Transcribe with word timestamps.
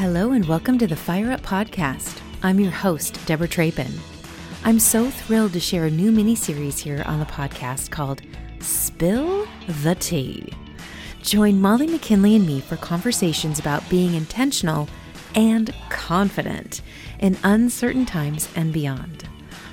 Hello 0.00 0.32
and 0.32 0.46
welcome 0.46 0.78
to 0.78 0.86
the 0.86 0.96
Fire 0.96 1.30
Up 1.30 1.42
Podcast. 1.42 2.22
I'm 2.42 2.58
your 2.58 2.70
host, 2.70 3.20
Deborah 3.26 3.46
Trapin. 3.46 3.92
I'm 4.64 4.78
so 4.78 5.10
thrilled 5.10 5.52
to 5.52 5.60
share 5.60 5.84
a 5.84 5.90
new 5.90 6.10
mini 6.10 6.34
series 6.34 6.78
here 6.78 7.02
on 7.04 7.20
the 7.20 7.26
podcast 7.26 7.90
called 7.90 8.22
Spill 8.60 9.46
the 9.82 9.94
Tea. 9.96 10.54
Join 11.20 11.60
Molly 11.60 11.86
McKinley 11.86 12.34
and 12.34 12.46
me 12.46 12.62
for 12.62 12.78
conversations 12.78 13.58
about 13.58 13.86
being 13.90 14.14
intentional 14.14 14.88
and 15.34 15.74
confident 15.90 16.80
in 17.18 17.36
uncertain 17.44 18.06
times 18.06 18.48
and 18.56 18.72
beyond. 18.72 19.28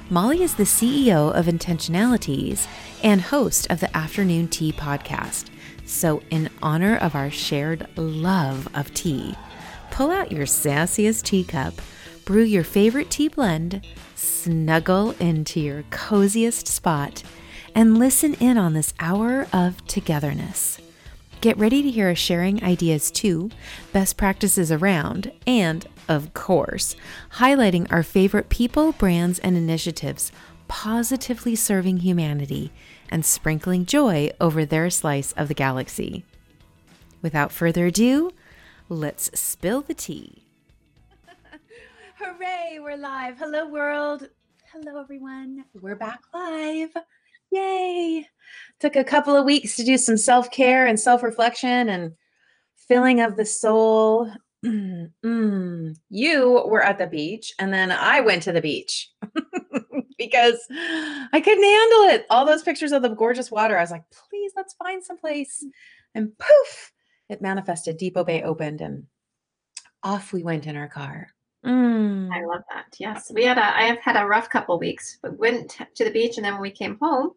Molly 0.09 0.43
is 0.43 0.55
the 0.55 0.63
CEO 0.63 1.33
of 1.33 1.45
Intentionalities 1.45 2.67
and 3.01 3.21
host 3.21 3.65
of 3.71 3.79
the 3.79 3.95
Afternoon 3.95 4.49
Tea 4.49 4.73
podcast. 4.73 5.45
So, 5.85 6.21
in 6.29 6.49
honor 6.61 6.97
of 6.97 7.15
our 7.15 7.31
shared 7.31 7.87
love 7.95 8.67
of 8.75 8.93
tea, 8.93 9.37
pull 9.97 10.11
out 10.11 10.31
your 10.31 10.45
sassiest 10.45 11.23
teacup, 11.23 11.73
brew 12.23 12.43
your 12.43 12.63
favorite 12.63 13.09
tea 13.09 13.27
blend, 13.27 13.83
snuggle 14.13 15.09
into 15.19 15.59
your 15.59 15.81
coziest 15.89 16.67
spot, 16.67 17.23
and 17.73 17.97
listen 17.97 18.35
in 18.35 18.59
on 18.59 18.73
this 18.73 18.93
hour 18.99 19.47
of 19.51 19.83
togetherness. 19.87 20.79
Get 21.41 21.57
ready 21.57 21.81
to 21.81 21.89
hear 21.89 22.09
us 22.11 22.19
sharing 22.19 22.63
ideas 22.63 23.09
too, 23.09 23.49
best 23.91 24.17
practices 24.17 24.71
around, 24.71 25.31
and, 25.47 25.87
of 26.07 26.31
course, 26.35 26.95
highlighting 27.37 27.91
our 27.91 28.03
favorite 28.03 28.49
people, 28.49 28.91
brands, 28.91 29.39
and 29.39 29.57
initiatives 29.57 30.31
positively 30.67 31.55
serving 31.55 31.97
humanity 31.97 32.71
and 33.09 33.25
sprinkling 33.25 33.83
joy 33.83 34.29
over 34.39 34.63
their 34.63 34.91
slice 34.91 35.31
of 35.31 35.47
the 35.47 35.55
galaxy. 35.55 36.23
Without 37.23 37.51
further 37.51 37.87
ado, 37.87 38.31
let's 38.89 39.29
spill 39.39 39.81
the 39.81 39.93
tea. 39.93 40.45
Hooray, 42.19 42.79
we're 42.79 42.97
live. 42.97 43.37
Hello, 43.37 43.67
world. 43.67 44.29
Hello, 44.71 44.99
everyone. 44.99 45.65
We're 45.73 45.95
back 45.95 46.21
live. 46.33 46.89
Yay. 47.51 48.27
Took 48.79 48.95
a 48.95 49.03
couple 49.03 49.35
of 49.35 49.45
weeks 49.45 49.75
to 49.75 49.83
do 49.83 49.97
some 49.97 50.17
self 50.17 50.51
care 50.51 50.87
and 50.87 50.99
self 50.99 51.23
reflection 51.23 51.89
and 51.89 52.13
filling 52.87 53.21
of 53.21 53.35
the 53.35 53.45
soul. 53.45 54.31
Mm. 54.65 55.95
You 56.09 56.63
were 56.67 56.83
at 56.83 56.97
the 56.97 57.07
beach, 57.07 57.53
and 57.59 57.71
then 57.71 57.91
I 57.91 58.21
went 58.21 58.43
to 58.43 58.51
the 58.51 58.59
beach 58.59 59.11
because 60.17 60.57
I 60.71 61.39
couldn't 61.41 61.63
handle 61.63 62.15
it. 62.15 62.25
All 62.29 62.45
those 62.45 62.63
pictures 62.63 62.91
of 62.91 63.03
the 63.03 63.09
gorgeous 63.09 63.51
water. 63.51 63.77
I 63.77 63.81
was 63.81 63.91
like, 63.91 64.03
please, 64.29 64.51
let's 64.57 64.73
find 64.73 65.01
some 65.03 65.17
place. 65.17 65.63
And 66.15 66.37
poof, 66.37 66.91
it 67.29 67.41
manifested. 67.41 67.97
Depoe 67.97 68.23
Bay 68.23 68.43
opened, 68.43 68.81
and 68.81 69.05
off 70.03 70.33
we 70.33 70.43
went 70.43 70.67
in 70.67 70.75
our 70.75 70.87
car. 70.87 71.29
Mm. 71.65 72.31
I 72.31 72.45
love 72.45 72.61
that. 72.71 72.95
Yes, 72.99 73.31
we 73.33 73.43
had 73.43 73.57
a. 73.57 73.77
I 73.77 73.83
have 73.83 73.99
had 73.99 74.15
a 74.15 74.25
rough 74.25 74.49
couple 74.49 74.77
weeks, 74.79 75.19
but 75.21 75.37
went 75.37 75.77
to 75.95 76.03
the 76.03 76.11
beach, 76.11 76.37
and 76.37 76.45
then 76.45 76.53
when 76.53 76.61
we 76.61 76.71
came 76.71 76.97
home, 77.01 77.31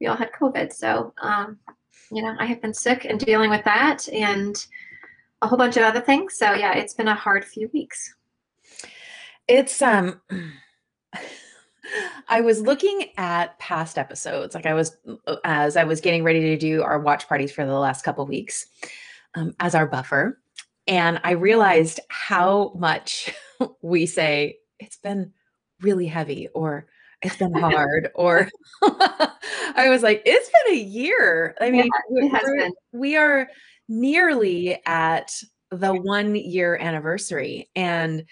we 0.00 0.06
all 0.06 0.16
had 0.16 0.32
COVID. 0.32 0.72
So, 0.72 1.12
um, 1.20 1.58
you 2.12 2.22
know, 2.22 2.36
I 2.38 2.46
have 2.46 2.62
been 2.62 2.74
sick 2.74 3.04
and 3.04 3.18
dealing 3.18 3.50
with 3.50 3.64
that, 3.64 4.08
and 4.10 4.64
a 5.42 5.48
whole 5.48 5.58
bunch 5.58 5.76
of 5.76 5.82
other 5.82 6.00
things. 6.00 6.38
So, 6.38 6.52
yeah, 6.54 6.74
it's 6.74 6.94
been 6.94 7.08
a 7.08 7.14
hard 7.14 7.44
few 7.44 7.70
weeks. 7.72 8.14
It's 9.48 9.82
um. 9.82 10.20
I 12.28 12.40
was 12.40 12.60
looking 12.60 13.12
at 13.16 13.56
past 13.60 13.96
episodes, 13.96 14.54
like 14.56 14.66
I 14.66 14.74
was 14.74 14.96
as 15.44 15.76
I 15.76 15.84
was 15.84 16.00
getting 16.00 16.24
ready 16.24 16.40
to 16.40 16.56
do 16.56 16.82
our 16.82 16.98
watch 16.98 17.28
parties 17.28 17.52
for 17.52 17.64
the 17.64 17.78
last 17.78 18.02
couple 18.04 18.26
weeks, 18.26 18.66
um, 19.36 19.54
as 19.60 19.74
our 19.74 19.86
buffer, 19.86 20.40
and 20.86 21.20
I 21.24 21.32
realized 21.32 22.00
how 22.08 22.72
much 22.76 23.32
we 23.82 24.06
say 24.06 24.58
it's 24.78 24.96
been 24.96 25.32
really 25.80 26.06
heavy 26.06 26.48
or 26.54 26.86
it's 27.22 27.36
been 27.36 27.52
hard 27.54 28.10
or 28.14 28.48
I 28.82 29.88
was 29.88 30.02
like, 30.02 30.22
it's 30.24 30.50
been 30.50 30.74
a 30.74 30.80
year. 30.80 31.54
I 31.60 31.70
mean, 31.70 31.88
yeah, 32.10 32.68
we 32.92 33.16
are 33.16 33.48
nearly 33.88 34.80
at 34.86 35.32
the 35.70 35.94
one 35.94 36.34
year 36.34 36.76
anniversary. 36.76 37.68
And 37.74 38.24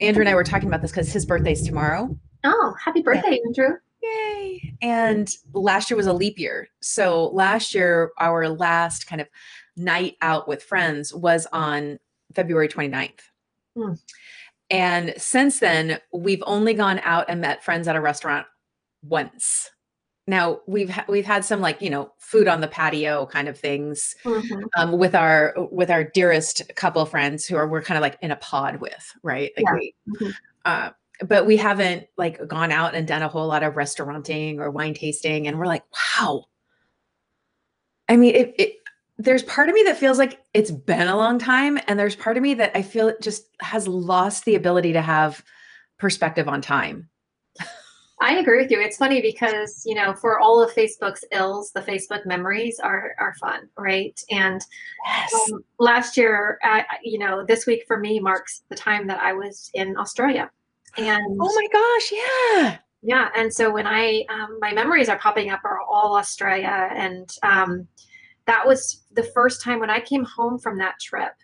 Andrew 0.00 0.22
and 0.22 0.28
I 0.28 0.34
were 0.34 0.44
talking 0.44 0.68
about 0.68 0.82
this 0.82 0.90
because 0.90 1.12
his 1.12 1.26
birthday's 1.26 1.62
tomorrow. 1.62 2.16
Oh, 2.44 2.74
happy 2.82 3.02
birthday, 3.02 3.40
Andrew. 3.46 3.76
Yay. 4.02 4.74
And 4.80 5.28
last 5.52 5.90
year 5.90 5.96
was 5.96 6.06
a 6.06 6.12
leap 6.12 6.38
year. 6.38 6.68
So 6.80 7.28
last 7.28 7.74
year, 7.74 8.12
our 8.18 8.48
last 8.48 9.06
kind 9.06 9.20
of 9.20 9.28
night 9.78 10.16
out 10.20 10.48
with 10.48 10.62
friends 10.62 11.14
was 11.14 11.46
on 11.52 11.98
February 12.34 12.68
29th. 12.68 13.20
Hmm. 13.76 13.92
And 14.70 15.14
since 15.16 15.60
then, 15.60 15.98
we've 16.12 16.42
only 16.46 16.74
gone 16.74 17.00
out 17.02 17.26
and 17.28 17.40
met 17.40 17.64
friends 17.64 17.88
at 17.88 17.96
a 17.96 18.00
restaurant 18.00 18.46
once. 19.02 19.70
Now 20.26 20.60
we've 20.66 20.90
ha- 20.90 21.06
we've 21.08 21.24
had 21.24 21.42
some 21.42 21.62
like 21.62 21.80
you 21.80 21.88
know 21.88 22.12
food 22.18 22.48
on 22.48 22.60
the 22.60 22.68
patio 22.68 23.24
kind 23.24 23.48
of 23.48 23.58
things 23.58 24.14
mm-hmm. 24.24 24.60
um, 24.76 24.98
with 24.98 25.14
our 25.14 25.54
with 25.72 25.90
our 25.90 26.04
dearest 26.04 26.70
couple 26.76 27.04
friends 27.06 27.46
who 27.46 27.56
are 27.56 27.66
we're 27.66 27.80
kind 27.80 27.96
of 27.96 28.02
like 28.02 28.18
in 28.20 28.30
a 28.30 28.36
pod 28.36 28.76
with 28.76 29.10
right 29.22 29.52
like 29.56 29.64
yeah. 29.66 29.72
we, 29.72 29.94
mm-hmm. 30.06 30.30
uh, 30.66 30.90
but 31.26 31.46
we 31.46 31.56
haven't 31.56 32.08
like 32.18 32.46
gone 32.46 32.70
out 32.70 32.94
and 32.94 33.08
done 33.08 33.22
a 33.22 33.28
whole 33.28 33.46
lot 33.46 33.62
of 33.62 33.74
restauranting 33.74 34.60
or 34.60 34.70
wine 34.70 34.92
tasting 34.92 35.48
and 35.48 35.58
we're 35.58 35.64
like 35.64 35.84
wow 36.20 36.44
I 38.10 38.18
mean 38.18 38.34
it, 38.34 38.54
it 38.58 38.77
there's 39.18 39.42
part 39.42 39.68
of 39.68 39.74
me 39.74 39.82
that 39.82 39.96
feels 39.96 40.16
like 40.16 40.40
it's 40.54 40.70
been 40.70 41.08
a 41.08 41.16
long 41.16 41.38
time 41.38 41.78
and 41.88 41.98
there's 41.98 42.14
part 42.14 42.36
of 42.36 42.42
me 42.42 42.54
that 42.54 42.70
i 42.76 42.82
feel 42.82 43.08
it 43.08 43.20
just 43.20 43.48
has 43.60 43.88
lost 43.88 44.44
the 44.44 44.54
ability 44.54 44.92
to 44.92 45.02
have 45.02 45.42
perspective 45.98 46.48
on 46.48 46.62
time. 46.62 47.08
I 48.20 48.38
agree 48.38 48.60
with 48.60 48.70
you. 48.72 48.80
It's 48.80 48.96
funny 48.96 49.20
because 49.20 49.82
you 49.86 49.94
know 49.94 50.12
for 50.12 50.40
all 50.40 50.60
of 50.60 50.72
facebook's 50.72 51.24
ills 51.30 51.70
the 51.70 51.80
facebook 51.80 52.26
memories 52.26 52.80
are 52.80 53.14
are 53.20 53.34
fun 53.34 53.68
right? 53.76 54.20
And 54.30 54.60
yes. 55.06 55.34
um, 55.52 55.64
last 55.78 56.16
year 56.16 56.58
uh, 56.64 56.82
you 57.02 57.18
know 57.18 57.44
this 57.44 57.66
week 57.66 57.84
for 57.86 57.98
me 57.98 58.18
marks 58.18 58.62
the 58.70 58.74
time 58.74 59.06
that 59.06 59.20
i 59.20 59.32
was 59.32 59.70
in 59.74 59.96
australia. 59.96 60.50
And 60.96 61.38
oh 61.40 61.54
my 61.54 61.68
gosh 61.72 62.12
yeah. 62.12 62.78
Yeah 63.02 63.28
and 63.36 63.54
so 63.54 63.70
when 63.70 63.86
i 63.86 64.24
um, 64.30 64.58
my 64.60 64.72
memories 64.72 65.08
are 65.08 65.18
popping 65.18 65.50
up 65.50 65.60
are 65.64 65.80
all 65.80 66.16
australia 66.16 66.90
and 66.92 67.30
um, 67.44 67.86
that 68.48 68.66
was 68.66 69.02
the 69.12 69.22
first 69.22 69.60
time 69.60 69.78
when 69.78 69.90
I 69.90 70.00
came 70.00 70.24
home 70.24 70.58
from 70.58 70.78
that 70.78 70.98
trip 70.98 71.34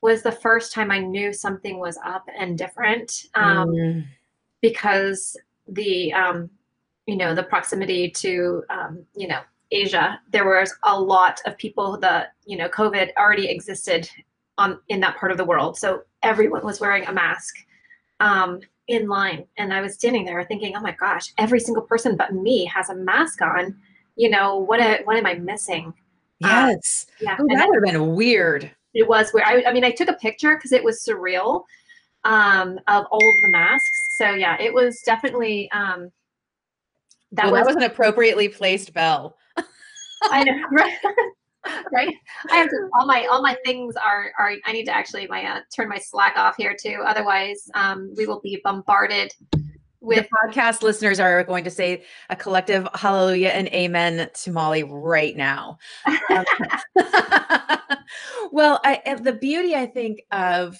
was 0.00 0.22
the 0.22 0.32
first 0.32 0.72
time 0.72 0.90
I 0.90 0.98
knew 0.98 1.32
something 1.32 1.78
was 1.78 1.98
up 2.02 2.24
and 2.36 2.56
different 2.56 3.26
um, 3.34 3.68
mm. 3.68 4.04
because 4.62 5.36
the 5.68 6.14
um, 6.14 6.48
you 7.06 7.16
know 7.16 7.34
the 7.34 7.42
proximity 7.42 8.10
to 8.10 8.64
um, 8.70 9.04
you 9.14 9.28
know 9.28 9.40
Asia 9.70 10.18
there 10.32 10.46
was 10.46 10.74
a 10.84 10.98
lot 10.98 11.40
of 11.44 11.58
people 11.58 11.98
that 11.98 12.32
you 12.46 12.56
know 12.56 12.70
COVID 12.70 13.10
already 13.18 13.48
existed 13.48 14.08
on 14.56 14.78
in 14.88 15.00
that 15.00 15.18
part 15.18 15.32
of 15.32 15.38
the 15.38 15.44
world. 15.44 15.76
So 15.76 16.04
everyone 16.22 16.64
was 16.64 16.80
wearing 16.80 17.04
a 17.04 17.12
mask 17.12 17.54
um, 18.20 18.60
in 18.88 19.08
line. 19.08 19.44
And 19.58 19.74
I 19.74 19.82
was 19.82 19.92
standing 19.92 20.24
there 20.24 20.42
thinking 20.44 20.74
oh 20.74 20.80
my 20.80 20.92
gosh 20.92 21.34
every 21.36 21.60
single 21.60 21.82
person 21.82 22.16
but 22.16 22.32
me 22.32 22.64
has 22.64 22.88
a 22.88 22.94
mask 22.94 23.42
on. 23.42 23.76
You 24.18 24.30
know 24.30 24.56
what 24.56 24.80
a, 24.80 25.02
what 25.04 25.18
am 25.18 25.26
I 25.26 25.34
missing 25.34 25.92
um, 26.44 26.50
yes. 26.50 27.06
yeah. 27.20 27.36
Ooh, 27.40 27.48
that 27.48 27.68
would 27.68 27.76
have 27.76 27.94
been 27.94 28.14
weird. 28.14 28.70
It 28.94 29.08
was 29.08 29.32
weird. 29.32 29.46
I, 29.46 29.64
I 29.68 29.72
mean, 29.72 29.84
I 29.84 29.90
took 29.90 30.08
a 30.08 30.14
picture 30.14 30.56
because 30.56 30.72
it 30.72 30.82
was 30.82 31.04
surreal 31.04 31.64
um, 32.24 32.78
of 32.88 33.04
all 33.10 33.28
of 33.28 33.34
the 33.42 33.48
masks. 33.50 34.16
So 34.18 34.30
yeah, 34.30 34.56
it 34.60 34.72
was 34.72 35.00
definitely 35.04 35.70
um, 35.70 36.10
that, 37.32 37.46
well, 37.46 37.52
was, 37.52 37.60
that 37.60 37.66
was 37.66 37.76
an 37.76 37.90
appropriately 37.90 38.48
placed 38.48 38.92
bell. 38.92 39.36
I 40.30 40.44
know, 40.44 40.56
right? 40.72 40.98
right. 41.92 42.14
I 42.50 42.56
have 42.56 42.68
to, 42.68 42.88
all 42.98 43.06
my 43.06 43.26
all 43.26 43.42
my 43.42 43.56
things 43.64 43.94
are 43.96 44.32
are. 44.38 44.54
I 44.64 44.72
need 44.72 44.84
to 44.86 44.94
actually 44.94 45.26
my 45.26 45.44
uh, 45.44 45.60
turn 45.74 45.88
my 45.88 45.98
Slack 45.98 46.36
off 46.36 46.56
here 46.56 46.76
too. 46.78 47.02
Otherwise, 47.04 47.68
um, 47.74 48.12
we 48.16 48.26
will 48.26 48.40
be 48.40 48.60
bombarded 48.64 49.32
with 50.06 50.28
the 50.28 50.48
podcast 50.48 50.82
listeners 50.82 51.18
are 51.18 51.42
going 51.44 51.64
to 51.64 51.70
say 51.70 52.04
a 52.30 52.36
collective 52.36 52.86
hallelujah 52.94 53.48
and 53.48 53.68
amen 53.68 54.30
to 54.32 54.52
Molly 54.52 54.84
right 54.84 55.36
now. 55.36 55.78
Um, 56.30 56.44
well, 58.52 58.80
I, 58.84 59.18
the 59.20 59.32
beauty 59.32 59.74
I 59.74 59.86
think 59.86 60.22
of 60.30 60.78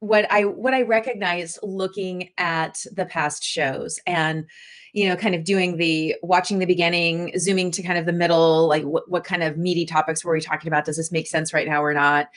what 0.00 0.30
I 0.32 0.44
what 0.46 0.74
I 0.74 0.82
recognize 0.82 1.60
looking 1.62 2.30
at 2.36 2.84
the 2.92 3.06
past 3.06 3.44
shows 3.44 4.00
and 4.04 4.46
you 4.92 5.08
know 5.08 5.14
kind 5.14 5.36
of 5.36 5.44
doing 5.44 5.76
the 5.76 6.16
watching 6.22 6.58
the 6.58 6.66
beginning 6.66 7.38
zooming 7.38 7.70
to 7.70 7.82
kind 7.84 7.98
of 7.98 8.06
the 8.06 8.12
middle 8.12 8.66
like 8.66 8.82
what, 8.82 9.08
what 9.08 9.22
kind 9.22 9.44
of 9.44 9.56
meaty 9.56 9.86
topics 9.86 10.24
were 10.24 10.32
we 10.32 10.40
talking 10.40 10.66
about 10.66 10.84
does 10.84 10.96
this 10.96 11.12
make 11.12 11.28
sense 11.28 11.54
right 11.54 11.68
now 11.68 11.82
or 11.82 11.94
not 11.94 12.28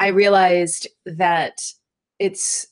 i 0.00 0.08
realized 0.08 0.88
that 1.06 1.62
it's 2.18 2.66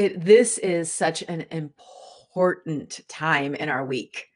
it 0.00 0.24
this 0.24 0.56
is 0.56 0.90
such 0.90 1.22
an 1.22 1.44
important 1.50 3.00
time 3.06 3.54
in 3.54 3.68
our 3.68 3.84
week. 3.84 4.26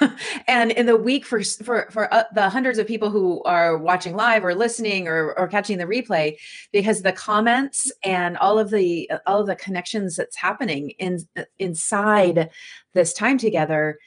And 0.48 0.70
in 0.70 0.86
the 0.86 0.96
week 0.96 1.26
for 1.26 1.42
for 1.42 1.88
for 1.90 2.12
uh, 2.14 2.22
the 2.32 2.48
hundreds 2.48 2.78
of 2.78 2.86
people 2.86 3.10
who 3.10 3.42
are 3.42 3.76
watching 3.76 4.14
live 4.14 4.44
or 4.44 4.54
listening 4.54 5.08
or 5.08 5.32
or 5.36 5.48
catching 5.48 5.78
the 5.78 5.84
replay 5.84 6.36
because 6.72 7.02
the 7.02 7.12
comments 7.12 7.90
and 8.04 8.36
all 8.36 8.60
of 8.60 8.70
the 8.70 9.10
all 9.26 9.40
of 9.40 9.48
the 9.48 9.56
connections 9.56 10.14
that's 10.14 10.36
happening 10.36 10.90
in 10.98 11.18
inside 11.58 12.50
this 12.94 13.12
time 13.12 13.38
together 13.38 13.98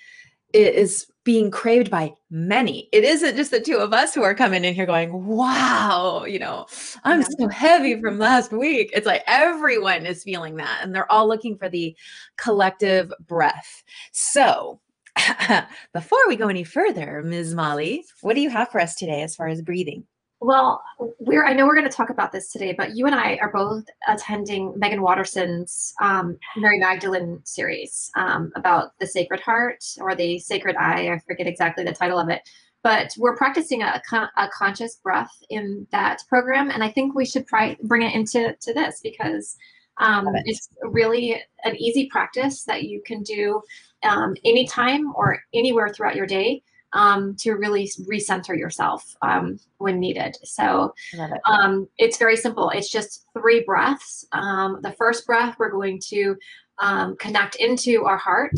is 0.53 1.07
being 1.23 1.51
craved 1.51 1.91
by 1.91 2.11
many. 2.31 2.89
It 2.91 3.03
isn't 3.03 3.35
just 3.35 3.51
the 3.51 3.59
two 3.59 3.77
of 3.77 3.93
us 3.93 4.15
who 4.15 4.23
are 4.23 4.33
coming 4.33 4.65
in 4.65 4.73
here 4.73 4.85
going, 4.85 5.27
wow, 5.27 6.25
you 6.25 6.39
know, 6.39 6.65
I'm 7.03 7.23
so 7.23 7.47
heavy 7.47 7.99
from 8.01 8.17
last 8.17 8.51
week. 8.51 8.89
It's 8.93 9.05
like 9.05 9.23
everyone 9.27 10.05
is 10.05 10.23
feeling 10.23 10.55
that 10.55 10.79
and 10.81 10.93
they're 10.93 11.11
all 11.11 11.27
looking 11.27 11.57
for 11.57 11.69
the 11.69 11.95
collective 12.37 13.13
breath. 13.27 13.83
So, 14.11 14.79
before 15.93 16.27
we 16.27 16.35
go 16.35 16.47
any 16.47 16.63
further, 16.63 17.21
Ms. 17.23 17.53
Molly, 17.53 18.05
what 18.21 18.35
do 18.35 18.41
you 18.41 18.49
have 18.49 18.69
for 18.69 18.79
us 18.79 18.95
today 18.95 19.21
as 19.21 19.35
far 19.35 19.47
as 19.49 19.61
breathing? 19.61 20.05
Well, 20.41 20.81
we're 21.19 21.45
I 21.45 21.51
know 21.51 21.65
we're 21.65 21.75
going 21.75 21.89
to 21.89 21.95
talk 21.95 22.09
about 22.09 22.31
this 22.31 22.50
today, 22.50 22.74
but 22.77 22.95
you 22.95 23.06
and 23.06 23.15
I 23.15 23.38
are 23.41 23.51
both 23.51 23.83
attending 24.07 24.74
Meggan 24.77 25.01
Watterson's 25.01 25.94
um, 26.01 26.38
Mary 26.56 26.80
Magdalene 26.80 27.41
series 27.44 28.09
um, 28.15 28.51
about 28.56 28.97
the 29.00 29.07
Sacred 29.07 29.41
Heart 29.41 29.83
or 30.00 30.15
the 30.15 30.39
Sacred 30.39 30.77
Eye. 30.77 31.12
I 31.12 31.19
forget 31.27 31.45
exactly 31.45 31.83
the 31.83 31.91
title 31.91 32.18
of 32.18 32.30
it, 32.30 32.47
but 32.83 33.13
we're 33.18 33.36
practicing 33.36 33.81
a, 33.81 34.01
a 34.38 34.47
conscious 34.53 34.95
breath 34.95 35.36
in 35.50 35.86
that 35.91 36.21
program, 36.30 36.69
and 36.69 36.85
I 36.85 36.89
think 36.89 37.15
we 37.15 37.25
should 37.25 37.45
try 37.45 37.75
bring 37.83 38.03
it 38.03 38.15
into 38.15 38.56
to 38.62 38.74
this 38.74 39.01
because 39.03 39.57
um, 39.97 40.25
it. 40.33 40.44
it's 40.45 40.69
really 40.83 41.44
an 41.65 41.75
easy 41.75 42.07
practice 42.07 42.63
that 42.63 42.83
you 42.83 43.01
can 43.06 43.24
do 43.24 43.62
um, 44.03 44.35
anytime 44.45 45.13
or 45.15 45.44
anywhere 45.53 45.89
throughout 45.89 46.15
your 46.15 46.27
day 46.27 46.63
um, 46.94 47.36
to 47.39 47.53
really 47.53 47.89
recenter 48.09 48.57
yourself 48.57 49.15
um, 49.21 49.59
when 49.77 50.00
needed. 50.00 50.38
So 50.44 50.94
it. 51.13 51.39
um, 51.45 51.88
it's 51.97 52.18
very 52.18 52.36
simple. 52.36 52.69
It's 52.69 52.91
just 52.91 53.25
three 53.38 53.63
breaths. 53.63 54.25
Um, 54.31 54.80
the 54.81 54.94
first 54.94 55.25
breath, 55.25 55.56
we're 55.59 55.71
going 55.71 56.00
to 56.09 56.36
um, 56.80 57.15
connect 57.18 57.56
into 57.56 58.06
our 58.06 58.18
heart. 58.18 58.56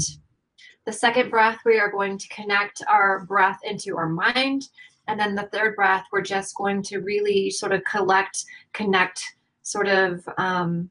The 0.86 0.94
second 0.94 1.30
breath, 1.30 1.60
we 1.66 1.80
are 1.80 1.92
going 1.92 2.18
to 2.18 2.28
connect 2.30 2.82
our 2.88 3.26
breath 3.26 3.60
into 3.64 3.98
our 3.98 4.10
mind. 4.10 4.70
And 5.08 5.20
then 5.20 5.36
the 5.36 5.50
third 5.52 5.76
breath, 5.76 6.06
we're 6.12 6.22
just 6.22 6.56
going 6.56 6.82
to 6.84 7.00
really 7.00 7.50
sort 7.50 7.72
of 7.72 7.84
collect, 7.84 8.46
connect, 8.74 9.22
sort 9.64 9.88
of 9.88 10.28
um, 10.38 10.90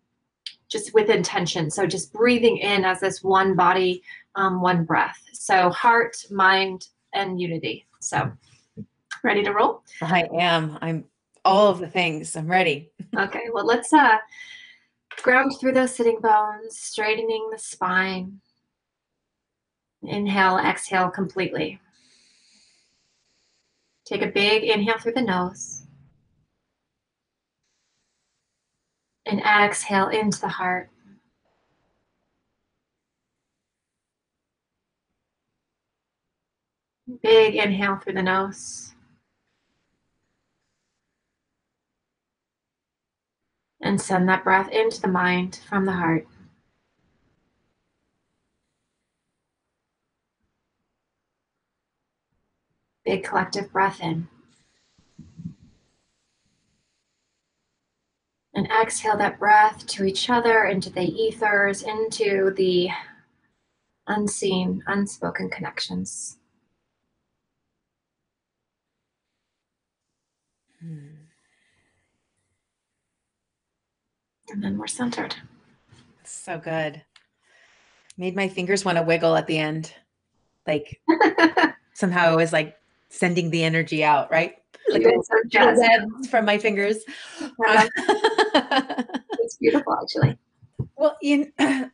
just 0.69 0.95
with 0.95 1.11
intention. 1.11 1.71
So 1.71 1.87
just 1.87 2.13
breathing 2.13 2.59
in 2.59 2.85
as 2.85 3.01
this 3.01 3.23
one 3.23 3.57
body, 3.57 4.03
um, 4.37 4.61
one 4.61 4.85
breath. 4.85 5.21
So 5.33 5.71
heart, 5.71 6.17
mind, 6.31 6.87
and 7.15 7.41
unity. 7.41 7.87
So, 8.01 8.33
ready 9.23 9.43
to 9.43 9.53
roll? 9.53 9.83
I 10.03 10.29
am. 10.39 10.79
I'm 10.81 11.05
all 11.45 11.69
of 11.69 11.79
the 11.79 11.89
things. 11.89 12.37
I'm 12.37 12.49
ready. 12.49 12.91
okay, 13.17 13.45
well, 13.53 13.67
let's 13.67 13.93
uh 13.93 14.19
ground 15.23 15.53
through 15.59 15.73
those 15.73 15.95
sitting 15.95 16.21
bones, 16.21 16.79
straightening 16.79 17.49
the 17.51 17.59
spine. 17.59 18.41
Inhale, 20.03 20.59
exhale 20.59 21.11
completely. 21.11 21.79
Take 24.07 24.23
a 24.23 24.29
big 24.29 24.65
inhale 24.65 24.99
through 24.99 25.13
the 25.13 25.23
nose. 25.23 25.87
And 29.27 29.41
exhale 29.41 30.09
into 30.09 30.41
the 30.41 30.49
heart. 30.49 30.91
Big 37.19 37.57
inhale 37.57 37.97
through 37.97 38.13
the 38.13 38.23
nose. 38.23 38.95
And 43.81 44.01
send 44.01 44.29
that 44.29 44.45
breath 44.45 44.71
into 44.71 45.01
the 45.01 45.09
mind 45.09 45.61
from 45.69 45.87
the 45.87 45.93
heart. 45.93 46.27
Big 53.05 53.25
collective 53.25 53.73
breath 53.73 54.01
in. 54.01 54.29
And 58.53 58.67
exhale 58.67 59.17
that 59.17 59.39
breath 59.39 59.87
to 59.87 60.05
each 60.05 60.29
other, 60.29 60.65
into 60.65 60.91
the 60.91 61.07
ethers, 61.07 61.83
into 61.83 62.53
the 62.55 62.91
unseen, 64.07 64.83
unspoken 64.87 65.49
connections. 65.49 66.40
And 70.81 71.29
then 74.59 74.79
we're 74.79 74.87
centered. 74.87 75.35
So 76.25 76.59
good. 76.59 77.03
Made 78.17 78.37
my 78.37 78.49
fingers 78.49 78.85
want 78.85 78.99
to 78.99 79.03
wiggle 79.03 79.37
at 79.37 79.47
the 79.47 79.59
end. 79.59 79.95
Like 80.67 81.01
somehow 81.95 82.33
it 82.33 82.37
was 82.37 82.53
like 82.53 82.77
sending 83.09 83.51
the 83.51 83.65
energy 83.65 84.03
out, 84.05 84.31
right? 84.31 84.55
Like 84.91 85.05
webs 85.05 86.29
from 86.29 86.45
my 86.45 86.59
fingers. 86.59 86.99
it's 87.59 89.57
beautiful, 89.61 89.97
actually. 90.03 90.39
Well, 90.97 91.17
in, 91.23 91.53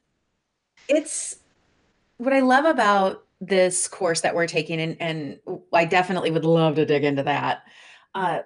it's 0.89 1.37
what 2.19 2.33
I 2.33 2.41
love 2.41 2.65
about 2.65 3.25
this 3.41 3.87
course 3.89 4.23
that 4.23 4.35
we're 4.35 4.47
taking, 4.47 4.81
and, 4.81 4.97
and 5.01 5.39
I 5.73 5.85
definitely 5.85 6.31
would 6.31 6.45
love 6.45 6.77
to 6.77 6.87
dig 6.87 7.05
into 7.05 7.23
that. 7.25 7.65
Uh, 8.15 8.41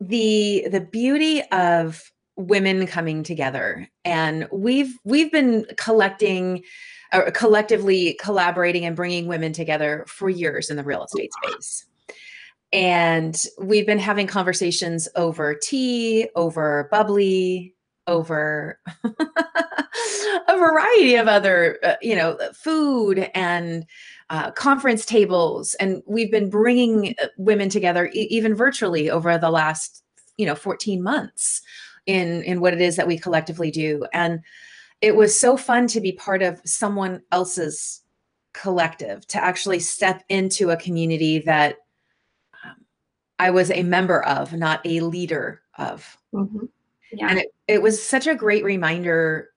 the 0.00 0.66
the 0.70 0.80
beauty 0.80 1.42
of 1.52 2.10
women 2.36 2.86
coming 2.86 3.22
together. 3.22 3.88
And 4.04 4.48
we've 4.50 4.98
we've 5.04 5.30
been 5.30 5.66
collecting 5.76 6.64
or 7.12 7.30
collectively 7.32 8.16
collaborating 8.20 8.84
and 8.84 8.96
bringing 8.96 9.26
women 9.26 9.52
together 9.52 10.04
for 10.08 10.30
years 10.30 10.70
in 10.70 10.76
the 10.76 10.84
real 10.84 11.04
estate 11.04 11.30
space. 11.44 11.86
And 12.72 13.40
we've 13.60 13.86
been 13.86 13.98
having 13.98 14.28
conversations 14.28 15.08
over 15.16 15.54
tea 15.54 16.28
over 16.36 16.88
bubbly 16.90 17.74
over 18.06 18.78
a 19.04 20.56
variety 20.56 21.16
of 21.16 21.28
other 21.28 21.78
uh, 21.82 21.96
you 22.00 22.16
know 22.16 22.38
food 22.54 23.30
and 23.34 23.86
uh, 24.30 24.50
conference 24.52 25.04
tables, 25.04 25.74
and 25.74 26.02
we've 26.06 26.30
been 26.30 26.48
bringing 26.48 27.14
uh, 27.20 27.26
women 27.36 27.68
together 27.68 28.08
e- 28.14 28.28
even 28.30 28.54
virtually 28.54 29.10
over 29.10 29.36
the 29.36 29.50
last 29.50 30.02
you 30.40 30.46
know 30.46 30.54
14 30.54 31.02
months 31.02 31.60
in 32.06 32.42
in 32.44 32.60
what 32.60 32.72
it 32.72 32.80
is 32.80 32.96
that 32.96 33.06
we 33.06 33.18
collectively 33.18 33.70
do 33.70 34.06
and 34.14 34.40
it 35.02 35.14
was 35.14 35.38
so 35.38 35.56
fun 35.56 35.86
to 35.86 36.00
be 36.00 36.12
part 36.12 36.42
of 36.42 36.60
someone 36.64 37.20
else's 37.30 38.00
collective 38.54 39.26
to 39.28 39.42
actually 39.42 39.78
step 39.78 40.24
into 40.30 40.70
a 40.70 40.76
community 40.76 41.40
that 41.40 41.76
um, 42.64 42.76
i 43.38 43.50
was 43.50 43.70
a 43.70 43.82
member 43.82 44.24
of 44.24 44.54
not 44.54 44.80
a 44.86 45.00
leader 45.00 45.60
of 45.76 46.16
mm-hmm. 46.32 46.64
yeah. 47.12 47.28
and 47.28 47.38
it, 47.40 47.48
it 47.68 47.82
was 47.82 48.02
such 48.02 48.26
a 48.26 48.34
great 48.34 48.64
reminder 48.64 49.49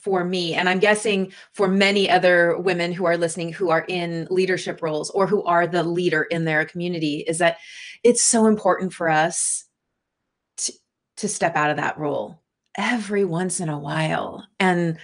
for 0.00 0.24
me 0.24 0.54
and 0.54 0.68
i'm 0.68 0.78
guessing 0.78 1.32
for 1.52 1.68
many 1.68 2.08
other 2.08 2.58
women 2.58 2.92
who 2.92 3.04
are 3.04 3.16
listening 3.16 3.52
who 3.52 3.70
are 3.70 3.84
in 3.88 4.26
leadership 4.30 4.82
roles 4.82 5.10
or 5.10 5.26
who 5.26 5.42
are 5.44 5.66
the 5.66 5.82
leader 5.82 6.22
in 6.24 6.44
their 6.44 6.64
community 6.64 7.24
is 7.26 7.38
that 7.38 7.58
it's 8.02 8.22
so 8.22 8.46
important 8.46 8.92
for 8.92 9.08
us 9.08 9.64
to, 10.56 10.72
to 11.16 11.28
step 11.28 11.56
out 11.56 11.70
of 11.70 11.76
that 11.76 11.98
role 11.98 12.40
every 12.76 13.24
once 13.24 13.60
in 13.60 13.68
a 13.68 13.78
while 13.78 14.46
and 14.60 14.98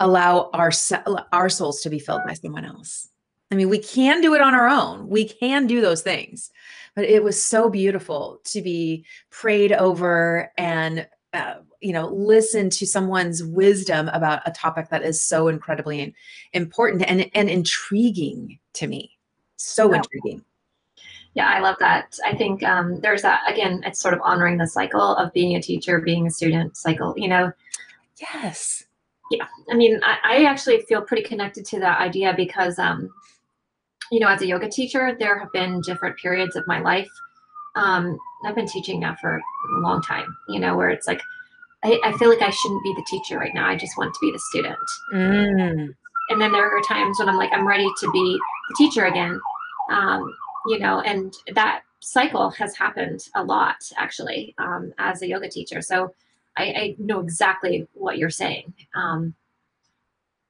allow 0.00 0.50
our 0.52 0.70
our 1.32 1.48
souls 1.48 1.80
to 1.80 1.90
be 1.90 1.98
filled 1.98 2.22
by 2.26 2.32
someone 2.32 2.64
else. 2.64 3.08
I 3.50 3.54
mean 3.54 3.68
we 3.68 3.78
can 3.78 4.20
do 4.20 4.34
it 4.34 4.40
on 4.40 4.54
our 4.54 4.68
own. 4.68 5.08
We 5.08 5.28
can 5.28 5.66
do 5.66 5.80
those 5.80 6.02
things 6.02 6.50
but 6.98 7.04
it 7.04 7.22
was 7.22 7.40
so 7.40 7.70
beautiful 7.70 8.40
to 8.42 8.60
be 8.60 9.04
prayed 9.30 9.72
over 9.72 10.50
and 10.58 11.06
uh, 11.32 11.54
you 11.80 11.92
know 11.92 12.08
listen 12.08 12.70
to 12.70 12.86
someone's 12.86 13.42
wisdom 13.44 14.08
about 14.08 14.42
a 14.46 14.50
topic 14.50 14.88
that 14.90 15.02
is 15.02 15.22
so 15.22 15.48
incredibly 15.48 16.14
important 16.52 17.02
and 17.06 17.30
and 17.34 17.48
intriguing 17.48 18.58
to 18.74 18.86
me. 18.86 19.16
So 19.56 19.92
intriguing. 19.92 20.44
Yeah 21.34 21.48
i 21.48 21.60
love 21.60 21.76
that. 21.80 22.18
I 22.24 22.34
think 22.36 22.62
um, 22.62 23.00
there's 23.00 23.22
that 23.22 23.40
again 23.48 23.82
it's 23.84 24.00
sort 24.00 24.14
of 24.14 24.20
honoring 24.24 24.58
the 24.58 24.66
cycle 24.66 25.16
of 25.16 25.32
being 25.32 25.56
a 25.56 25.62
teacher 25.62 26.00
being 26.00 26.26
a 26.26 26.30
student 26.30 26.76
cycle 26.76 27.14
you 27.16 27.28
know? 27.28 27.52
Yes. 28.20 28.84
Yeah 29.30 29.46
i 29.70 29.74
mean 29.74 30.00
i, 30.02 30.18
I 30.24 30.44
actually 30.44 30.80
feel 30.82 31.02
pretty 31.02 31.22
connected 31.22 31.64
to 31.66 31.80
that 31.80 32.00
idea 32.00 32.34
because 32.36 32.78
um, 32.78 33.08
you 34.10 34.20
know 34.20 34.28
as 34.28 34.42
a 34.42 34.46
yoga 34.46 34.68
teacher 34.68 35.16
there 35.18 35.38
have 35.38 35.52
been 35.52 35.80
different 35.82 36.16
periods 36.18 36.56
of 36.56 36.66
my 36.66 36.80
life. 36.80 37.10
Um, 37.76 38.18
i've 38.44 38.54
been 38.54 38.66
teaching 38.66 39.00
now 39.00 39.14
for 39.20 39.36
a 39.36 39.80
long 39.80 40.02
time 40.02 40.26
you 40.48 40.58
know 40.58 40.76
where 40.76 40.88
it's 40.88 41.06
like 41.06 41.20
I, 41.84 42.00
I, 42.04 42.12
feel 42.18 42.28
like 42.28 42.42
I 42.42 42.50
shouldn't 42.50 42.82
be 42.82 42.92
the 42.94 43.04
teacher 43.08 43.38
right 43.38 43.54
now. 43.54 43.68
I 43.68 43.76
just 43.76 43.96
want 43.96 44.12
to 44.12 44.18
be 44.20 44.32
the 44.32 44.38
student. 44.50 44.76
Mm. 45.14 45.94
And 46.30 46.40
then 46.40 46.52
there 46.52 46.64
are 46.64 46.82
times 46.82 47.18
when 47.18 47.28
I'm 47.28 47.36
like, 47.36 47.52
I'm 47.52 47.66
ready 47.66 47.88
to 48.00 48.10
be 48.10 48.38
the 48.68 48.74
teacher 48.76 49.06
again. 49.06 49.40
Um, 49.90 50.34
you 50.66 50.78
know, 50.78 51.00
and 51.00 51.32
that 51.54 51.82
cycle 52.00 52.50
has 52.50 52.76
happened 52.76 53.20
a 53.34 53.42
lot 53.42 53.76
actually 53.96 54.54
um, 54.58 54.92
as 54.98 55.22
a 55.22 55.28
yoga 55.28 55.48
teacher. 55.48 55.80
So 55.80 56.14
I, 56.56 56.62
I, 56.64 56.96
know 56.98 57.20
exactly 57.20 57.86
what 57.94 58.18
you're 58.18 58.30
saying. 58.30 58.74
Um, 58.94 59.34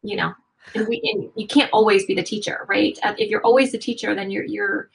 you 0.03 0.17
know, 0.17 0.33
and 0.75 0.89
we 0.89 1.01
and 1.13 1.31
you 1.37 1.47
can't 1.47 1.71
always 1.73 2.05
be 2.07 2.15
the 2.15 2.23
teacher, 2.23 2.65
right? 2.69 2.99
Uh, 3.03 3.15
if 3.19 3.31
you're 3.31 3.43
always 3.43 3.73
the 3.73 3.79
teacher, 3.79 4.15
then 4.15 4.31
you're 4.31 4.45
you're 4.45 4.91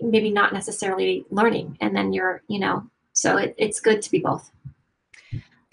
maybe 0.00 0.30
not 0.30 0.52
necessarily 0.52 1.24
learning, 1.30 1.76
and 1.80 1.94
then 1.94 2.12
you're 2.12 2.42
you 2.48 2.58
know. 2.58 2.88
So 3.12 3.38
it, 3.38 3.54
it's 3.56 3.80
good 3.80 4.02
to 4.02 4.10
be 4.10 4.18
both. 4.18 4.50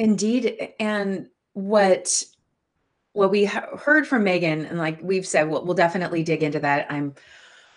Indeed, 0.03 0.74
and 0.81 1.29
what 1.53 2.24
what 3.13 3.31
we 3.31 3.45
heard 3.45 4.05
from 4.05 4.25
Meggan, 4.25 4.65
and 4.65 4.77
like 4.77 5.00
we've 5.01 5.25
said, 5.25 5.50
we'll, 5.50 5.63
we'll 5.63 5.75
definitely 5.75 6.24
dig 6.24 6.43
into 6.43 6.60
that. 6.60 6.91
I'm 6.91 7.15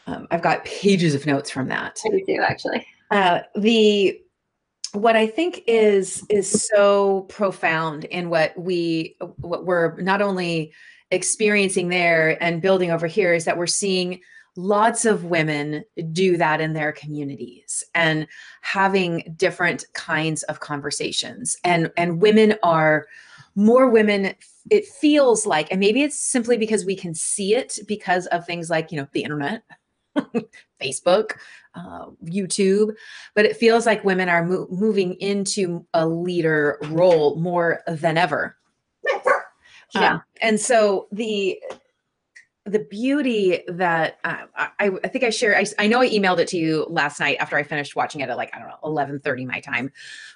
um, 0.08 0.26
I've 0.32 0.42
got 0.42 0.64
pages 0.64 1.14
of 1.14 1.24
notes 1.24 1.50
from 1.50 1.68
that. 1.68 2.00
I 2.04 2.22
do 2.26 2.42
actually. 2.42 2.84
Uh, 3.12 3.42
the 3.54 4.20
what 4.90 5.14
I 5.14 5.28
think 5.28 5.62
is 5.68 6.24
is 6.28 6.66
so 6.68 7.22
profound 7.28 8.06
in 8.06 8.28
what 8.28 8.58
we 8.58 9.16
what 9.36 9.64
we're 9.64 9.96
not 10.00 10.20
only 10.20 10.72
experiencing 11.12 11.90
there 11.90 12.42
and 12.42 12.60
building 12.60 12.90
over 12.90 13.06
here 13.06 13.34
is 13.34 13.44
that 13.44 13.56
we're 13.56 13.68
seeing 13.68 14.20
lots 14.56 15.04
of 15.04 15.24
women 15.24 15.84
do 16.12 16.36
that 16.36 16.60
in 16.60 16.72
their 16.72 16.92
communities 16.92 17.84
and 17.94 18.26
having 18.62 19.34
different 19.36 19.84
kinds 19.92 20.42
of 20.44 20.60
conversations 20.60 21.56
and 21.64 21.90
and 21.96 22.20
women 22.20 22.54
are 22.62 23.06
more 23.54 23.88
women 23.90 24.34
it 24.70 24.86
feels 24.86 25.46
like 25.46 25.68
and 25.70 25.80
maybe 25.80 26.02
it's 26.02 26.18
simply 26.18 26.56
because 26.56 26.84
we 26.84 26.96
can 26.96 27.14
see 27.14 27.54
it 27.54 27.78
because 27.86 28.26
of 28.26 28.46
things 28.46 28.70
like 28.70 28.90
you 28.90 28.98
know 28.98 29.06
the 29.12 29.22
internet 29.22 29.62
Facebook, 30.82 31.32
uh, 31.74 32.06
YouTube, 32.24 32.94
but 33.34 33.44
it 33.44 33.56
feels 33.56 33.86
like 33.86 34.04
women 34.04 34.28
are 34.28 34.44
mo- 34.44 34.66
moving 34.70 35.14
into 35.14 35.86
a 35.94 36.06
leader 36.06 36.78
role 36.88 37.36
more 37.36 37.82
than 37.86 38.16
ever. 38.16 38.56
Yeah. 39.94 40.14
Um, 40.14 40.22
and 40.42 40.60
so 40.60 41.06
the 41.12 41.58
the 42.66 42.80
beauty 42.80 43.62
that 43.68 44.18
uh, 44.24 44.44
I, 44.54 44.90
I 45.02 45.08
think 45.08 45.24
I 45.24 45.30
shared, 45.30 45.56
I, 45.56 45.84
I 45.84 45.86
know 45.86 46.00
I 46.00 46.08
emailed 46.08 46.38
it 46.38 46.48
to 46.48 46.56
you 46.56 46.86
last 46.90 47.20
night 47.20 47.36
after 47.38 47.56
I 47.56 47.62
finished 47.62 47.96
watching 47.96 48.20
it 48.20 48.28
at 48.28 48.36
like, 48.36 48.54
I 48.54 48.58
don't 48.58 48.68
know, 48.68 48.74
1130 48.80 49.46
my 49.46 49.60
time, 49.60 49.92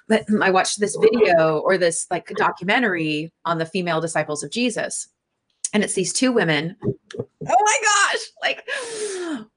but 0.07 0.23
I 0.41 0.49
watched 0.49 0.79
this 0.79 0.95
video 0.95 1.59
or 1.59 1.77
this 1.77 2.07
like 2.09 2.27
documentary 2.35 3.33
on 3.45 3.57
the 3.57 3.65
female 3.65 4.01
disciples 4.01 4.43
of 4.43 4.51
Jesus 4.51 5.09
and 5.73 5.83
it's 5.83 5.93
these 5.93 6.13
two 6.13 6.31
women. 6.31 6.75
Oh 6.83 7.25
my 7.47 7.79
gosh! 7.83 8.19
Like 8.41 8.67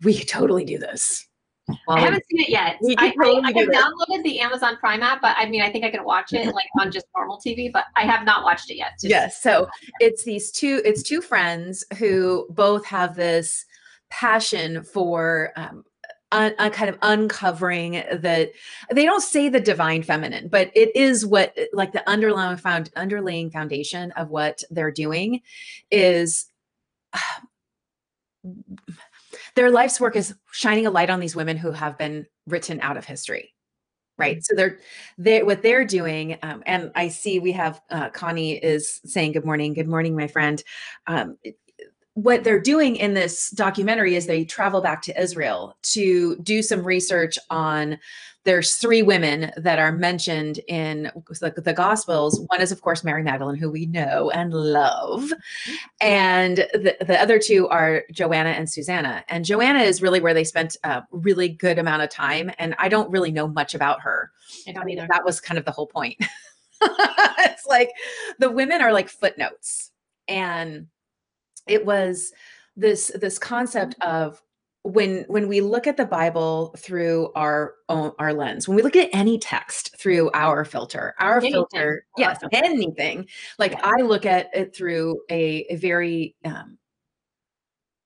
we 0.02 0.22
totally 0.24 0.64
do 0.64 0.78
this. 0.78 1.26
Well, 1.68 1.96
I 1.96 2.00
haven't 2.00 2.24
seen 2.30 2.42
it 2.42 2.50
yet. 2.50 2.76
I, 2.98 3.10
totally 3.10 3.42
I, 3.42 3.48
I 3.48 3.58
have 3.58 3.68
downloaded 3.68 4.22
the 4.22 4.40
Amazon 4.40 4.76
Prime 4.76 5.02
app, 5.02 5.22
but 5.22 5.34
I 5.38 5.48
mean, 5.48 5.62
I 5.62 5.70
think 5.70 5.84
I 5.84 5.90
can 5.90 6.04
watch 6.04 6.32
it 6.32 6.46
like 6.46 6.66
on 6.78 6.90
just 6.92 7.06
normal 7.16 7.40
TV, 7.44 7.72
but 7.72 7.84
I 7.96 8.02
have 8.02 8.24
not 8.26 8.44
watched 8.44 8.70
it 8.70 8.76
yet. 8.76 8.92
Just 8.92 9.06
yes. 9.06 9.42
So 9.42 9.68
it's 10.00 10.24
these 10.24 10.50
two, 10.50 10.82
it's 10.84 11.02
two 11.02 11.22
friends 11.22 11.84
who 11.98 12.46
both 12.50 12.84
have 12.86 13.16
this 13.16 13.64
passion 14.10 14.82
for 14.82 15.52
um, 15.56 15.84
un, 16.32 16.54
un, 16.58 16.70
kind 16.70 16.90
of 16.90 16.98
uncovering 17.00 18.02
that 18.12 18.52
they 18.90 19.04
don't 19.04 19.22
say 19.22 19.48
the 19.48 19.60
divine 19.60 20.02
feminine, 20.02 20.48
but 20.48 20.70
it 20.74 20.94
is 20.94 21.24
what 21.24 21.56
like 21.72 21.92
the 21.92 22.06
underlying 22.08 22.58
found 22.58 22.90
underlying 22.94 23.50
foundation 23.50 24.10
of 24.12 24.28
what 24.28 24.62
they're 24.70 24.90
doing 24.90 25.40
is 25.90 26.46
their 29.54 29.70
life's 29.70 30.00
work 30.00 30.16
is 30.16 30.34
shining 30.52 30.86
a 30.86 30.90
light 30.90 31.10
on 31.10 31.20
these 31.20 31.36
women 31.36 31.56
who 31.56 31.70
have 31.70 31.96
been 31.98 32.26
written 32.46 32.80
out 32.80 32.96
of 32.96 33.04
history 33.04 33.50
right? 34.16 34.36
Mm-hmm. 34.36 34.42
so 34.42 34.54
they're 34.54 34.78
they 35.18 35.42
what 35.42 35.62
they're 35.62 35.84
doing 35.84 36.38
um, 36.42 36.62
and 36.66 36.92
i 36.94 37.08
see 37.08 37.38
we 37.40 37.52
have 37.52 37.80
uh, 37.90 38.10
connie 38.10 38.52
is 38.52 39.00
saying 39.04 39.32
good 39.32 39.44
morning. 39.44 39.74
Good 39.74 39.88
morning 39.88 40.16
my 40.16 40.28
friend. 40.28 40.62
Um, 41.06 41.36
what 42.14 42.44
they're 42.44 42.60
doing 42.60 42.96
in 42.96 43.14
this 43.14 43.50
documentary 43.50 44.14
is 44.14 44.26
they 44.26 44.44
travel 44.44 44.80
back 44.80 45.02
to 45.02 45.20
Israel 45.20 45.76
to 45.82 46.36
do 46.36 46.62
some 46.62 46.84
research 46.84 47.38
on 47.50 47.98
there's 48.44 48.74
three 48.74 49.02
women 49.02 49.50
that 49.56 49.78
are 49.78 49.90
mentioned 49.90 50.60
in 50.68 51.10
the, 51.40 51.62
the, 51.64 51.72
gospels. 51.72 52.40
One 52.48 52.60
is 52.60 52.70
of 52.70 52.82
course 52.82 53.02
mary 53.02 53.22
magdalene 53.22 53.56
who 53.56 53.70
we 53.70 53.86
know 53.86 54.30
and 54.30 54.52
love. 54.52 55.32
And 56.00 56.58
the, 56.74 56.94
the 57.00 57.18
other 57.20 57.38
two 57.38 57.66
are 57.68 58.04
joanna 58.12 58.50
and 58.50 58.68
susanna. 58.68 59.24
And 59.28 59.46
joanna 59.46 59.80
is 59.80 60.02
really 60.02 60.20
where 60.20 60.34
they 60.34 60.44
spent 60.44 60.76
a 60.84 61.02
really 61.10 61.48
good 61.48 61.78
amount 61.78 62.02
of 62.02 62.10
time 62.10 62.50
and 62.58 62.74
i 62.78 62.88
don't 62.88 63.10
really 63.10 63.32
know 63.32 63.48
much 63.48 63.74
about 63.74 64.00
her. 64.02 64.30
I 64.68 64.72
don't 64.72 64.88
either. 64.90 65.08
That 65.10 65.24
was 65.24 65.40
kind 65.40 65.58
of 65.58 65.64
the 65.64 65.72
whole 65.72 65.88
point. 65.88 66.16
It's 67.46 67.66
like 67.66 67.92
the 68.38 68.50
women 68.50 68.82
are 68.82 68.92
like 68.92 69.08
footnotes. 69.08 69.90
And 70.28 70.88
it 71.66 71.84
was 71.84 72.32
this 72.76 73.12
this 73.20 73.38
concept 73.38 73.94
of 74.00 74.40
when 74.82 75.24
when 75.28 75.48
we 75.48 75.62
look 75.62 75.86
at 75.86 75.96
the 75.96 76.04
bible 76.04 76.74
through 76.76 77.32
our 77.34 77.74
own 77.88 78.12
our 78.18 78.34
lens 78.34 78.68
when 78.68 78.76
we 78.76 78.82
look 78.82 78.96
at 78.96 79.08
any 79.14 79.38
text 79.38 79.96
through 79.98 80.30
our 80.34 80.64
filter 80.64 81.14
our 81.18 81.38
anything. 81.38 81.52
filter 81.52 82.06
yes 82.18 82.38
anything 82.52 83.26
like 83.58 83.72
yeah. 83.72 83.80
i 83.82 84.02
look 84.02 84.26
at 84.26 84.50
it 84.54 84.76
through 84.76 85.18
a, 85.30 85.64
a 85.70 85.76
very 85.76 86.36
um, 86.44 86.76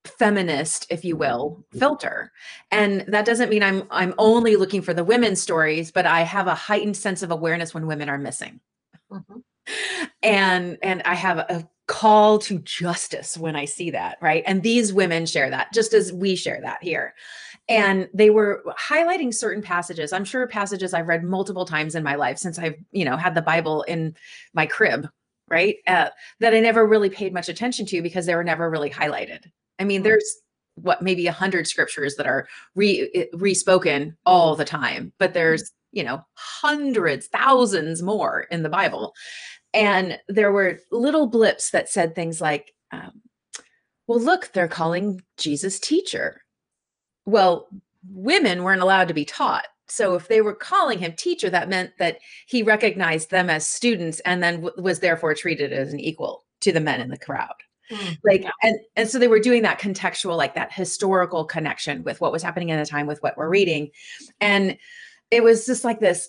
feminist 0.04 0.86
if 0.88 1.04
you 1.04 1.16
will 1.16 1.64
filter 1.76 2.30
and 2.70 3.04
that 3.08 3.24
doesn't 3.24 3.50
mean 3.50 3.62
i'm 3.62 3.82
i'm 3.90 4.14
only 4.16 4.54
looking 4.54 4.80
for 4.80 4.94
the 4.94 5.04
women's 5.04 5.42
stories 5.42 5.90
but 5.90 6.06
i 6.06 6.22
have 6.22 6.46
a 6.46 6.54
heightened 6.54 6.96
sense 6.96 7.24
of 7.24 7.32
awareness 7.32 7.74
when 7.74 7.88
women 7.88 8.08
are 8.08 8.18
missing 8.18 8.60
mm-hmm. 9.10 9.38
and 10.22 10.78
and 10.80 11.02
i 11.04 11.14
have 11.14 11.38
a 11.38 11.68
call 11.88 12.38
to 12.38 12.60
justice 12.60 13.36
when 13.36 13.56
I 13.56 13.64
see 13.64 13.90
that, 13.90 14.18
right? 14.20 14.44
And 14.46 14.62
these 14.62 14.92
women 14.92 15.26
share 15.26 15.50
that 15.50 15.72
just 15.72 15.94
as 15.94 16.12
we 16.12 16.36
share 16.36 16.60
that 16.60 16.82
here. 16.82 17.14
And 17.68 18.08
they 18.14 18.30
were 18.30 18.62
highlighting 18.78 19.34
certain 19.34 19.62
passages. 19.62 20.12
I'm 20.12 20.24
sure 20.24 20.46
passages 20.46 20.94
I've 20.94 21.08
read 21.08 21.24
multiple 21.24 21.64
times 21.64 21.94
in 21.94 22.02
my 22.02 22.14
life 22.14 22.38
since 22.38 22.58
I've, 22.58 22.76
you 22.92 23.04
know, 23.04 23.16
had 23.16 23.34
the 23.34 23.42
Bible 23.42 23.82
in 23.82 24.14
my 24.54 24.66
crib, 24.66 25.08
right? 25.48 25.76
Uh, 25.86 26.10
that 26.40 26.54
I 26.54 26.60
never 26.60 26.86
really 26.86 27.10
paid 27.10 27.34
much 27.34 27.48
attention 27.48 27.84
to 27.86 28.02
because 28.02 28.26
they 28.26 28.34
were 28.34 28.44
never 28.44 28.70
really 28.70 28.90
highlighted. 28.90 29.44
I 29.78 29.84
mean, 29.84 29.98
mm-hmm. 29.98 30.04
there's 30.04 30.36
what 30.76 31.02
maybe 31.02 31.26
a 31.26 31.32
hundred 31.32 31.66
scriptures 31.66 32.14
that 32.16 32.26
are 32.26 32.46
re 32.74 33.28
respoken 33.34 34.16
all 34.24 34.54
the 34.54 34.64
time, 34.64 35.12
but 35.18 35.34
there's 35.34 35.72
you 35.90 36.04
know 36.04 36.22
hundreds, 36.34 37.26
thousands 37.26 38.02
more 38.02 38.42
in 38.50 38.62
the 38.62 38.68
Bible 38.68 39.14
and 39.74 40.18
there 40.28 40.52
were 40.52 40.80
little 40.90 41.26
blips 41.26 41.70
that 41.70 41.88
said 41.88 42.14
things 42.14 42.40
like, 42.40 42.74
um, 42.90 43.22
well, 44.06 44.20
look, 44.20 44.50
they're 44.52 44.68
calling 44.68 45.20
Jesus 45.36 45.78
teacher. 45.78 46.42
Well, 47.26 47.68
women 48.10 48.62
weren't 48.62 48.80
allowed 48.80 49.08
to 49.08 49.14
be 49.14 49.24
taught. 49.24 49.66
So 49.88 50.14
if 50.14 50.28
they 50.28 50.40
were 50.40 50.54
calling 50.54 50.98
him 50.98 51.12
teacher, 51.12 51.50
that 51.50 51.68
meant 51.68 51.92
that 51.98 52.18
he 52.46 52.62
recognized 52.62 53.30
them 53.30 53.50
as 53.50 53.66
students 53.66 54.20
and 54.20 54.42
then 54.42 54.62
w- 54.62 54.82
was 54.82 55.00
therefore 55.00 55.34
treated 55.34 55.72
as 55.72 55.92
an 55.92 56.00
equal 56.00 56.44
to 56.60 56.72
the 56.72 56.80
men 56.80 57.00
in 57.00 57.08
the 57.08 57.18
crowd. 57.18 57.54
Mm, 57.90 58.18
like 58.22 58.44
and 58.62 58.78
and 58.96 59.08
so 59.08 59.18
they 59.18 59.28
were 59.28 59.40
doing 59.40 59.62
that 59.62 59.80
contextual 59.80 60.36
like 60.36 60.54
that 60.54 60.72
historical 60.72 61.46
connection 61.46 62.02
with 62.04 62.20
what 62.20 62.32
was 62.32 62.42
happening 62.42 62.68
in 62.68 62.78
the 62.78 62.84
time 62.84 63.06
with 63.06 63.22
what 63.22 63.34
we're 63.38 63.48
reading 63.48 63.90
and 64.42 64.76
it 65.30 65.42
was 65.42 65.64
just 65.64 65.84
like 65.84 65.98
this 65.98 66.28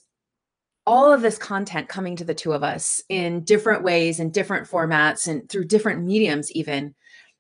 all 0.90 1.14
of 1.14 1.22
this 1.22 1.38
content 1.38 1.88
coming 1.88 2.16
to 2.16 2.24
the 2.24 2.34
two 2.34 2.52
of 2.52 2.64
us 2.64 3.00
in 3.10 3.42
different 3.42 3.84
ways 3.84 4.20
and 4.20 4.34
different 4.34 4.68
formats 4.68 5.28
and 5.28 5.48
through 5.48 5.64
different 5.64 6.04
mediums 6.04 6.52
even 6.54 6.96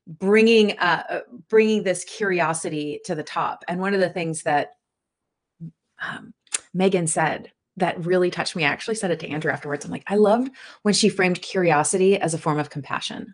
bringing 0.05 0.77
uh, 0.77 1.21
bringing 1.49 1.81
this 1.81 2.03
curiosity 2.03 3.01
to 3.05 3.15
the 3.15 3.23
top. 3.23 3.65
And 3.67 3.81
one 3.81 3.95
of 3.95 4.01
the 4.01 4.09
things 4.11 4.43
that 4.43 4.73
um, 5.99 6.31
meggan 6.75 7.07
said 7.07 7.51
that 7.77 8.05
really 8.05 8.29
touched 8.29 8.55
me 8.55 8.65
i 8.65 8.67
actually 8.67 8.93
said 8.93 9.09
it 9.09 9.19
to 9.19 9.27
andrew 9.27 9.51
afterwards. 9.51 9.83
I'm 9.83 9.89
like 9.89 10.03
i 10.05 10.15
loved 10.15 10.51
when 10.83 10.93
she 10.93 11.09
framed 11.09 11.41
curiosity 11.41 12.19
as 12.19 12.35
a 12.35 12.37
form 12.37 12.59
of 12.59 12.69
compassion. 12.69 13.33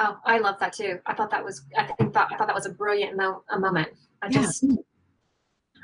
Oh 0.00 0.18
i 0.24 0.38
love 0.38 0.58
that 0.58 0.72
too. 0.72 0.98
I 1.06 1.14
thought 1.14 1.30
that 1.30 1.44
was 1.44 1.62
i 1.78 1.84
think 1.84 2.12
that 2.14 2.28
i 2.32 2.36
thought 2.36 2.48
that 2.48 2.56
was 2.56 2.66
a 2.66 2.70
brilliant 2.70 3.16
mo- 3.16 3.44
a 3.48 3.60
moment. 3.60 3.90
I 4.22 4.28
just 4.28 4.64
yeah. 4.64 4.74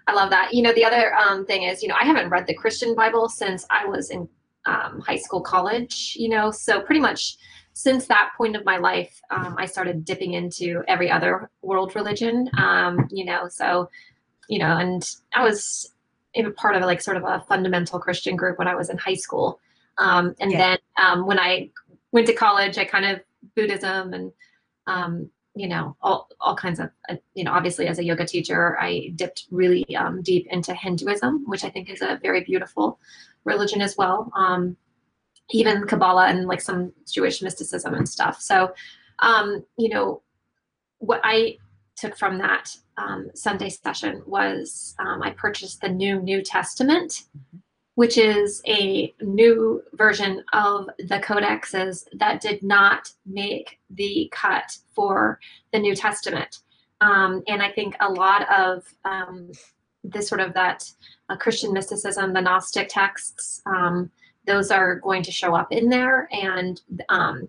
I 0.06 0.14
love 0.14 0.30
that. 0.30 0.52
You 0.52 0.62
know, 0.62 0.72
the 0.72 0.84
other 0.84 1.14
um, 1.14 1.46
thing 1.46 1.62
is, 1.64 1.82
you 1.82 1.88
know, 1.88 1.96
I 2.00 2.04
haven't 2.04 2.30
read 2.30 2.46
the 2.46 2.54
Christian 2.54 2.94
Bible 2.94 3.28
since 3.28 3.66
I 3.70 3.86
was 3.86 4.10
in 4.10 4.28
um, 4.66 5.00
high 5.00 5.16
school, 5.16 5.40
college, 5.40 6.16
you 6.18 6.28
know, 6.28 6.50
so 6.50 6.80
pretty 6.80 7.00
much 7.00 7.36
since 7.74 8.06
that 8.06 8.30
point 8.36 8.54
of 8.54 8.64
my 8.64 8.76
life, 8.76 9.20
um, 9.30 9.56
I 9.58 9.66
started 9.66 10.04
dipping 10.04 10.34
into 10.34 10.82
every 10.88 11.10
other 11.10 11.50
world 11.62 11.94
religion, 11.94 12.50
um, 12.58 13.08
you 13.10 13.24
know, 13.24 13.48
so, 13.48 13.88
you 14.48 14.58
know, 14.58 14.76
and 14.76 15.08
I 15.34 15.42
was 15.42 15.92
a 16.34 16.50
part 16.50 16.76
of 16.76 16.82
like 16.82 17.00
sort 17.00 17.16
of 17.16 17.24
a 17.24 17.44
fundamental 17.48 17.98
Christian 17.98 18.36
group 18.36 18.58
when 18.58 18.68
I 18.68 18.74
was 18.74 18.90
in 18.90 18.98
high 18.98 19.14
school. 19.14 19.58
Um, 19.98 20.34
and 20.40 20.52
yeah. 20.52 20.58
then 20.58 20.78
um, 20.98 21.26
when 21.26 21.38
I 21.38 21.70
went 22.12 22.26
to 22.26 22.34
college, 22.34 22.78
I 22.78 22.84
kind 22.84 23.04
of 23.06 23.20
Buddhism 23.54 24.12
and 24.12 24.32
you 25.54 25.68
know, 25.68 25.96
all, 26.00 26.28
all 26.40 26.56
kinds 26.56 26.80
of, 26.80 26.90
uh, 27.08 27.16
you 27.34 27.44
know, 27.44 27.52
obviously 27.52 27.86
as 27.86 27.98
a 27.98 28.04
yoga 28.04 28.24
teacher, 28.24 28.78
I 28.80 29.12
dipped 29.16 29.46
really 29.50 29.84
um, 29.96 30.22
deep 30.22 30.46
into 30.50 30.74
Hinduism, 30.74 31.44
which 31.46 31.64
I 31.64 31.68
think 31.68 31.90
is 31.90 32.00
a 32.00 32.18
very 32.22 32.42
beautiful 32.42 32.98
religion 33.44 33.82
as 33.82 33.96
well. 33.96 34.32
Um, 34.34 34.76
even 35.50 35.86
Kabbalah 35.86 36.28
and 36.28 36.46
like 36.46 36.60
some 36.60 36.92
Jewish 37.10 37.42
mysticism 37.42 37.94
and 37.94 38.08
stuff. 38.08 38.40
So, 38.40 38.72
um, 39.18 39.64
you 39.76 39.90
know, 39.90 40.22
what 40.98 41.20
I 41.22 41.58
took 41.96 42.16
from 42.16 42.38
that 42.38 42.74
um, 42.96 43.30
Sunday 43.34 43.68
session 43.68 44.22
was 44.26 44.94
um, 44.98 45.22
I 45.22 45.30
purchased 45.30 45.80
the 45.80 45.88
new 45.88 46.20
New 46.20 46.42
Testament, 46.42 47.24
mm-hmm. 47.36 47.58
Which 47.94 48.16
is 48.16 48.62
a 48.66 49.14
new 49.20 49.82
version 49.94 50.42
of 50.52 50.86
the 50.98 51.20
codexes 51.20 52.06
that 52.14 52.40
did 52.40 52.62
not 52.62 53.10
make 53.26 53.78
the 53.90 54.30
cut 54.32 54.76
for 54.94 55.38
the 55.72 55.78
New 55.78 55.94
Testament. 55.94 56.60
Um, 57.00 57.42
and 57.48 57.62
I 57.62 57.70
think 57.70 57.96
a 58.00 58.10
lot 58.10 58.50
of 58.50 58.84
um, 59.04 59.50
this 60.04 60.28
sort 60.28 60.40
of 60.40 60.54
that 60.54 60.90
uh, 61.28 61.36
Christian 61.36 61.72
mysticism, 61.72 62.32
the 62.32 62.40
Gnostic 62.40 62.88
texts, 62.88 63.60
um, 63.66 64.10
those 64.46 64.70
are 64.70 64.96
going 64.96 65.22
to 65.22 65.32
show 65.32 65.54
up 65.54 65.72
in 65.72 65.88
there. 65.88 66.28
And 66.32 66.80
um, 67.08 67.48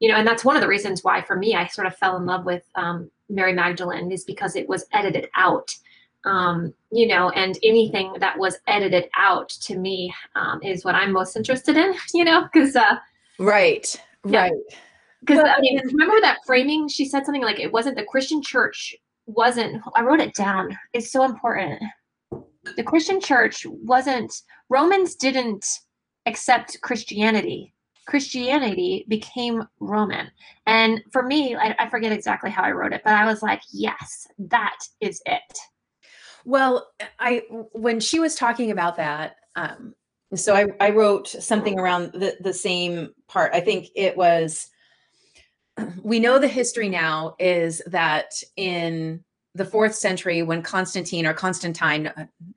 you 0.00 0.08
know, 0.08 0.16
and 0.16 0.26
that's 0.26 0.44
one 0.44 0.56
of 0.56 0.62
the 0.62 0.68
reasons 0.68 1.02
why 1.02 1.22
for 1.22 1.36
me 1.36 1.54
I 1.54 1.66
sort 1.66 1.86
of 1.86 1.96
fell 1.96 2.16
in 2.16 2.26
love 2.26 2.44
with 2.44 2.62
um, 2.74 3.10
Mary 3.28 3.52
Magdalene 3.52 4.12
is 4.12 4.24
because 4.24 4.54
it 4.54 4.68
was 4.68 4.86
edited 4.92 5.28
out. 5.34 5.74
Um, 6.24 6.74
you 6.90 7.06
know, 7.06 7.30
and 7.30 7.58
anything 7.62 8.14
that 8.18 8.38
was 8.38 8.58
edited 8.66 9.08
out 9.16 9.48
to 9.48 9.78
me 9.78 10.12
um, 10.34 10.60
is 10.62 10.84
what 10.84 10.94
I'm 10.94 11.12
most 11.12 11.36
interested 11.36 11.76
in. 11.76 11.94
You 12.14 12.24
know, 12.24 12.48
because 12.52 12.76
uh, 12.76 12.96
right, 13.38 13.94
yeah. 14.26 14.42
right. 14.42 14.52
Because 15.20 15.40
I 15.40 15.60
mean, 15.60 15.80
remember 15.84 16.20
that 16.20 16.38
framing? 16.46 16.88
She 16.88 17.04
said 17.04 17.24
something 17.24 17.42
like 17.42 17.60
it 17.60 17.72
wasn't 17.72 17.96
the 17.96 18.04
Christian 18.04 18.42
church 18.42 18.94
wasn't. 19.26 19.82
I 19.94 20.02
wrote 20.02 20.20
it 20.20 20.34
down. 20.34 20.76
It's 20.92 21.12
so 21.12 21.24
important. 21.24 21.82
The 22.76 22.82
Christian 22.82 23.20
church 23.20 23.66
wasn't. 23.66 24.32
Romans 24.68 25.14
didn't 25.14 25.66
accept 26.26 26.80
Christianity. 26.82 27.74
Christianity 28.06 29.04
became 29.08 29.64
Roman. 29.80 30.30
And 30.66 31.02
for 31.12 31.22
me, 31.22 31.54
I, 31.54 31.76
I, 31.78 31.90
forget 31.90 32.10
exactly 32.10 32.50
how 32.50 32.62
I 32.62 32.72
wrote 32.72 32.94
it, 32.94 33.02
but 33.04 33.12
I 33.12 33.26
was 33.26 33.42
like, 33.42 33.60
yes, 33.70 34.26
that 34.38 34.78
is 35.00 35.20
it. 35.26 35.58
Well, 36.44 36.88
I 37.18 37.42
when 37.72 38.00
she 38.00 38.20
was 38.20 38.34
talking 38.34 38.70
about 38.70 38.96
that, 38.96 39.36
um, 39.56 39.94
so 40.34 40.54
I, 40.54 40.66
I 40.80 40.90
wrote 40.90 41.28
something 41.28 41.78
around 41.78 42.12
the, 42.12 42.36
the 42.40 42.52
same 42.52 43.10
part. 43.28 43.52
I 43.54 43.60
think 43.60 43.88
it 43.94 44.16
was 44.16 44.68
we 46.02 46.18
know 46.18 46.38
the 46.38 46.48
history 46.48 46.88
now 46.88 47.36
is 47.38 47.82
that 47.86 48.42
in 48.56 49.24
the 49.54 49.64
fourth 49.64 49.94
century 49.94 50.42
when 50.42 50.62
Constantine 50.62 51.26
or 51.26 51.34
Constantine, 51.34 52.12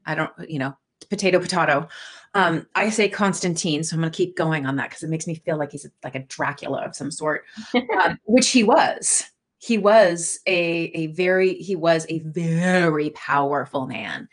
I 0.05 0.15
don't, 0.15 0.31
you 0.47 0.59
know, 0.59 0.75
potato 1.09 1.39
potato 1.39 1.87
um, 2.33 2.65
I 2.75 2.89
say 2.89 3.09
Constantine, 3.09 3.83
so 3.83 3.95
I'm 3.95 4.01
going 4.01 4.11
to 4.11 4.15
keep 4.15 4.37
going 4.37 4.65
on 4.65 4.77
that 4.77 4.89
because 4.89 5.03
it 5.03 5.09
makes 5.09 5.27
me 5.27 5.35
feel 5.35 5.57
like 5.57 5.71
he's 5.71 5.85
like 6.03 6.15
a 6.15 6.23
Dracula 6.23 6.81
of 6.85 6.95
some 6.95 7.11
sort, 7.11 7.43
um, 7.75 8.17
which 8.23 8.49
he 8.49 8.63
was. 8.63 9.25
He 9.61 9.77
was 9.77 10.39
a 10.47 10.91
a 10.95 11.07
very 11.07 11.53
he 11.53 11.75
was 11.75 12.07
a 12.09 12.19
very 12.19 13.11
powerful 13.11 13.85
man, 13.85 14.27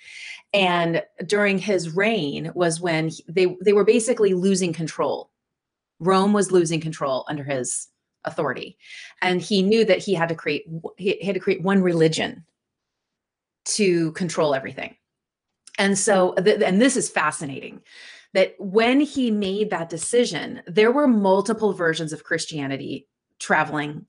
and 0.55 1.03
during 1.27 1.59
his 1.59 1.95
reign 1.95 2.51
was 2.55 2.81
when 2.81 3.09
he, 3.09 3.25
they 3.29 3.57
they 3.63 3.75
were 3.75 3.85
basically 3.85 4.33
losing 4.33 4.73
control. 4.73 5.31
Rome 6.01 6.33
was 6.33 6.51
losing 6.51 6.81
control 6.81 7.27
under 7.29 7.45
his 7.45 7.89
authority, 8.25 8.79
and 9.21 9.43
he 9.43 9.61
knew 9.61 9.85
that 9.85 9.99
he 9.99 10.15
had 10.15 10.31
to 10.31 10.35
create 10.35 10.65
he 10.97 11.23
had 11.23 11.35
to 11.35 11.41
create 11.41 11.63
one 11.63 11.83
religion 11.83 12.47
to 13.67 14.13
control 14.13 14.55
everything. 14.55 14.97
And 15.77 15.99
so, 15.99 16.33
and 16.35 16.81
this 16.81 16.97
is 16.97 17.11
fascinating 17.11 17.83
that 18.33 18.55
when 18.59 19.01
he 19.01 19.31
made 19.31 19.69
that 19.71 19.91
decision, 19.91 20.63
there 20.67 20.91
were 20.91 21.07
multiple 21.07 21.75
versions 21.75 22.15
of 22.15 22.25
Christianity 22.25 23.07
traveling 23.39 24.07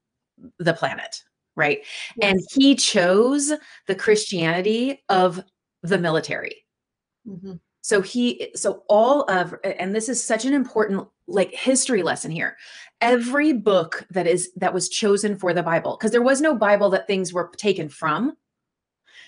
the 0.57 0.73
planet, 0.73 1.23
right? 1.55 1.79
Yes. 2.17 2.31
And 2.31 2.41
he 2.51 2.75
chose 2.75 3.53
the 3.87 3.95
Christianity 3.95 5.03
of 5.09 5.41
the 5.83 5.97
military. 5.97 6.65
Mm-hmm. 7.27 7.53
So 7.81 8.01
he, 8.01 8.51
so 8.55 8.83
all 8.89 9.23
of, 9.29 9.55
and 9.63 9.95
this 9.95 10.09
is 10.09 10.23
such 10.23 10.45
an 10.45 10.53
important 10.53 11.07
like 11.27 11.53
history 11.53 12.03
lesson 12.03 12.31
here. 12.31 12.57
Every 13.01 13.53
book 13.53 14.05
that 14.09 14.27
is 14.27 14.51
that 14.57 14.73
was 14.73 14.89
chosen 14.89 15.37
for 15.37 15.53
the 15.53 15.63
Bible, 15.63 15.95
because 15.97 16.11
there 16.11 16.21
was 16.21 16.41
no 16.41 16.53
Bible 16.53 16.89
that 16.89 17.07
things 17.07 17.31
were 17.31 17.49
taken 17.55 17.87
from 17.87 18.35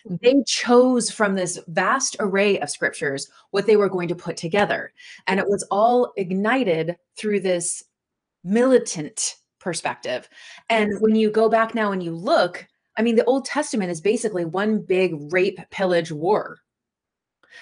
they 0.06 0.43
chose 0.47 1.12
from 1.12 1.36
this 1.36 1.60
vast 1.67 2.15
array 2.19 2.60
of 2.60 2.69
scriptures 2.69 3.30
what 3.52 3.65
they 3.65 3.76
were 3.76 3.89
going 3.89 4.08
to 4.08 4.15
put 4.15 4.38
together. 4.38 4.93
And 5.28 5.39
it 5.39 5.47
was 5.47 5.63
all 5.69 6.13
ignited 6.17 6.97
through 7.17 7.41
this 7.41 7.84
militant 8.43 9.36
perspective. 9.62 10.28
And 10.69 11.00
when 11.00 11.15
you 11.15 11.32
go 11.32 11.50
back 11.50 11.74
now 11.74 11.91
and 11.91 12.04
you 12.04 12.13
look, 12.15 12.67
I 12.97 13.02
mean, 13.02 13.15
the 13.15 13.26
Old 13.26 13.45
Testament 13.45 13.91
is 13.91 14.02
basically 14.02 14.43
one 14.43 14.82
big 14.82 15.13
rape, 15.32 15.60
pillage 15.69 16.12
war. 16.12 16.60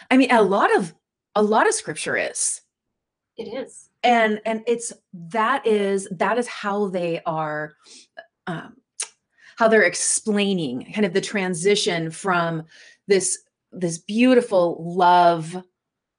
I 0.10 0.18
mean, 0.18 0.32
a 0.32 0.42
lot 0.42 0.76
of 0.76 0.94
a 1.36 1.44
lot 1.44 1.68
of 1.68 1.74
scripture 1.74 2.18
is. 2.18 2.62
It 3.38 3.44
is. 3.44 3.90
And 4.04 4.42
and 4.46 4.64
it's 4.68 4.92
that 5.14 5.66
is 5.68 6.08
that 6.12 6.38
is 6.38 6.48
how 6.48 6.88
they 6.88 7.22
are 7.26 7.76
um, 8.48 8.78
how 9.58 9.68
they're 9.68 9.84
explaining 9.84 10.92
kind 10.94 11.06
of 11.06 11.14
the 11.14 11.22
transition 11.22 12.12
from 12.12 12.64
this 13.08 13.40
this 13.72 13.98
beautiful 13.98 14.78
love 14.80 15.56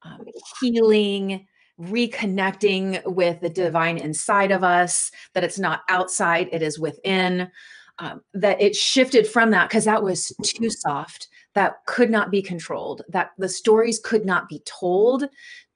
um, 0.02 0.24
healing 0.60 1.46
reconnecting 1.80 3.04
with 3.06 3.40
the 3.40 3.48
divine 3.48 3.98
inside 3.98 4.50
of 4.50 4.62
us 4.62 5.10
that 5.34 5.44
it's 5.44 5.58
not 5.58 5.80
outside 5.88 6.48
it 6.52 6.62
is 6.62 6.78
within 6.78 7.50
um, 7.98 8.22
that 8.34 8.60
it 8.60 8.74
shifted 8.74 9.26
from 9.26 9.50
that 9.50 9.68
because 9.68 9.84
that 9.84 10.02
was 10.02 10.32
too 10.42 10.70
soft 10.70 11.28
that 11.54 11.84
could 11.86 12.10
not 12.10 12.30
be 12.30 12.42
controlled 12.42 13.02
that 13.08 13.30
the 13.38 13.48
stories 13.48 13.98
could 13.98 14.24
not 14.24 14.48
be 14.48 14.62
told 14.64 15.28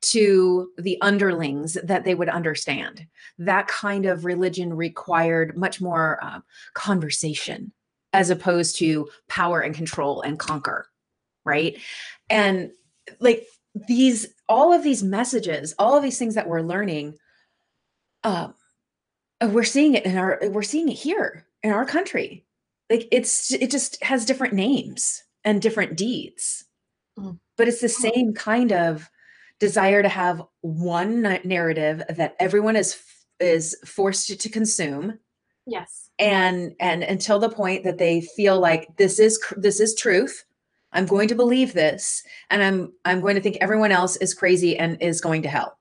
to 0.04 0.70
the 0.76 0.98
underlings 1.00 1.78
that 1.82 2.04
they 2.04 2.14
would 2.14 2.28
understand. 2.28 3.06
That 3.38 3.68
kind 3.68 4.04
of 4.04 4.24
religion 4.24 4.74
required 4.74 5.56
much 5.56 5.80
more 5.80 6.18
uh, 6.22 6.40
conversation 6.74 7.72
as 8.12 8.30
opposed 8.30 8.76
to 8.76 9.08
power 9.28 9.60
and 9.60 9.74
control 9.74 10.20
and 10.20 10.38
conquer. 10.38 10.86
Right. 11.44 11.78
And 12.28 12.70
like 13.18 13.46
these, 13.88 14.26
all 14.48 14.72
of 14.72 14.82
these 14.82 15.02
messages, 15.02 15.74
all 15.78 15.96
of 15.96 16.02
these 16.02 16.18
things 16.18 16.34
that 16.34 16.48
we're 16.48 16.60
learning, 16.60 17.16
uh, 18.22 18.48
we're 19.42 19.64
seeing 19.64 19.94
it 19.94 20.06
in 20.06 20.16
our, 20.16 20.38
we're 20.44 20.62
seeing 20.62 20.88
it 20.88 20.94
here 20.94 21.46
in 21.62 21.70
our 21.72 21.84
country. 21.84 22.44
Like 22.90 23.08
it's, 23.10 23.52
it 23.52 23.70
just 23.70 24.02
has 24.02 24.24
different 24.24 24.54
names 24.54 25.22
and 25.44 25.60
different 25.60 25.96
deeds, 25.96 26.64
mm. 27.18 27.38
but 27.56 27.68
it's 27.68 27.80
the 27.80 27.88
same 27.88 28.34
kind 28.34 28.72
of 28.72 29.08
desire 29.60 30.02
to 30.02 30.08
have 30.08 30.42
one 30.60 31.22
narrative 31.44 32.02
that 32.08 32.36
everyone 32.40 32.76
is 32.76 33.00
is 33.40 33.76
forced 33.84 34.40
to 34.40 34.48
consume 34.48 35.18
yes 35.66 36.10
and 36.18 36.74
and 36.80 37.02
until 37.02 37.38
the 37.38 37.48
point 37.48 37.84
that 37.84 37.98
they 37.98 38.20
feel 38.20 38.60
like 38.60 38.88
this 38.96 39.18
is 39.18 39.42
this 39.56 39.80
is 39.80 39.94
truth 39.94 40.44
i'm 40.94 41.06
going 41.06 41.28
to 41.28 41.34
believe 41.34 41.72
this 41.72 42.22
and 42.50 42.62
i'm 42.62 42.92
i'm 43.04 43.20
going 43.20 43.34
to 43.34 43.40
think 43.40 43.58
everyone 43.60 43.92
else 43.92 44.16
is 44.16 44.32
crazy 44.34 44.78
and 44.78 45.00
is 45.02 45.20
going 45.20 45.42
to 45.42 45.48
hell. 45.48 45.78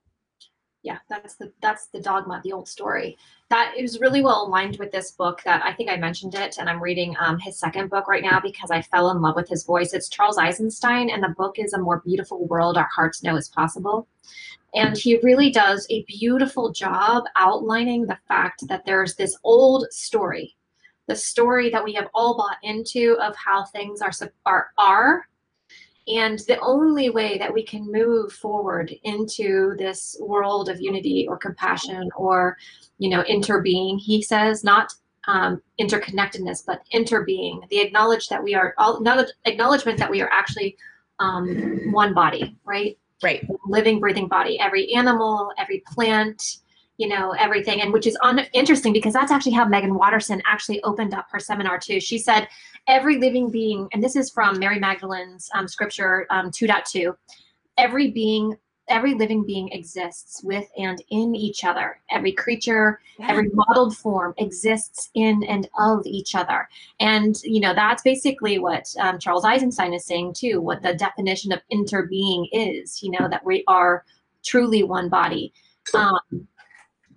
Yeah 0.82 0.98
that's 1.10 1.36
the 1.36 1.54
that's 1.62 1.88
the 1.88 2.02
dogma 2.02 2.42
the 2.44 2.52
old 2.52 2.68
story. 2.68 3.18
That 3.50 3.76
is 3.78 4.00
really 4.00 4.24
well 4.24 4.48
aligned 4.48 4.78
with 4.78 4.92
this 4.92 5.12
book 5.12 5.42
that 5.44 5.64
i 5.64 5.72
think 5.72 5.90
i 5.90 5.96
mentioned 5.96 6.36
it 6.36 6.58
and 6.58 6.70
i'm 6.70 6.84
reading 6.84 7.16
um, 7.20 7.40
his 7.40 7.58
second 7.58 7.90
book 7.90 8.08
right 8.08 8.24
now 8.24 8.40
because 8.40 8.72
i 8.72 8.82
fell 8.82 9.12
in 9.12 9.22
love 9.22 9.36
with 9.36 9.48
his 9.48 9.64
voice. 9.64 9.94
It's 9.94 10.10
charles 10.10 10.38
eisenstein 10.38 11.10
and 11.10 11.24
the 11.24 11.36
book 11.38 11.58
is 11.58 11.74
a 11.74 11.80
more 11.80 12.02
beautiful 12.06 12.46
world 12.48 12.78
our 12.78 12.90
hearts 12.94 13.24
know 13.24 13.38
is 13.38 13.50
possible. 13.50 14.08
And 14.76 14.98
he 14.98 15.20
really 15.20 15.52
does 15.52 15.86
a 15.92 16.04
beautiful 16.06 16.72
job 16.72 17.26
outlining 17.36 18.08
the 18.08 18.18
fact 18.28 18.68
that 18.68 18.86
there's 18.86 19.16
this 19.16 19.38
old 19.44 19.86
story 19.92 20.56
the 21.08 21.16
story 21.16 21.70
that 21.70 21.84
we 21.84 21.94
have 21.94 22.08
all 22.14 22.38
bought 22.38 22.58
into 22.64 23.18
of 23.22 23.36
how 23.36 23.66
things 23.66 24.02
are 24.02 24.12
are, 24.46 24.68
are 24.78 25.28
and 26.08 26.40
the 26.48 26.60
only 26.60 27.10
way 27.10 27.38
that 27.38 27.54
we 27.54 27.64
can 27.64 27.90
move 27.90 28.34
forward 28.34 28.94
into 29.04 29.76
this 29.78 30.18
world 30.20 30.68
of 30.68 30.82
unity 30.82 31.26
or 31.30 31.38
compassion 31.38 32.10
or, 32.18 32.58
you 32.98 33.10
know, 33.10 33.24
interbeing, 33.24 34.00
he 34.00 34.22
says, 34.22 34.64
not 34.64 34.94
um, 35.28 35.62
interconnectedness, 35.80 36.66
but 36.66 36.82
interbeing, 36.94 37.68
the 37.70 37.80
acknowledge 37.80 38.28
that 38.28 38.44
we 38.44 38.54
are 38.54 38.74
all 38.78 39.00
not 39.02 39.26
acknowledgement 39.46 39.98
that 39.98 40.12
we 40.12 40.22
are 40.22 40.30
actually 40.30 40.76
um, 41.20 41.80
one 41.94 42.14
body, 42.14 42.58
right? 42.66 42.98
Right. 43.24 43.48
Living, 43.66 44.02
breathing 44.02 44.28
body. 44.28 44.60
Every 44.60 44.94
animal, 44.94 45.54
every 45.58 45.82
plant, 45.88 46.58
you 46.98 47.08
know 47.08 47.32
everything 47.40 47.82
and 47.82 47.92
which 47.92 48.08
is 48.08 48.18
un- 48.22 48.46
interesting 48.54 48.94
because 48.94 49.14
that's 49.14 49.32
actually 49.32 49.52
how 49.52 49.66
meggan 49.66 49.96
Watterson 49.96 50.42
actually 50.46 50.82
opened 50.84 51.14
up 51.14 51.28
her 51.32 51.40
seminar 51.40 51.80
too. 51.80 52.00
She 52.00 52.18
said 52.18 52.48
every 52.88 53.18
living 53.18 53.50
being 53.50 53.88
and 53.94 54.04
this 54.04 54.16
is 54.16 54.30
from 54.30 54.60
mary 54.60 54.80
magdalene's 54.80 55.50
um, 55.56 55.68
scripture 55.68 56.28
um, 56.30 56.52
2.2 56.52 57.16
every 57.78 58.12
being 58.12 58.56
every 58.90 59.14
living 59.14 59.46
being 59.46 59.70
exists 59.70 60.42
with 60.44 60.68
and 60.78 61.02
in 61.10 61.36
each 61.36 61.64
other. 61.64 62.00
Every 62.12 62.32
creature 62.32 63.00
yeah. 63.18 63.28
every 63.30 63.50
modeled 63.54 63.96
form 63.96 64.34
exists 64.38 65.10
in 65.14 65.44
and 65.44 65.70
of 65.80 66.06
each 66.06 66.36
other. 66.36 66.68
And 67.00 67.36
you 67.44 67.62
know 67.62 67.74
that's 67.74 68.04
basically 68.04 68.60
what 68.60 68.94
um, 69.00 69.20
charles 69.20 69.46
eisenstein 69.46 69.94
is 69.94 70.06
saying 70.06 70.34
too 70.34 70.62
what 70.62 70.82
the 70.82 70.94
definition 70.94 71.52
of 71.52 71.62
interbeing 71.72 72.48
is 72.52 73.02
you 73.02 73.12
know 73.12 73.28
that 73.30 73.46
we 73.46 73.64
are 73.68 74.06
truly 74.44 74.84
one 74.84 75.10
body. 75.10 75.54
Um, 75.94 76.48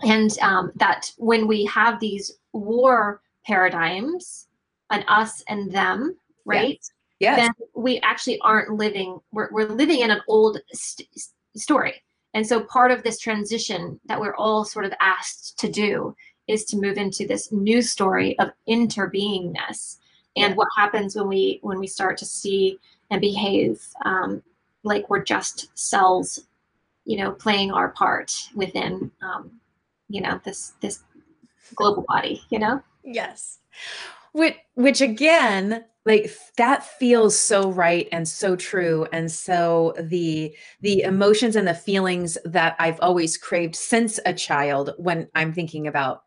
and 0.02 0.38
um, 0.40 0.72
that 0.76 1.12
when 1.18 1.46
we 1.46 1.64
have 1.66 2.00
these 2.00 2.38
war 2.52 3.20
paradigms 3.46 4.46
an 4.90 5.04
us 5.08 5.42
and 5.48 5.72
them 5.72 6.16
right 6.44 6.80
yes. 7.20 7.36
then 7.38 7.50
we 7.74 7.98
actually 8.00 8.38
aren't 8.40 8.74
living 8.74 9.18
we're, 9.32 9.48
we're 9.50 9.68
living 9.68 10.00
in 10.00 10.10
an 10.10 10.20
old 10.28 10.58
st- 10.72 11.08
story. 11.58 12.02
And 12.34 12.46
so 12.46 12.60
part 12.60 12.90
of 12.90 13.02
this 13.02 13.18
transition 13.18 13.98
that 14.06 14.20
we're 14.20 14.36
all 14.36 14.64
sort 14.64 14.84
of 14.84 14.92
asked 15.00 15.58
to 15.60 15.70
do 15.70 16.14
is 16.48 16.64
to 16.66 16.76
move 16.76 16.96
into 16.96 17.26
this 17.26 17.50
new 17.50 17.82
story 17.82 18.38
of 18.38 18.50
interbeingness. 18.68 19.96
And 20.36 20.54
what 20.54 20.68
happens 20.76 21.16
when 21.16 21.28
we 21.28 21.60
when 21.62 21.78
we 21.78 21.86
start 21.86 22.18
to 22.18 22.26
see 22.26 22.78
and 23.10 23.20
behave 23.20 23.82
um, 24.04 24.42
like 24.84 25.08
we're 25.08 25.24
just 25.24 25.68
cells 25.74 26.40
you 27.06 27.16
know 27.16 27.32
playing 27.32 27.72
our 27.72 27.88
part 27.88 28.32
within 28.54 29.10
um, 29.22 29.50
you 30.08 30.20
know 30.20 30.40
this 30.44 30.74
this 30.80 31.02
global 31.74 32.04
body 32.08 32.42
you 32.50 32.58
know? 32.58 32.82
Yes. 33.04 33.58
Which 34.32 34.56
which 34.74 35.00
again 35.00 35.84
like 36.04 36.30
that 36.56 36.84
feels 36.84 37.36
so 37.38 37.70
right 37.70 38.08
and 38.12 38.28
so 38.28 38.54
true. 38.54 39.06
And 39.12 39.30
so 39.30 39.94
the 40.00 40.54
the 40.80 41.02
emotions 41.02 41.56
and 41.56 41.66
the 41.66 41.74
feelings 41.74 42.38
that 42.44 42.76
i've 42.78 43.00
always 43.00 43.36
craved 43.36 43.76
since 43.76 44.20
a 44.24 44.32
child 44.32 44.94
when 44.98 45.28
i'm 45.34 45.52
thinking 45.52 45.86
about 45.86 46.24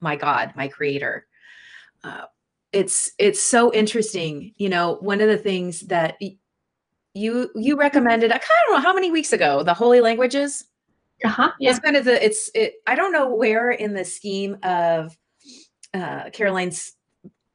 my 0.00 0.16
god 0.16 0.52
my 0.56 0.68
creator. 0.68 1.26
Uh, 2.04 2.24
it's 2.72 3.12
it's 3.18 3.42
so 3.42 3.72
interesting. 3.72 4.54
You 4.56 4.68
know 4.68 4.98
one 5.00 5.20
of 5.20 5.28
the 5.28 5.38
things 5.38 5.80
that 5.88 6.16
you 7.14 7.50
you 7.54 7.76
recommended 7.76 8.30
i 8.30 8.38
don't 8.38 8.76
know 8.76 8.80
how 8.80 8.94
many 8.94 9.10
weeks 9.10 9.32
ago 9.32 9.62
the 9.62 9.74
holy 9.74 10.00
languages 10.00 10.64
uh-huh. 11.24 11.52
Yeah. 11.58 11.70
It's 11.70 11.78
kind 11.80 11.96
of 11.96 12.04
the 12.04 12.24
it's 12.24 12.50
it. 12.54 12.74
I 12.86 12.94
don't 12.94 13.12
know 13.12 13.34
where 13.34 13.70
in 13.70 13.94
the 13.94 14.04
scheme 14.04 14.56
of 14.62 15.16
uh, 15.94 16.30
Caroline's 16.30 16.92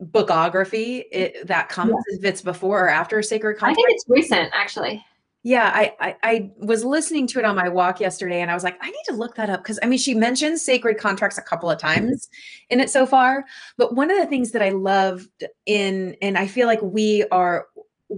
bookography 0.02 1.06
it, 1.12 1.48
that 1.48 1.70
comes 1.70 1.92
yeah. 1.92 2.18
if 2.18 2.26
it's 2.26 2.42
before 2.42 2.86
or 2.86 2.90
after 2.90 3.22
sacred 3.22 3.58
contract. 3.58 3.80
I 3.80 3.84
think 3.84 3.88
it's 3.92 4.06
recent, 4.08 4.52
actually. 4.54 5.04
Yeah, 5.46 5.72
I, 5.74 5.94
I, 6.00 6.16
I 6.24 6.52
was 6.60 6.86
listening 6.86 7.28
to 7.28 7.40
it 7.40 7.44
on 7.44 7.58
my 7.58 7.68
walk 7.68 8.00
yesterday, 8.00 8.40
and 8.40 8.50
I 8.50 8.54
was 8.54 8.64
like, 8.64 8.78
I 8.82 8.90
need 8.90 9.04
to 9.08 9.14
look 9.14 9.36
that 9.36 9.50
up 9.50 9.62
because 9.62 9.78
I 9.84 9.88
mean, 9.88 10.00
she 10.00 10.14
mentions 10.14 10.64
sacred 10.64 10.98
contracts 10.98 11.38
a 11.38 11.42
couple 11.42 11.70
of 11.70 11.78
times 11.78 12.30
in 12.70 12.80
it 12.80 12.90
so 12.90 13.06
far. 13.06 13.44
But 13.78 13.94
one 13.94 14.10
of 14.10 14.18
the 14.18 14.26
things 14.26 14.52
that 14.52 14.62
I 14.62 14.70
loved 14.70 15.44
in, 15.66 16.16
and 16.22 16.38
I 16.38 16.48
feel 16.48 16.68
like 16.68 16.82
we 16.82 17.26
are 17.30 17.68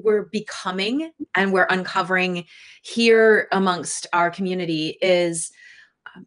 we're 0.04 0.24
becoming 0.24 1.12
and 1.36 1.54
we're 1.54 1.68
uncovering 1.70 2.46
here 2.82 3.48
amongst 3.52 4.08
our 4.14 4.30
community 4.30 4.98
is 5.02 5.52
um, 6.16 6.26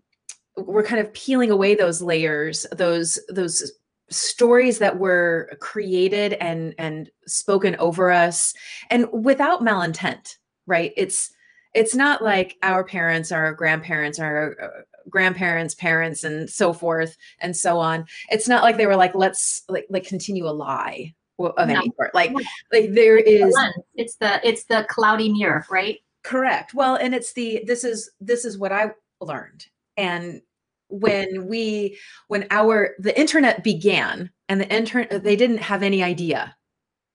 we're 0.57 0.85
kind 0.85 1.01
of 1.01 1.13
peeling 1.13 1.51
away 1.51 1.75
those 1.75 2.03
layers 2.03 2.67
those 2.73 3.19
those 3.29 3.73
stories 4.11 4.79
that 4.79 4.99
were 4.99 5.51
created 5.61 6.33
and 6.35 6.75
and 6.79 7.11
spoken 7.27 7.77
over 7.77 8.11
us 8.11 8.55
and 8.91 9.07
without 9.13 9.61
malintent 9.61 10.37
right? 10.69 10.93
It's 10.97 11.31
it's 11.75 11.95
not 11.95 12.23
like 12.23 12.57
our 12.63 12.85
parents 12.85 13.33
our 13.33 13.53
grandparents 13.53 14.21
our 14.21 14.57
uh, 14.63 14.83
grandparents 15.11 15.75
parents 15.75 16.23
and 16.23 16.49
so 16.49 16.73
forth 16.73 17.17
and 17.41 17.57
so 17.57 17.79
on. 17.79 18.07
It's 18.31 18.47
not 18.47 18.63
like 18.63 18.77
they 18.77 18.87
were 18.87 18.97
like 18.97 19.15
let's 19.17 19.63
like 19.69 19.87
like 19.91 20.07
continue 20.07 20.47
a 20.47 20.51
lie 20.51 21.15
of 21.39 21.69
no. 21.69 21.75
any 21.75 21.93
sort. 21.97 22.15
Like, 22.15 22.33
like 22.73 22.93
there 22.93 23.17
is. 23.17 23.57
It's 23.95 24.17
the 24.17 24.47
it's 24.47 24.65
the 24.65 24.87
cloudy 24.89 25.33
mirror, 25.33 25.65
right? 25.71 25.99
Correct. 26.25 26.75
Well, 26.75 26.97
and 26.97 27.15
it's 27.15 27.33
the 27.33 27.63
this 27.67 27.85
is 27.85 28.11
this 28.21 28.45
is 28.45 28.59
what 28.59 28.73
I 28.73 28.93
learned, 29.21 29.67
and 29.97 30.43
when 30.89 31.47
we 31.47 31.99
when 32.29 32.47
our 32.51 32.95
the 32.99 33.19
internet 33.19 33.63
began 33.63 34.31
and 34.49 34.61
the 34.61 34.69
internet 34.75 35.23
they 35.23 35.37
didn't 35.37 35.59
have 35.59 35.83
any 35.83 36.03
idea 36.03 36.57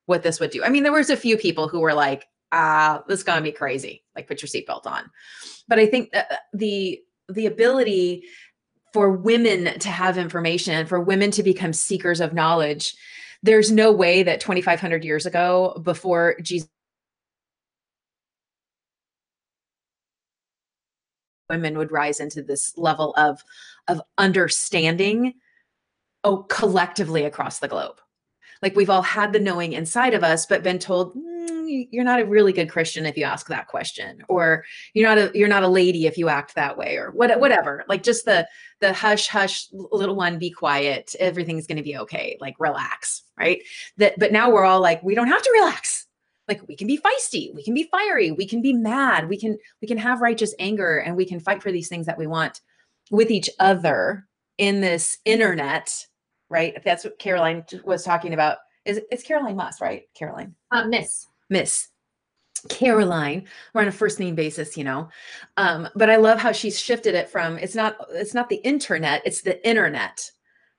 what 0.06 0.24
this 0.24 0.40
would 0.40 0.52
do. 0.52 0.64
I 0.64 0.70
mean, 0.70 0.84
there 0.84 0.92
was 0.92 1.10
a 1.10 1.18
few 1.18 1.38
people 1.38 1.68
who 1.68 1.80
were 1.80 1.94
like, 1.94 2.26
"Ah, 2.52 3.04
this 3.08 3.20
is 3.20 3.24
gonna 3.24 3.42
be 3.42 3.52
crazy." 3.52 4.04
Like, 4.16 4.28
put 4.28 4.42
your 4.42 4.50
seatbelt 4.50 4.86
on. 4.86 5.10
But 5.68 5.80
I 5.80 5.86
think 5.86 6.10
uh, 6.16 6.24
the 6.54 7.00
the 7.30 7.46
ability 7.46 8.24
for 8.94 9.12
women 9.12 9.80
to 9.80 9.90
have 9.90 10.18
information, 10.18 10.86
for 10.86 11.00
women 11.00 11.32
to 11.32 11.42
become 11.42 11.74
seekers 11.74 12.22
of 12.22 12.34
knowledge, 12.34 12.96
there's 13.44 13.72
no 13.72 13.92
way 13.92 14.24
that 14.24 14.42
2500 14.42 15.04
years 15.06 15.26
ago 15.26 15.80
before 15.84 16.36
jesus 16.42 16.70
women 21.50 21.78
would 21.78 21.92
rise 21.92 22.20
into 22.20 22.42
this 22.42 22.74
level 22.78 23.14
of 23.18 23.44
of 23.88 24.02
understanding 24.18 25.34
oh 26.24 26.44
collectively 26.50 27.26
across 27.26 27.60
the 27.60 27.68
globe. 27.68 27.98
Like 28.62 28.76
we've 28.76 28.90
all 28.90 29.02
had 29.02 29.34
the 29.34 29.40
knowing 29.40 29.74
inside 29.74 30.14
of 30.14 30.24
us 30.24 30.46
but 30.46 30.64
been 30.64 30.80
told 30.80 31.16
you're 31.68 32.04
not 32.04 32.20
a 32.20 32.26
really 32.26 32.54
good 32.54 32.70
christian 32.70 33.06
if 33.06 33.18
you 33.18 33.24
ask 33.24 33.48
that 33.48 33.68
question 33.68 34.24
or 34.28 34.64
you're 34.94 35.08
not 35.08 35.18
a 35.18 35.32
you're 35.38 35.48
not 35.48 35.64
a 35.64 35.68
lady 35.68 36.06
if 36.06 36.18
you 36.18 36.30
act 36.30 36.56
that 36.56 36.78
way 36.78 36.98
or 36.98 37.12
what, 37.12 37.40
whatever 37.40 37.84
like 37.88 38.04
just 38.04 38.26
the 38.26 38.48
the 38.80 38.94
hush 38.94 39.28
hush 39.28 39.68
little 39.72 40.16
one 40.16 40.38
be 40.38 40.50
quiet 40.50 41.16
everything's 41.20 41.68
going 41.68 41.78
to 41.78 41.84
be 41.84 41.98
okay 41.98 42.38
like 42.40 42.56
relax 42.60 43.24
right 43.38 43.62
that 43.98 44.14
but 44.18 44.32
now 44.32 44.50
we're 44.50 44.66
all 44.66 44.82
like 44.82 45.02
we 45.04 45.16
don't 45.16 45.28
have 45.28 45.42
to 45.42 45.52
relax 45.54 46.08
like 46.48 46.62
we 46.68 46.76
can 46.76 46.88
be 46.88 46.98
feisty 46.98 47.54
we 47.54 47.64
can 47.64 47.74
be 47.74 47.90
fiery 47.92 48.32
we 48.32 48.46
can 48.46 48.62
be 48.62 48.74
mad 48.74 49.30
we 49.30 49.38
can 49.38 49.58
we 49.82 49.88
can 49.88 49.98
have 49.98 50.22
righteous 50.22 50.54
anger 50.60 50.98
and 50.98 51.16
we 51.16 51.26
can 51.26 51.40
fight 51.40 51.62
for 51.62 51.72
these 51.72 51.88
things 51.88 52.06
that 52.06 52.18
we 52.18 52.28
want 52.28 52.62
with 53.12 53.32
each 53.32 53.50
other 53.60 54.28
in 54.58 54.82
this 54.82 55.18
internet 55.26 56.06
right? 56.54 56.82
That's 56.86 57.04
what 57.04 57.18
Caroline 57.18 57.66
was 57.84 58.04
talking 58.04 58.34
about. 58.34 58.60
Is 58.86 59.02
it's 59.12 59.24
Caroline 59.24 59.56
Moss, 59.56 59.82
right? 59.82 60.04
Caroline. 60.14 60.56
Uh, 60.72 60.86
Miss. 60.86 61.28
Miss. 61.54 61.88
Caroline. 62.70 63.46
We're 63.74 63.82
on 63.82 63.88
a 63.88 63.92
first 63.92 64.20
name 64.20 64.36
basis, 64.36 64.78
you 64.78 64.84
know. 64.84 65.10
Um, 65.58 65.90
but 65.96 66.10
I 66.10 66.16
love 66.16 66.40
how 66.40 66.52
she's 66.52 66.80
shifted 66.80 67.14
it 67.14 67.30
from 67.30 67.58
it's 67.58 67.76
not 67.76 67.98
it's 68.12 68.34
not 68.34 68.50
the 68.50 68.62
internet, 68.64 69.22
it's 69.26 69.42
the 69.42 69.66
internet. 69.68 70.32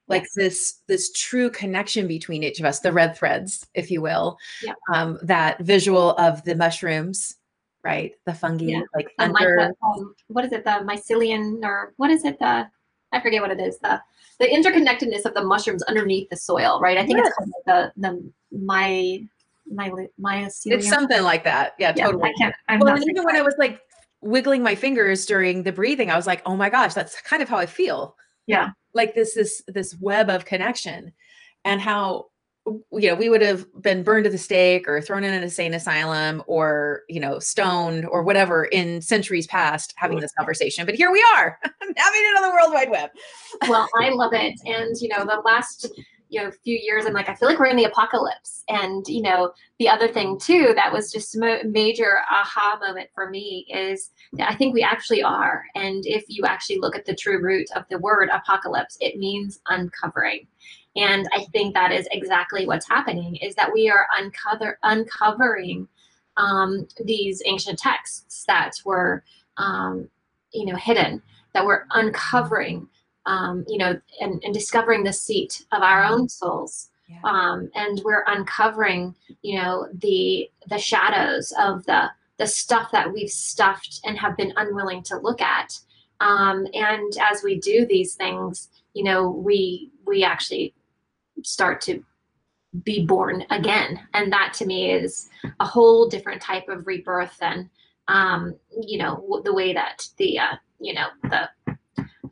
Like 0.09 0.23
yes. 0.23 0.35
this 0.35 0.81
this 0.89 1.13
true 1.13 1.51
connection 1.51 2.07
between 2.07 2.43
each 2.43 2.59
of 2.59 2.67
us, 2.67 2.81
the 2.81 2.93
red 2.93 3.17
threads, 3.17 3.67
if 3.75 3.91
you 3.91 4.03
will. 4.03 4.37
Yeah. 4.63 4.73
Um, 4.93 5.19
that 5.23 5.61
visual 5.61 6.13
of 6.13 6.43
the 6.45 6.55
mushrooms, 6.55 7.37
right? 7.83 8.13
The 8.27 8.35
fungi, 8.35 8.67
yeah. 8.67 8.83
like 8.95 9.09
under. 9.19 9.71
um, 9.83 10.15
what 10.29 10.45
is 10.45 10.53
it? 10.53 10.65
The 10.65 10.85
mycelium, 10.85 11.63
or 11.65 11.95
what 11.97 12.11
is 12.11 12.25
it? 12.25 12.39
The 12.39 12.69
I 13.13 13.21
forget 13.21 13.43
what 13.43 13.51
it 13.51 13.61
is. 13.61 13.79
The 13.79 14.01
the 14.39 14.47
interconnectedness 14.47 15.25
of 15.25 15.35
the 15.35 15.45
mushrooms 15.45 15.83
underneath 15.85 16.29
the 16.29 16.37
soil, 16.37 16.81
right? 16.81 16.99
I 16.99 17.07
think 17.07 17.19
yes. 17.19 17.29
it's 17.29 17.37
called 17.37 17.53
the 17.67 17.93
the 17.97 18.33
my 18.59 19.27
my 19.70 19.90
mycelium. 20.20 20.72
It's 20.72 20.88
something 20.88 21.22
like 21.22 21.44
that. 21.44 21.74
Yeah, 21.79 21.92
yeah 21.96 22.07
totally. 22.07 22.31
I 22.31 22.33
can't. 22.38 22.55
I'm 22.68 22.81
well, 22.81 22.96
even 22.96 23.24
when 23.24 23.37
I 23.37 23.42
was 23.42 23.55
like 23.59 23.81
wiggling 24.20 24.62
my 24.62 24.74
fingers 24.74 25.27
during 25.27 25.62
the 25.62 25.72
breathing, 25.72 26.11
I 26.11 26.16
was 26.16 26.27
like, 26.27 26.42
oh 26.46 26.57
my 26.57 26.70
gosh, 26.70 26.94
that's 26.94 27.20
kind 27.22 27.42
of 27.42 27.48
how 27.48 27.59
I 27.59 27.66
feel. 27.66 28.16
Yeah, 28.46 28.70
like 28.92 29.14
this 29.14 29.35
this 29.35 29.62
this 29.68 29.96
web 30.00 30.29
of 30.29 30.44
connection, 30.44 31.12
and 31.64 31.81
how 31.81 32.27
you 32.66 33.09
know, 33.09 33.14
we 33.14 33.29
would 33.29 33.42
have 33.42 33.66
been 33.83 34.03
burned 34.03 34.24
to 34.24 34.31
the 34.31 34.38
stake 34.38 34.88
or 34.88 35.00
thrown 35.00 35.22
in 35.22 35.35
an 35.35 35.42
insane 35.42 35.74
asylum 35.74 36.42
or, 36.46 37.03
you 37.09 37.20
know, 37.20 37.38
stoned 37.38 38.07
or 38.07 38.22
whatever 38.22 38.64
in 38.64 39.03
centuries 39.03 39.46
past 39.46 39.92
having 39.96 40.18
this 40.18 40.33
conversation. 40.33 40.87
But 40.87 40.94
here 40.94 41.12
we 41.12 41.22
are 41.37 41.59
having 41.62 41.94
it 41.94 42.37
on 42.37 42.42
the 42.42 42.55
World 42.55 42.72
Wide 42.72 42.90
Web. 42.90 43.11
well, 43.68 43.87
I 44.00 44.09
love 44.11 44.33
it. 44.33 44.55
And, 44.64 44.96
you 45.00 45.09
know, 45.09 45.24
the 45.24 45.42
last, 45.44 45.90
you 46.35 46.42
know, 46.42 46.51
few 46.64 46.77
years, 46.77 47.07
I'm 47.07 47.12
like, 47.12 47.29
I 47.29 47.35
feel 47.35 47.49
like 47.49 47.59
we're 47.59 47.66
in 47.66 47.77
the 47.77 47.85
apocalypse. 47.85 48.64
And, 48.68 49.07
you 49.07 49.23
know, 49.23 49.53
the 49.79 49.88
other 49.88 50.09
thing 50.09 50.38
too, 50.38 50.73
that 50.75 50.92
was 50.92 51.12
just 51.12 51.37
a 51.37 51.61
major 51.64 52.18
aha 52.31 52.79
moment 52.81 53.11
for 53.14 53.31
me 53.31 53.66
is 53.68 54.11
I 54.40 54.55
think 54.57 54.75
we 54.75 54.83
actually 54.83 55.23
are. 55.23 55.64
And 55.75 56.05
if 56.07 56.25
you 56.29 56.44
actually 56.44 56.79
look 56.81 56.97
at 56.97 57.07
the 57.07 57.14
true 57.14 57.40
root 57.40 57.68
of 57.77 57.85
the 57.88 57.99
word 57.99 58.31
apocalypse, 58.33 58.97
it 59.01 59.18
means 59.18 59.61
uncovering 59.68 60.47
and 60.97 61.27
i 61.35 61.44
think 61.51 61.75
that 61.75 61.90
is 61.90 62.07
exactly 62.12 62.66
what's 62.66 62.88
happening 62.88 63.35
is 63.37 63.57
that 63.57 63.73
we 63.73 63.90
are 63.90 64.07
uncover 64.16 64.79
uncovering 64.85 65.88
um, 66.37 66.87
these 67.05 67.42
ancient 67.47 67.81
texts 67.81 68.44
that 68.47 68.73
were 68.85 69.25
um, 69.57 70.09
you 70.53 70.66
know 70.66 70.77
hidden 70.77 71.20
that 71.55 71.64
we're 71.64 71.85
uncovering, 71.92 72.88
um, 73.27 73.65
you 73.69 73.79
know, 73.79 73.99
and, 74.21 74.43
and 74.45 74.55
discovering 74.55 75.05
the 75.05 75.13
seat 75.13 75.65
of 75.73 75.83
our 75.83 76.05
own 76.05 76.29
souls. 76.29 76.91
Yeah. 77.09 77.21
Um, 77.25 77.71
and 77.75 78.01
we're 78.05 78.25
uncovering, 78.27 79.15
you 79.43 79.61
know, 79.61 79.89
the 79.93 80.51
the 80.69 80.79
shadows 80.79 81.53
of 81.59 81.85
the 81.85 82.11
the 82.39 82.47
stuff 82.47 82.91
that 82.93 83.13
we've 83.13 83.31
stuffed 83.31 84.01
and 84.05 84.19
have 84.19 84.37
been 84.37 84.53
unwilling 84.57 85.03
to 85.05 85.19
look 85.19 85.41
at. 85.41 85.79
Um, 86.21 86.67
and 86.73 87.13
as 87.31 87.43
we 87.43 87.61
do 87.61 87.87
these 87.87 88.15
things, 88.15 88.71
you 88.95 89.05
know, 89.05 89.29
we 89.29 89.91
we 90.07 90.25
actually 90.25 90.75
start 91.43 91.81
to 91.83 92.03
be 92.85 93.05
born 93.05 93.45
again, 93.51 94.01
and 94.15 94.33
that 94.33 94.55
to 94.55 94.67
me 94.67 94.91
is 94.91 95.29
a 95.61 95.65
whole 95.65 96.09
different 96.09 96.43
type 96.43 96.69
of 96.69 96.87
rebirth 96.87 97.37
than, 97.39 97.71
um, 98.09 98.55
you 98.83 98.99
know, 98.99 99.43
the 99.45 99.55
way 99.55 99.73
that 99.73 100.09
the 100.17 100.39
uh, 100.39 100.57
you 100.81 100.95
know 100.95 101.09
the 101.25 101.74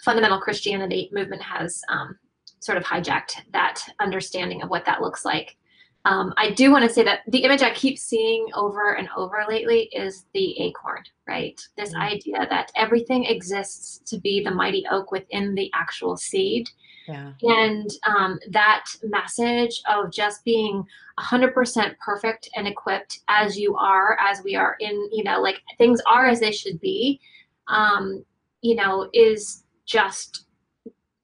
fundamental 0.02 0.40
Christianity 0.40 1.10
movement 1.12 1.42
has 1.42 1.80
um, 1.88 2.18
sort 2.60 2.78
of 2.78 2.84
hijacked 2.84 3.42
that 3.52 3.80
understanding 4.00 4.62
of 4.62 4.70
what 4.70 4.84
that 4.84 5.00
looks 5.00 5.24
like. 5.24 5.56
Um, 6.04 6.34
I 6.36 6.50
do 6.50 6.72
want 6.72 6.84
to 6.84 6.92
say 6.92 7.04
that 7.04 7.20
the 7.28 7.44
image 7.44 7.62
I 7.62 7.72
keep 7.72 7.96
seeing 7.96 8.46
over 8.54 8.94
and 8.94 9.08
over 9.16 9.44
lately 9.48 9.88
is 9.92 10.24
the 10.34 10.60
acorn, 10.60 11.04
right? 11.28 11.60
This 11.76 11.90
mm-hmm. 11.90 12.02
idea 12.02 12.46
that 12.50 12.72
everything 12.74 13.24
exists 13.24 14.00
to 14.10 14.18
be 14.18 14.42
the 14.42 14.50
mighty 14.50 14.84
oak 14.90 15.12
within 15.12 15.54
the 15.54 15.70
actual 15.74 16.16
seed. 16.16 16.68
Yeah. 17.06 17.32
And 17.42 17.90
um, 18.06 18.40
that 18.50 18.84
message 19.04 19.80
of 19.88 20.12
just 20.12 20.44
being 20.44 20.84
100% 21.20 21.96
perfect 21.98 22.48
and 22.56 22.66
equipped 22.66 23.20
as 23.28 23.56
you 23.56 23.76
are, 23.76 24.16
as 24.20 24.42
we 24.42 24.56
are 24.56 24.76
in, 24.80 25.08
you 25.12 25.22
know, 25.22 25.40
like 25.40 25.60
things 25.78 26.00
are 26.10 26.26
as 26.26 26.40
they 26.40 26.52
should 26.52 26.80
be, 26.80 27.20
um, 27.68 28.24
you 28.60 28.74
know, 28.74 29.08
is 29.12 29.61
just 29.86 30.46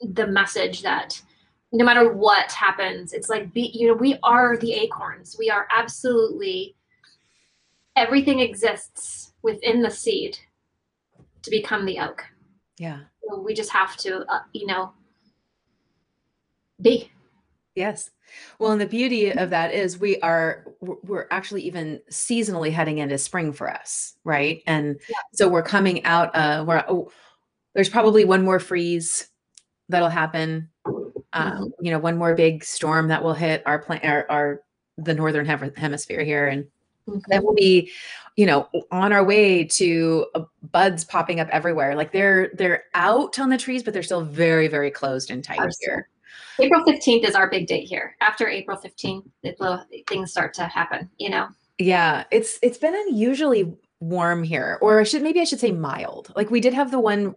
the 0.00 0.26
message 0.26 0.82
that 0.82 1.20
no 1.72 1.84
matter 1.84 2.12
what 2.12 2.50
happens 2.52 3.12
it's 3.12 3.28
like 3.28 3.52
be 3.52 3.70
you 3.74 3.88
know 3.88 3.94
we 3.94 4.18
are 4.22 4.56
the 4.56 4.72
acorns. 4.72 5.36
We 5.38 5.50
are 5.50 5.66
absolutely 5.76 6.76
everything 7.96 8.40
exists 8.40 9.32
within 9.42 9.82
the 9.82 9.90
seed 9.90 10.38
to 11.42 11.50
become 11.50 11.84
the 11.84 11.98
oak. 11.98 12.24
Yeah. 12.78 13.00
So 13.28 13.40
we 13.40 13.54
just 13.54 13.70
have 13.70 13.96
to 13.98 14.24
uh, 14.28 14.40
you 14.52 14.66
know 14.66 14.92
be. 16.80 17.10
Yes. 17.74 18.10
Well 18.58 18.72
and 18.72 18.80
the 18.80 18.86
beauty 18.86 19.30
of 19.30 19.50
that 19.50 19.72
is 19.72 19.98
we 19.98 20.20
are 20.20 20.64
we're 20.80 21.26
actually 21.30 21.62
even 21.62 22.00
seasonally 22.10 22.70
heading 22.70 22.98
into 22.98 23.18
spring 23.18 23.52
for 23.52 23.70
us 23.70 24.14
right? 24.24 24.62
And 24.66 25.00
yeah. 25.08 25.16
so 25.32 25.48
we're 25.48 25.62
coming 25.62 26.04
out 26.04 26.34
uh 26.34 26.64
we're 26.66 26.84
there's 27.78 27.88
probably 27.88 28.24
one 28.24 28.44
more 28.44 28.58
freeze 28.58 29.28
that'll 29.88 30.08
happen 30.08 30.68
um, 31.32 31.52
mm-hmm. 31.52 31.84
you 31.84 31.90
know, 31.90 31.98
one 31.98 32.16
more 32.16 32.34
big 32.34 32.64
storm 32.64 33.08
that 33.08 33.22
will 33.22 33.34
hit 33.34 33.62
our 33.66 33.78
plant, 33.78 34.04
our, 34.04 34.26
our 34.30 34.62
the 34.96 35.14
northern 35.14 35.46
hemisphere 35.46 36.24
here, 36.24 36.48
and 36.48 36.64
mm-hmm. 37.08 37.18
that 37.28 37.44
will 37.44 37.54
be, 37.54 37.90
you 38.36 38.46
know, 38.46 38.68
on 38.90 39.12
our 39.12 39.24
way 39.24 39.64
to 39.64 40.26
uh, 40.34 40.42
buds 40.72 41.04
popping 41.04 41.40
up 41.40 41.48
everywhere. 41.50 41.94
Like 41.94 42.12
they're 42.12 42.50
they're 42.54 42.84
out 42.94 43.38
on 43.38 43.50
the 43.50 43.58
trees, 43.58 43.82
but 43.82 43.92
they're 43.92 44.02
still 44.02 44.22
very 44.22 44.68
very 44.68 44.90
closed 44.90 45.30
and 45.30 45.44
tight 45.44 45.60
here. 45.80 46.08
April 46.60 46.84
fifteenth 46.84 47.26
is 47.26 47.34
our 47.34 47.48
big 47.48 47.66
date 47.66 47.86
here. 47.86 48.16
After 48.20 48.48
April 48.48 48.76
fifteenth, 48.76 49.26
things 50.08 50.30
start 50.30 50.54
to 50.54 50.64
happen. 50.64 51.10
You 51.18 51.30
know. 51.30 51.48
Yeah, 51.78 52.24
it's 52.32 52.58
it's 52.62 52.78
been 52.78 52.94
unusually 52.94 53.76
warm 54.00 54.42
here, 54.42 54.78
or 54.80 55.00
I 55.00 55.04
should 55.04 55.22
maybe 55.22 55.40
I 55.40 55.44
should 55.44 55.60
say 55.60 55.72
mild. 55.72 56.32
Like 56.34 56.50
we 56.50 56.60
did 56.60 56.74
have 56.74 56.90
the 56.90 56.98
one 56.98 57.36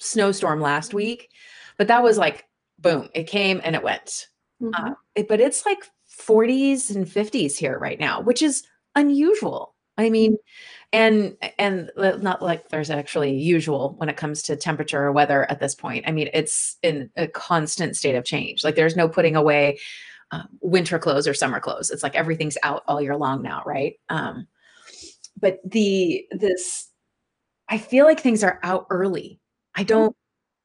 snowstorm 0.00 0.60
last 0.60 0.92
week, 0.92 1.30
but 1.78 1.88
that 1.88 2.02
was 2.02 2.18
like 2.18 2.46
boom, 2.80 3.08
it 3.14 3.24
came 3.24 3.60
and 3.62 3.76
it 3.76 3.82
went. 3.82 4.28
Mm-hmm. 4.62 4.84
Uh, 4.84 4.94
it, 5.14 5.28
but 5.28 5.40
it's 5.40 5.64
like 5.66 5.78
40s 6.18 6.94
and 6.94 7.06
50s 7.06 7.56
here 7.56 7.78
right 7.78 8.00
now, 8.00 8.20
which 8.20 8.42
is 8.42 8.64
unusual. 8.94 9.74
I 9.98 10.08
mean, 10.08 10.38
and 10.92 11.36
and 11.58 11.90
not 11.98 12.40
like 12.40 12.70
there's 12.70 12.90
actually 12.90 13.36
usual 13.36 13.94
when 13.98 14.08
it 14.08 14.16
comes 14.16 14.42
to 14.42 14.56
temperature 14.56 15.02
or 15.02 15.12
weather 15.12 15.48
at 15.50 15.60
this 15.60 15.74
point. 15.74 16.04
I 16.08 16.12
mean, 16.12 16.30
it's 16.32 16.78
in 16.82 17.10
a 17.16 17.28
constant 17.28 17.96
state 17.96 18.14
of 18.14 18.24
change. 18.24 18.64
Like 18.64 18.76
there's 18.76 18.96
no 18.96 19.08
putting 19.08 19.36
away 19.36 19.78
uh, 20.30 20.44
winter 20.60 20.98
clothes 20.98 21.28
or 21.28 21.34
summer 21.34 21.60
clothes. 21.60 21.90
It's 21.90 22.02
like 22.02 22.14
everything's 22.14 22.56
out 22.62 22.82
all 22.88 23.02
year 23.02 23.16
long 23.16 23.42
now, 23.42 23.62
right? 23.66 23.94
Um, 24.08 24.46
but 25.38 25.58
the 25.64 26.24
this, 26.30 26.88
I 27.68 27.76
feel 27.76 28.06
like 28.06 28.20
things 28.20 28.42
are 28.42 28.58
out 28.62 28.86
early. 28.90 29.39
I 29.80 29.82
don't. 29.82 30.14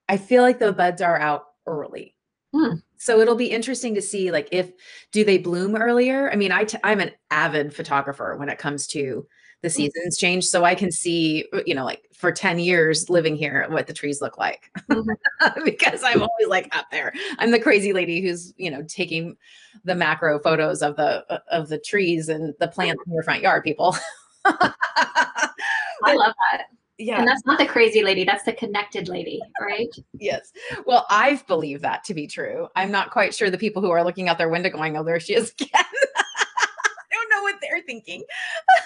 I 0.09 0.17
feel 0.17 0.43
like 0.43 0.59
the 0.59 0.73
buds 0.73 1.01
are 1.01 1.17
out 1.17 1.45
early. 1.65 2.15
Hmm. 2.53 2.75
So 2.97 3.21
it'll 3.21 3.35
be 3.35 3.49
interesting 3.49 3.95
to 3.95 4.01
see 4.01 4.29
like 4.29 4.49
if 4.51 4.71
do 5.13 5.23
they 5.23 5.37
bloom 5.37 5.75
earlier? 5.75 6.29
I 6.31 6.35
mean, 6.35 6.51
I 6.51 6.65
t- 6.65 6.77
I'm 6.83 6.99
an 6.99 7.11
avid 7.31 7.73
photographer 7.73 8.35
when 8.37 8.49
it 8.49 8.57
comes 8.57 8.87
to 8.87 9.25
the 9.61 9.69
hmm. 9.69 9.73
seasons 9.73 10.17
change 10.17 10.45
so 10.45 10.65
I 10.65 10.75
can 10.75 10.91
see, 10.91 11.45
uh, 11.53 11.61
you 11.65 11.73
know, 11.73 11.85
like 11.85 12.01
for 12.13 12.29
10 12.29 12.59
years 12.59 13.09
living 13.09 13.37
here 13.37 13.65
what 13.69 13.87
the 13.87 13.93
trees 13.93 14.21
look 14.21 14.37
like. 14.37 14.69
Mm-hmm. 14.91 15.63
because 15.65 16.03
I'm 16.03 16.21
always 16.21 16.47
like 16.49 16.75
up 16.75 16.87
there. 16.91 17.13
I'm 17.39 17.51
the 17.51 17.59
crazy 17.59 17.93
lady 17.93 18.21
who's, 18.21 18.53
you 18.57 18.69
know, 18.69 18.83
taking 18.83 19.37
the 19.85 19.95
macro 19.95 20.39
photos 20.39 20.81
of 20.81 20.97
the 20.97 21.25
uh, 21.31 21.39
of 21.49 21.69
the 21.69 21.79
trees 21.79 22.27
and 22.27 22.53
the 22.59 22.67
plants 22.67 23.01
in 23.07 23.13
your 23.13 23.23
front 23.23 23.41
yard, 23.41 23.63
people. 23.63 23.95
I 24.45 26.13
love 26.13 26.33
that 26.51 26.65
yeah. 26.97 27.19
And 27.19 27.27
that's 27.27 27.45
not 27.45 27.59
the 27.59 27.65
crazy 27.65 28.03
lady 28.03 28.23
that's 28.23 28.43
the 28.43 28.53
connected 28.53 29.07
lady 29.07 29.41
right? 29.61 29.93
Yes. 30.17 30.51
Well 30.85 31.05
i've 31.09 31.45
believed 31.47 31.81
that 31.83 32.03
to 32.05 32.13
be 32.13 32.27
true. 32.27 32.67
I'm 32.75 32.91
not 32.91 33.11
quite 33.11 33.33
sure 33.33 33.49
the 33.49 33.57
people 33.57 33.81
who 33.81 33.91
are 33.91 34.03
looking 34.03 34.29
out 34.29 34.37
their 34.37 34.49
window 34.49 34.69
going 34.69 34.97
oh 34.97 35.03
there 35.03 35.19
she 35.19 35.35
is 35.35 35.51
again. 35.51 35.69
I 36.15 37.11
don't 37.11 37.29
know 37.29 37.43
what 37.43 37.55
they're 37.61 37.81
thinking. 37.85 38.23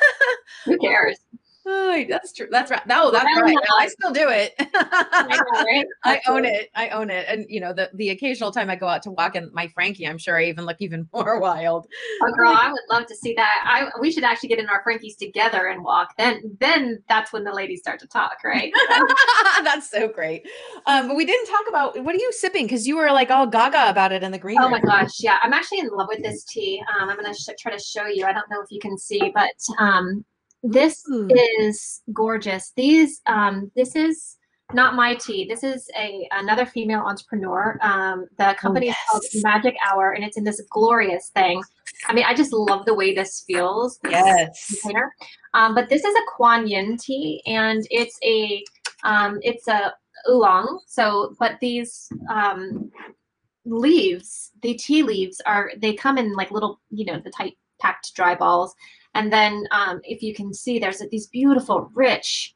Who 0.66 0.78
cares 0.78 1.18
Oh, 1.72 2.04
that's 2.10 2.34
true. 2.34 2.48
That's 2.50 2.72
right. 2.72 2.86
No, 2.88 3.12
that's 3.12 3.26
right. 3.26 3.56
I 3.80 3.88
still 3.88 4.12
do 4.12 4.28
it. 4.30 4.54
I, 4.60 5.38
know, 5.38 5.64
right? 5.64 5.86
I 6.04 6.20
own 6.28 6.44
it. 6.44 6.70
I 6.74 6.90
own 6.90 7.12
it. 7.12 7.26
And 7.28 7.46
you 7.48 7.60
know, 7.60 7.74
the 7.74 7.92
the 7.94 8.10
occasional 8.10 8.52
time 8.52 8.72
I 8.72 8.76
go 8.76 8.88
out 8.88 9.04
to 9.04 9.12
walk 9.12 9.36
in 9.36 9.52
my 9.54 9.68
Frankie, 9.68 10.08
I'm 10.08 10.18
sure 10.18 10.36
I 10.36 10.46
even 10.46 10.66
look 10.66 10.78
even 10.80 11.08
more 11.14 11.40
wild. 11.40 11.86
Oh, 12.24 12.32
girl, 12.34 12.50
I 12.50 12.72
would 12.72 12.82
love 12.90 13.06
to 13.06 13.16
see 13.16 13.36
that. 13.36 13.64
I 13.66 14.00
we 14.00 14.12
should 14.12 14.24
actually 14.24 14.50
get 14.50 14.58
in 14.58 14.68
our 14.68 14.82
Frankies 14.84 15.16
together 15.16 15.68
and 15.68 15.84
walk. 15.84 16.16
Then 16.18 16.58
then 16.60 17.04
that's 17.08 17.32
when 17.32 17.44
the 17.44 17.54
ladies 17.54 17.82
start 17.82 18.00
to 18.00 18.08
talk, 18.08 18.38
right? 18.44 18.74
that's 19.64 19.92
so 19.92 20.08
great. 20.08 20.48
Um, 20.88 21.08
but 21.08 21.16
we 21.16 21.26
didn't 21.26 21.48
talk 21.48 21.66
about 21.70 22.04
what 22.04 22.16
are 22.16 22.20
you 22.20 22.32
sipping 22.34 22.66
because 22.66 22.88
you 22.88 22.98
were 22.98 23.12
like 23.12 23.30
all 23.30 23.46
gaga 23.46 23.92
about 23.92 24.12
it 24.12 24.24
in 24.24 24.32
the 24.32 24.40
green. 24.40 24.60
Oh 24.60 24.70
my 24.70 24.82
gosh, 24.82 25.20
yeah. 25.20 25.38
I'm 25.44 25.54
actually 25.54 25.80
in 25.80 25.90
love 25.90 26.08
with 26.10 26.24
this 26.24 26.46
tea. 26.46 26.82
Um, 27.00 27.10
I'm 27.10 27.16
gonna 27.16 27.36
sh- 27.36 27.50
try 27.60 27.72
to 27.72 27.80
show 27.80 28.08
you. 28.08 28.26
I 28.26 28.34
don't 28.34 28.50
know 28.50 28.62
if 28.62 28.72
you 28.72 28.80
can 28.80 28.98
see, 28.98 29.32
but 29.36 29.54
um, 29.78 30.26
this 30.64 31.04
Ooh. 31.12 31.28
is 31.32 32.02
gorgeous. 32.14 32.74
These, 32.76 33.22
um, 33.26 33.72
this 33.76 33.96
is 33.96 34.38
not 34.74 34.96
my 34.96 35.16
tea. 35.16 35.46
This 35.48 35.64
is 35.64 35.90
a 35.98 36.28
another 36.32 36.66
female 36.66 37.02
entrepreneur. 37.02 37.78
Um, 37.82 38.28
the 38.38 38.56
company 38.60 38.88
oh, 38.88 38.90
yes. 38.90 38.98
is 38.98 39.42
called 39.42 39.44
Magic 39.44 39.76
Hour, 39.86 40.12
and 40.12 40.24
it's 40.24 40.38
in 40.38 40.44
this 40.44 40.62
glorious 40.70 41.30
thing. 41.30 41.62
I 42.08 42.14
mean, 42.14 42.26
I 42.28 42.34
just 42.34 42.54
love 42.54 42.86
the 42.86 42.94
way 42.94 43.14
this 43.14 43.44
feels. 43.48 43.98
This 44.04 44.12
yes. 44.12 44.82
Container. 44.82 45.14
Um, 45.54 45.74
but 45.74 45.90
this 45.90 46.04
is 46.04 46.16
a 46.16 46.32
Kuan 46.36 46.68
Yin 46.68 46.98
tea, 46.98 47.42
and 47.46 47.86
it's 47.90 48.20
a 48.24 48.64
um, 49.04 49.40
it's 49.42 49.68
a 49.68 49.94
oolong. 50.30 50.80
So, 50.88 51.36
but 51.40 51.60
these 51.62 52.10
um, 52.30 52.92
leaves, 53.66 54.52
the 54.62 54.76
tea 54.76 55.04
leaves, 55.04 55.42
are 55.46 55.72
they 55.78 55.94
come 55.94 56.18
in 56.18 56.36
like 56.36 56.52
little, 56.52 56.80
you 56.92 57.06
know, 57.06 57.20
the 57.20 57.32
tight 57.32 57.58
packed 57.80 58.14
dry 58.14 58.36
balls 58.36 58.76
and 59.14 59.32
then 59.32 59.68
um, 59.72 60.02
if 60.04 60.22
you 60.22 60.34
can 60.34 60.54
see, 60.54 60.80
there's 60.80 61.02
these 61.12 61.28
beautiful, 61.28 61.90
rich 61.94 62.56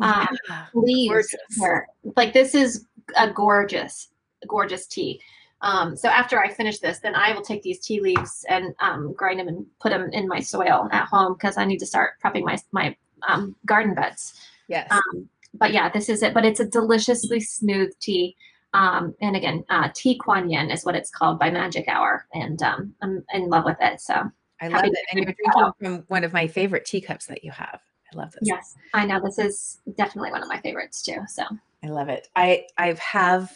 um, 0.00 0.28
yeah, 0.48 0.66
leaves 0.74 1.34
here. 1.58 1.86
Like 2.16 2.32
this 2.32 2.54
is 2.54 2.86
a 3.16 3.30
gorgeous, 3.30 4.08
gorgeous 4.48 4.86
tea. 4.86 5.20
Um, 5.60 5.96
so 5.96 6.08
after 6.08 6.40
I 6.40 6.52
finish 6.52 6.80
this, 6.80 6.98
then 6.98 7.14
I 7.14 7.32
will 7.32 7.42
take 7.42 7.62
these 7.62 7.78
tea 7.78 8.00
leaves 8.00 8.44
and 8.48 8.74
um, 8.80 9.12
grind 9.12 9.38
them 9.38 9.48
and 9.48 9.64
put 9.80 9.90
them 9.90 10.10
in 10.12 10.26
my 10.26 10.40
soil 10.40 10.88
at 10.90 11.06
home 11.06 11.34
because 11.34 11.56
I 11.56 11.64
need 11.64 11.78
to 11.78 11.86
start 11.86 12.14
prepping 12.22 12.44
my 12.44 12.58
my 12.72 12.96
um, 13.28 13.54
garden 13.64 13.94
beds. 13.94 14.34
Yes. 14.68 14.88
Um, 14.90 15.28
but 15.54 15.72
yeah, 15.72 15.88
this 15.88 16.08
is 16.08 16.22
it. 16.22 16.34
But 16.34 16.44
it's 16.44 16.60
a 16.60 16.66
deliciously 16.66 17.38
smooth 17.38 17.92
tea. 18.00 18.36
Um, 18.74 19.14
and 19.20 19.36
again, 19.36 19.64
uh, 19.68 19.90
tea 19.94 20.18
Kuan 20.18 20.50
Yin 20.50 20.70
is 20.70 20.84
what 20.84 20.96
it's 20.96 21.10
called 21.10 21.38
by 21.38 21.50
Magic 21.50 21.86
Hour, 21.88 22.26
and 22.32 22.60
um, 22.62 22.94
I'm 23.02 23.22
in 23.34 23.48
love 23.48 23.64
with 23.64 23.76
it. 23.80 24.00
So 24.00 24.30
I 24.62 24.68
love 24.68 24.84
it. 24.84 24.94
And 25.10 25.24
you're 25.24 25.34
drinking 25.34 25.72
from 25.80 26.04
one 26.06 26.22
of 26.22 26.32
my 26.32 26.46
favorite 26.46 26.84
teacups 26.84 27.26
that 27.26 27.42
you 27.42 27.50
have. 27.50 27.80
I 28.12 28.16
love 28.16 28.32
this. 28.32 28.42
Yes, 28.42 28.74
I 28.94 29.04
know. 29.04 29.20
This 29.20 29.38
is 29.38 29.80
definitely 29.96 30.30
one 30.30 30.42
of 30.42 30.48
my 30.48 30.60
favorites 30.60 31.02
too. 31.02 31.18
So 31.28 31.42
I 31.82 31.88
love 31.88 32.08
it. 32.08 32.28
I 32.36 32.64
I 32.78 32.96
have 33.00 33.50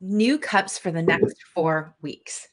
new 0.00 0.38
cups 0.38 0.78
for 0.78 0.90
the 0.92 1.02
next 1.02 1.36
four 1.52 1.94
weeks. 2.00 2.46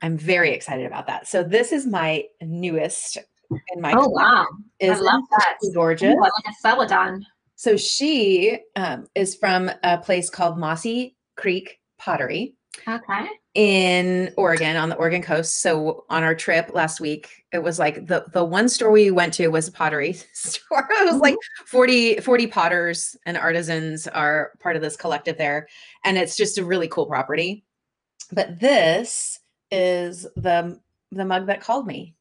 I'm 0.00 0.18
very 0.18 0.50
excited 0.50 0.84
about 0.86 1.06
that. 1.06 1.28
So 1.28 1.44
this 1.44 1.70
is 1.70 1.86
my 1.86 2.24
newest 2.40 3.18
in 3.50 3.80
my. 3.80 3.94
Oh 3.96 4.08
wow! 4.08 4.46
Is 4.80 4.98
I 4.98 5.00
love 5.00 5.22
that. 5.30 5.58
Gorgeous. 5.74 6.14
Ooh, 6.14 6.20
like 6.20 6.32
a 6.48 6.52
celadon. 6.60 7.24
So 7.54 7.76
she 7.76 8.58
um, 8.74 9.06
is 9.14 9.36
from 9.36 9.70
a 9.84 9.98
place 9.98 10.28
called 10.28 10.58
Mossy 10.58 11.16
Creek 11.36 11.78
Pottery. 11.98 12.54
Okay. 12.88 13.28
In 13.54 14.32
Oregon, 14.38 14.76
on 14.76 14.88
the 14.88 14.96
Oregon 14.96 15.20
coast. 15.20 15.60
So 15.60 16.06
on 16.08 16.22
our 16.22 16.34
trip 16.34 16.70
last 16.72 17.00
week, 17.00 17.44
it 17.52 17.62
was 17.62 17.78
like 17.78 18.06
the 18.06 18.24
the 18.32 18.42
one 18.44 18.68
store 18.68 18.90
we 18.90 19.10
went 19.10 19.34
to 19.34 19.48
was 19.48 19.68
a 19.68 19.72
pottery 19.72 20.12
store. 20.32 20.88
it 20.90 21.12
was 21.12 21.20
like 21.20 21.34
mm-hmm. 21.34 21.64
40, 21.66 22.20
40 22.20 22.46
potters 22.46 23.16
and 23.26 23.36
artisans 23.36 24.08
are 24.08 24.52
part 24.60 24.76
of 24.76 24.80
this 24.80 24.96
collective 24.96 25.36
there. 25.36 25.68
And 26.02 26.16
it's 26.16 26.36
just 26.36 26.56
a 26.56 26.64
really 26.64 26.88
cool 26.88 27.04
property. 27.04 27.64
But 28.32 28.58
this 28.58 29.38
is 29.70 30.26
the 30.36 30.80
the 31.10 31.24
mug 31.24 31.46
that 31.46 31.60
called 31.60 31.86
me. 31.86 32.14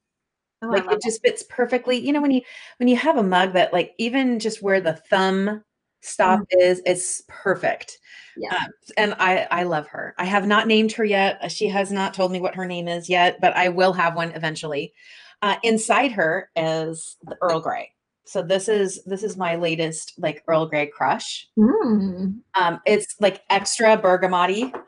Oh, 0.64 0.68
like 0.68 0.86
it 0.92 1.02
just 1.02 1.22
fits 1.24 1.44
perfectly. 1.50 1.98
You 1.98 2.14
know, 2.14 2.22
when 2.22 2.32
you 2.32 2.42
when 2.78 2.90
you 2.90 2.98
have 2.98 3.18
a 3.18 3.24
mug 3.24 3.54
that 3.54 3.74
like 3.74 3.94
even 3.98 4.38
just 4.40 4.62
where 4.62 4.82
the 4.82 4.94
thumb 4.94 5.64
stop 6.02 6.40
mm-hmm. 6.40 6.60
is, 6.60 6.82
it's 6.86 7.24
perfect. 7.28 8.00
Yeah. 8.38 8.56
Um, 8.56 8.72
and 8.98 9.16
I 9.20 9.48
I 9.52 9.64
love 9.64 9.88
her. 9.88 10.16
I 10.18 10.26
have 10.26 10.48
not 10.48 10.68
named 10.68 10.92
her 10.94 11.04
yet. 11.04 11.38
Uh, 11.42 11.48
she 11.48 11.68
has 11.68 11.92
not 11.92 12.14
told 12.14 12.32
me 12.32 12.40
what 12.40 12.56
her 12.56 12.66
name 12.66 12.88
is 12.88 13.10
yet, 13.10 13.40
but 13.42 13.56
I 13.56 13.70
will 13.70 13.94
have 13.94 14.16
one 14.16 14.32
eventually. 14.32 14.94
Uh, 15.42 15.56
inside 15.64 16.12
her 16.12 16.50
is 16.56 17.18
the 17.24 17.36
Earl 17.42 17.60
Grey. 17.60 17.92
So 18.26 18.42
this 18.42 18.70
is 18.70 19.04
this 19.06 19.24
is 19.24 19.36
my 19.36 19.56
latest 19.56 20.14
like 20.18 20.44
Earl 20.48 20.68
Grey 20.68 20.88
crush. 20.88 21.48
Mm. 21.58 22.40
Um, 22.60 22.80
it's 22.86 23.16
like 23.20 23.42
extra 23.50 23.98
bergamotti. 23.98 24.74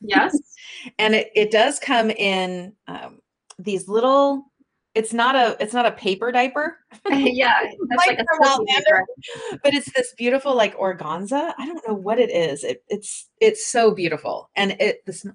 Yes. 0.00 0.38
and 1.00 1.16
it, 1.16 1.30
it 1.34 1.50
does 1.50 1.80
come 1.80 2.10
in 2.10 2.74
um, 2.86 3.18
these 3.58 3.88
little 3.88 4.44
it's 4.96 5.12
not 5.12 5.36
a 5.36 5.56
it's 5.60 5.74
not 5.74 5.84
a 5.84 5.92
paper 5.92 6.32
diaper. 6.32 6.78
yeah, 7.10 7.70
like, 7.96 8.18
like 8.18 9.04
but 9.62 9.74
it's 9.74 9.92
this 9.92 10.14
beautiful 10.16 10.56
like 10.56 10.76
organza. 10.78 11.52
I 11.58 11.66
don't 11.66 11.86
know 11.86 11.94
what 11.94 12.18
it 12.18 12.30
is. 12.30 12.64
It, 12.64 12.82
it's 12.88 13.28
it's 13.40 13.66
so 13.66 13.92
beautiful, 13.92 14.50
and 14.56 14.72
it 14.80 15.04
this 15.04 15.26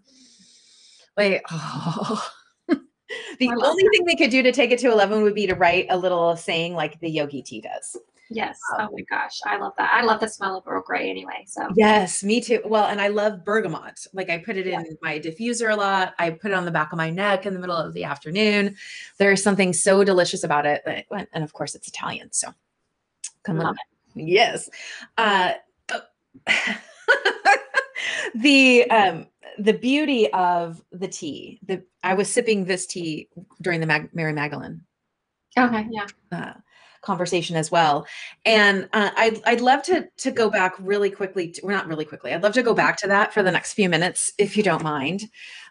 wait. 1.15 1.41
Oh. 1.52 2.28
the 2.69 3.50
only 3.50 3.84
that. 3.84 3.89
thing 3.91 4.06
they 4.06 4.15
could 4.15 4.32
do 4.32 4.41
to 4.41 4.52
take 4.52 4.71
it 4.71 4.80
to 4.80 4.91
eleven 4.91 5.21
would 5.21 5.36
be 5.36 5.45
to 5.45 5.56
write 5.56 5.86
a 5.89 5.97
little 5.97 6.36
saying 6.36 6.74
like 6.74 7.00
the 7.00 7.10
Yogi 7.10 7.43
Tea 7.43 7.62
does. 7.62 7.97
Yes. 8.34 8.58
Um, 8.78 8.88
oh 8.89 8.96
my 8.96 9.04
gosh. 9.10 9.39
I 9.46 9.58
love 9.58 9.74
that. 9.78 9.91
I 9.94 10.04
love 10.04 10.20
the 10.22 10.28
smell 10.28 10.58
of 10.58 10.63
Earl 10.65 10.82
Grey 10.82 11.10
anyway. 11.10 11.44
So 11.48 11.67
yes, 11.76 12.24
me 12.24 12.39
too. 12.39 12.62
Well, 12.65 12.86
and 12.86 13.02
I 13.02 13.10
love 13.10 13.44
bergamot. 13.44 14.08
Like 14.13 14.30
I 14.30 14.38
put 14.38 14.56
it 14.58 14.65
yeah. 14.65 14.80
in 14.80 14.98
my 15.02 15.20
diffuser 15.20 15.72
a 15.72 15.76
lot. 15.76 16.13
I 16.17 16.30
put 16.30 16.52
it 16.52 16.54
on 16.54 16.65
the 16.65 16.72
back 16.72 16.94
of 16.94 16.98
my 16.98 17.10
neck 17.10 17.46
in 17.46 17.54
the 17.54 17.60
middle 17.60 17.76
of 17.76 17.94
the 17.94 18.06
afternoon. 18.06 18.76
There's 19.17 19.44
something 19.44 19.74
so 19.74 20.04
delicious 20.04 20.44
about 20.44 20.65
it. 20.65 20.82
And 21.12 21.44
of 21.44 21.52
course 21.54 21.76
it's 21.76 21.88
Italian. 21.88 22.32
So 22.32 22.54
come 23.44 23.60
on. 23.60 23.76
Yes. 24.15 24.70
Uh, 25.17 25.54
the 28.36 28.89
um 28.89 29.28
the 29.60 29.74
beauty 29.74 30.32
of 30.32 30.82
the 30.91 31.08
tea 31.08 31.60
the 31.65 31.84
i 32.04 32.13
was 32.13 32.32
sipping 32.32 32.65
this 32.65 32.86
tea 32.86 33.28
during 33.62 33.80
the 33.80 33.86
Mag- 33.86 34.10
mary 34.13 34.34
magdalene 34.34 34.82
okay 35.58 35.88
yeah 35.91 36.08
uh, 36.32 36.54
conversation 37.02 37.56
as 37.56 37.72
well. 37.72 38.06
And 38.46 38.88
uh, 38.94 39.12
I'd, 39.18 39.42
I'd 39.46 39.62
love 39.62 39.84
to, 39.84 40.08
to 40.18 40.32
go 40.32 40.50
back 40.50 40.74
really 40.80 41.10
quickly, 41.10 41.52
to, 41.52 41.62
well, 41.64 41.76
not 41.76 41.88
really 41.88 42.06
quickly, 42.06 42.34
I'd 42.34 42.44
love 42.44 42.54
to 42.54 42.64
go 42.64 42.74
back 42.74 42.98
to 42.98 43.08
that 43.08 43.34
for 43.34 43.44
the 43.44 43.52
next 43.52 43.74
few 43.74 43.90
minutes, 43.90 44.32
if 44.38 44.56
you 44.56 44.64
don't 44.64 44.84
mind, 44.84 45.24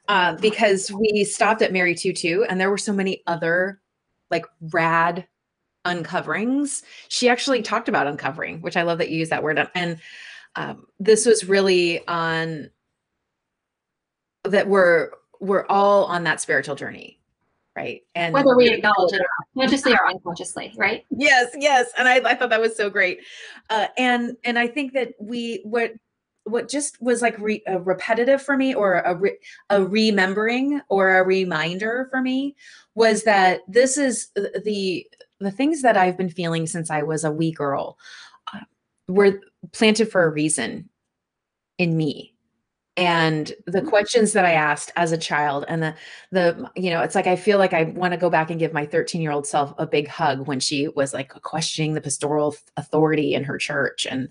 uh, 0.08 0.36
because 0.36 0.90
we 0.90 1.24
stopped 1.24 1.62
at 1.62 1.72
Mary 1.72 1.94
Tutu 1.94 2.42
and 2.42 2.60
there 2.60 2.70
were 2.70 2.78
so 2.78 2.92
many 2.92 3.22
other 3.26 3.80
like 4.30 4.46
rad 4.72 5.26
uncoverings. 5.84 6.82
She 7.08 7.28
actually 7.28 7.62
talked 7.62 7.88
about 7.88 8.06
uncovering, 8.06 8.60
which 8.60 8.76
I 8.76 8.82
love 8.82 8.98
that 8.98 9.10
you 9.10 9.18
use 9.18 9.30
that 9.30 9.42
word. 9.42 9.68
And 9.74 9.98
um, 10.56 10.86
this 10.98 11.26
was 11.26 11.44
really 11.44 12.06
on 12.06 12.70
that 14.44 14.68
we're 14.68 15.10
we're 15.38 15.66
all 15.68 16.04
on 16.06 16.24
that 16.24 16.40
spiritual 16.40 16.74
journey 16.74 17.19
right? 17.80 18.02
And 18.14 18.34
whether 18.34 18.56
we 18.56 18.68
acknowledge 18.68 19.12
it 19.12 19.20
or 19.20 19.26
not, 19.56 19.62
consciously 19.62 19.92
or 19.92 20.08
unconsciously, 20.08 20.72
right? 20.76 21.04
Yes, 21.10 21.50
yes. 21.58 21.90
And 21.96 22.08
I, 22.08 22.16
I 22.16 22.34
thought 22.34 22.50
that 22.50 22.60
was 22.60 22.76
so 22.76 22.90
great. 22.90 23.20
Uh, 23.68 23.86
and 23.96 24.36
and 24.44 24.58
I 24.58 24.66
think 24.66 24.92
that 24.92 25.14
we 25.18 25.60
what 25.64 25.92
what 26.44 26.68
just 26.68 27.00
was 27.00 27.22
like 27.22 27.38
re, 27.38 27.62
repetitive 27.80 28.42
for 28.42 28.56
me 28.56 28.74
or 28.74 29.00
a, 29.00 29.14
re, 29.14 29.38
a 29.68 29.84
remembering 29.84 30.80
or 30.88 31.18
a 31.18 31.24
reminder 31.24 32.08
for 32.10 32.20
me 32.20 32.56
was 32.94 33.24
that 33.24 33.60
this 33.68 33.96
is 33.96 34.30
the 34.34 35.06
the 35.38 35.50
things 35.50 35.82
that 35.82 35.96
I've 35.96 36.18
been 36.18 36.30
feeling 36.30 36.66
since 36.66 36.90
I 36.90 37.02
was 37.02 37.24
a 37.24 37.32
wee 37.32 37.52
girl 37.52 37.98
uh, 38.52 38.60
were 39.08 39.40
planted 39.72 40.10
for 40.10 40.24
a 40.24 40.30
reason 40.30 40.88
in 41.78 41.96
me 41.96 42.34
and 42.96 43.52
the 43.66 43.78
mm-hmm. 43.78 43.88
questions 43.88 44.32
that 44.32 44.44
i 44.44 44.52
asked 44.52 44.90
as 44.96 45.12
a 45.12 45.18
child 45.18 45.64
and 45.68 45.82
the 45.82 45.94
the 46.32 46.70
you 46.76 46.90
know 46.90 47.00
it's 47.02 47.14
like 47.14 47.26
i 47.26 47.36
feel 47.36 47.58
like 47.58 47.72
i 47.72 47.84
want 47.84 48.12
to 48.12 48.18
go 48.18 48.28
back 48.28 48.50
and 48.50 48.58
give 48.58 48.72
my 48.72 48.84
13 48.84 49.20
year 49.20 49.30
old 49.30 49.46
self 49.46 49.72
a 49.78 49.86
big 49.86 50.08
hug 50.08 50.46
when 50.46 50.60
she 50.60 50.88
was 50.88 51.14
like 51.14 51.30
questioning 51.42 51.94
the 51.94 52.00
pastoral 52.00 52.54
authority 52.76 53.34
in 53.34 53.44
her 53.44 53.58
church 53.58 54.06
and 54.10 54.28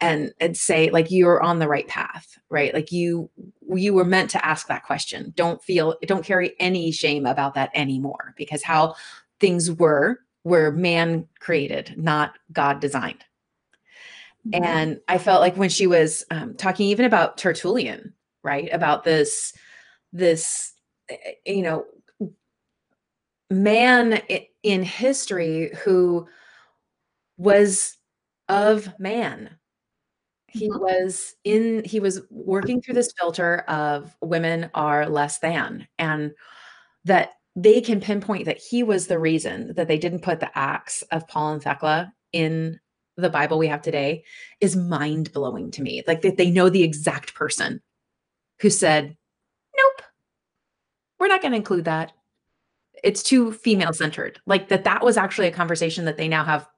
and 0.00 0.32
and 0.40 0.56
say 0.56 0.90
like 0.90 1.10
you're 1.10 1.42
on 1.42 1.58
the 1.58 1.68
right 1.68 1.88
path 1.88 2.40
right? 2.50 2.74
Like 2.74 2.92
you 2.92 3.30
you 3.72 3.94
were 3.94 4.04
meant 4.04 4.30
to 4.30 4.44
ask 4.44 4.66
that 4.66 4.84
question. 4.84 5.32
Don't 5.36 5.62
feel 5.62 5.96
don't 6.02 6.24
carry 6.24 6.54
any 6.58 6.90
shame 6.92 7.24
about 7.24 7.54
that 7.54 7.70
anymore 7.74 8.34
because 8.36 8.62
how 8.62 8.96
things 9.38 9.70
were 9.70 10.18
were 10.44 10.72
man 10.72 11.26
created 11.38 11.94
not 11.96 12.32
god 12.52 12.80
designed 12.80 13.24
Mm-hmm. 14.48 14.64
And 14.64 15.00
I 15.08 15.18
felt 15.18 15.40
like 15.40 15.56
when 15.56 15.68
she 15.68 15.86
was 15.86 16.24
um, 16.30 16.54
talking 16.54 16.86
even 16.86 17.04
about 17.04 17.36
Tertullian, 17.36 18.14
right? 18.42 18.68
About 18.72 19.04
this, 19.04 19.52
this, 20.12 20.72
eh, 21.08 21.16
eh, 21.46 21.52
you 21.52 21.62
know, 21.62 21.84
man 23.50 24.20
in 24.62 24.82
history 24.82 25.70
who 25.84 26.26
was 27.36 27.96
of 28.48 28.88
man. 28.98 29.56
He 30.48 30.68
mm-hmm. 30.68 30.80
was 30.80 31.34
in, 31.44 31.84
he 31.84 32.00
was 32.00 32.20
working 32.30 32.80
through 32.80 32.94
this 32.94 33.12
filter 33.18 33.58
of 33.68 34.16
women 34.20 34.70
are 34.74 35.08
less 35.08 35.38
than, 35.38 35.86
and 35.98 36.32
that 37.04 37.32
they 37.56 37.80
can 37.80 38.00
pinpoint 38.00 38.46
that 38.46 38.58
he 38.58 38.82
was 38.82 39.06
the 39.06 39.18
reason 39.18 39.74
that 39.74 39.88
they 39.88 39.98
didn't 39.98 40.22
put 40.22 40.40
the 40.40 40.56
acts 40.56 41.02
of 41.10 41.26
Paul 41.28 41.52
and 41.54 41.62
Thecla 41.62 42.12
in 42.32 42.78
the 43.20 43.30
Bible 43.30 43.58
we 43.58 43.68
have 43.68 43.82
today 43.82 44.24
is 44.60 44.76
mind 44.76 45.32
blowing 45.32 45.70
to 45.72 45.82
me. 45.82 46.02
Like 46.06 46.22
that 46.22 46.36
they 46.36 46.50
know 46.50 46.68
the 46.68 46.82
exact 46.82 47.34
person 47.34 47.80
who 48.60 48.70
said, 48.70 49.16
"Nope, 49.76 50.06
we're 51.18 51.28
not 51.28 51.42
going 51.42 51.52
to 51.52 51.58
include 51.58 51.84
that. 51.84 52.12
It's 53.02 53.22
too 53.22 53.52
female 53.52 53.92
centered." 53.92 54.40
Like 54.46 54.68
that 54.68 54.84
that 54.84 55.04
was 55.04 55.16
actually 55.16 55.48
a 55.48 55.52
conversation 55.52 56.04
that 56.04 56.16
they 56.16 56.28
now 56.28 56.44
have 56.44 56.68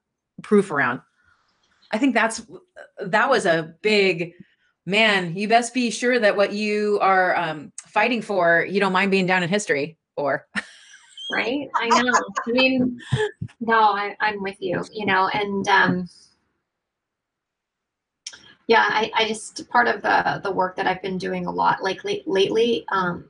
proof 0.43 0.71
around. 0.71 1.01
I 1.91 1.99
think 1.99 2.15
that's 2.15 2.47
that 3.01 3.29
was 3.29 3.47
a 3.47 3.75
big 3.83 4.33
man. 4.87 5.37
You 5.37 5.49
best 5.49 5.75
be 5.75 5.91
sure 5.91 6.19
that 6.19 6.37
what 6.37 6.53
you 6.53 6.99
are 7.01 7.37
um, 7.37 7.73
fighting 7.87 8.23
for, 8.23 8.67
you 8.69 8.81
don't 8.81 8.93
mind 8.93 9.11
being 9.11 9.27
down 9.27 9.43
in 9.43 9.49
history 9.49 9.99
or. 10.17 10.47
right 11.31 11.69
i 11.77 11.89
know 12.03 12.13
i 12.47 12.51
mean 12.51 12.99
no 13.61 13.75
I, 13.75 14.15
i'm 14.21 14.43
with 14.43 14.57
you 14.61 14.85
you 14.93 15.07
know 15.07 15.29
and 15.29 15.67
um 15.69 16.09
yeah 18.67 18.87
I, 18.89 19.11
I 19.15 19.29
just 19.29 19.69
part 19.69 19.89
of 19.89 20.03
the 20.03 20.41
the 20.43 20.53
work 20.53 20.77
that 20.77 20.87
i've 20.87 21.03
been 21.03 21.19
doing 21.19 21.47
a 21.47 21.51
lot 21.51 21.83
like 21.83 22.05
late, 22.05 22.27
lately 22.27 22.85
um, 22.91 23.29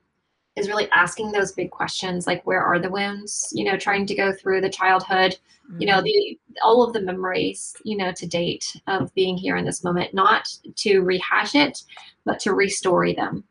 is 0.56 0.68
really 0.68 0.90
asking 0.90 1.32
those 1.32 1.52
big 1.52 1.70
questions 1.70 2.26
like 2.26 2.46
where 2.46 2.62
are 2.62 2.78
the 2.78 2.90
wounds 2.90 3.48
you 3.52 3.64
know 3.64 3.76
trying 3.76 4.06
to 4.06 4.14
go 4.14 4.32
through 4.32 4.60
the 4.60 4.70
childhood 4.70 5.36
mm-hmm. 5.70 5.80
you 5.80 5.86
know 5.86 5.98
mm-hmm. 5.98 6.04
the 6.04 6.38
all 6.62 6.82
of 6.82 6.92
the 6.92 7.00
memories 7.00 7.74
you 7.84 7.96
know 7.96 8.12
to 8.12 8.26
date 8.26 8.64
of 8.86 9.12
being 9.14 9.36
here 9.36 9.56
in 9.56 9.64
this 9.64 9.84
moment 9.84 10.12
not 10.14 10.48
to 10.76 11.00
rehash 11.00 11.54
it 11.54 11.82
but 12.24 12.38
to 12.38 12.50
restory 12.50 13.14
them 13.16 13.44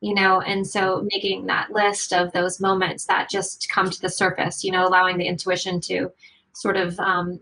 you 0.00 0.14
know 0.14 0.40
and 0.40 0.66
so 0.66 1.06
making 1.12 1.46
that 1.46 1.70
list 1.70 2.12
of 2.12 2.32
those 2.32 2.60
moments 2.60 3.04
that 3.06 3.30
just 3.30 3.68
come 3.70 3.88
to 3.88 4.00
the 4.00 4.08
surface 4.08 4.64
you 4.64 4.72
know 4.72 4.86
allowing 4.86 5.18
the 5.18 5.26
intuition 5.26 5.80
to 5.80 6.10
sort 6.52 6.76
of 6.76 6.98
um, 6.98 7.38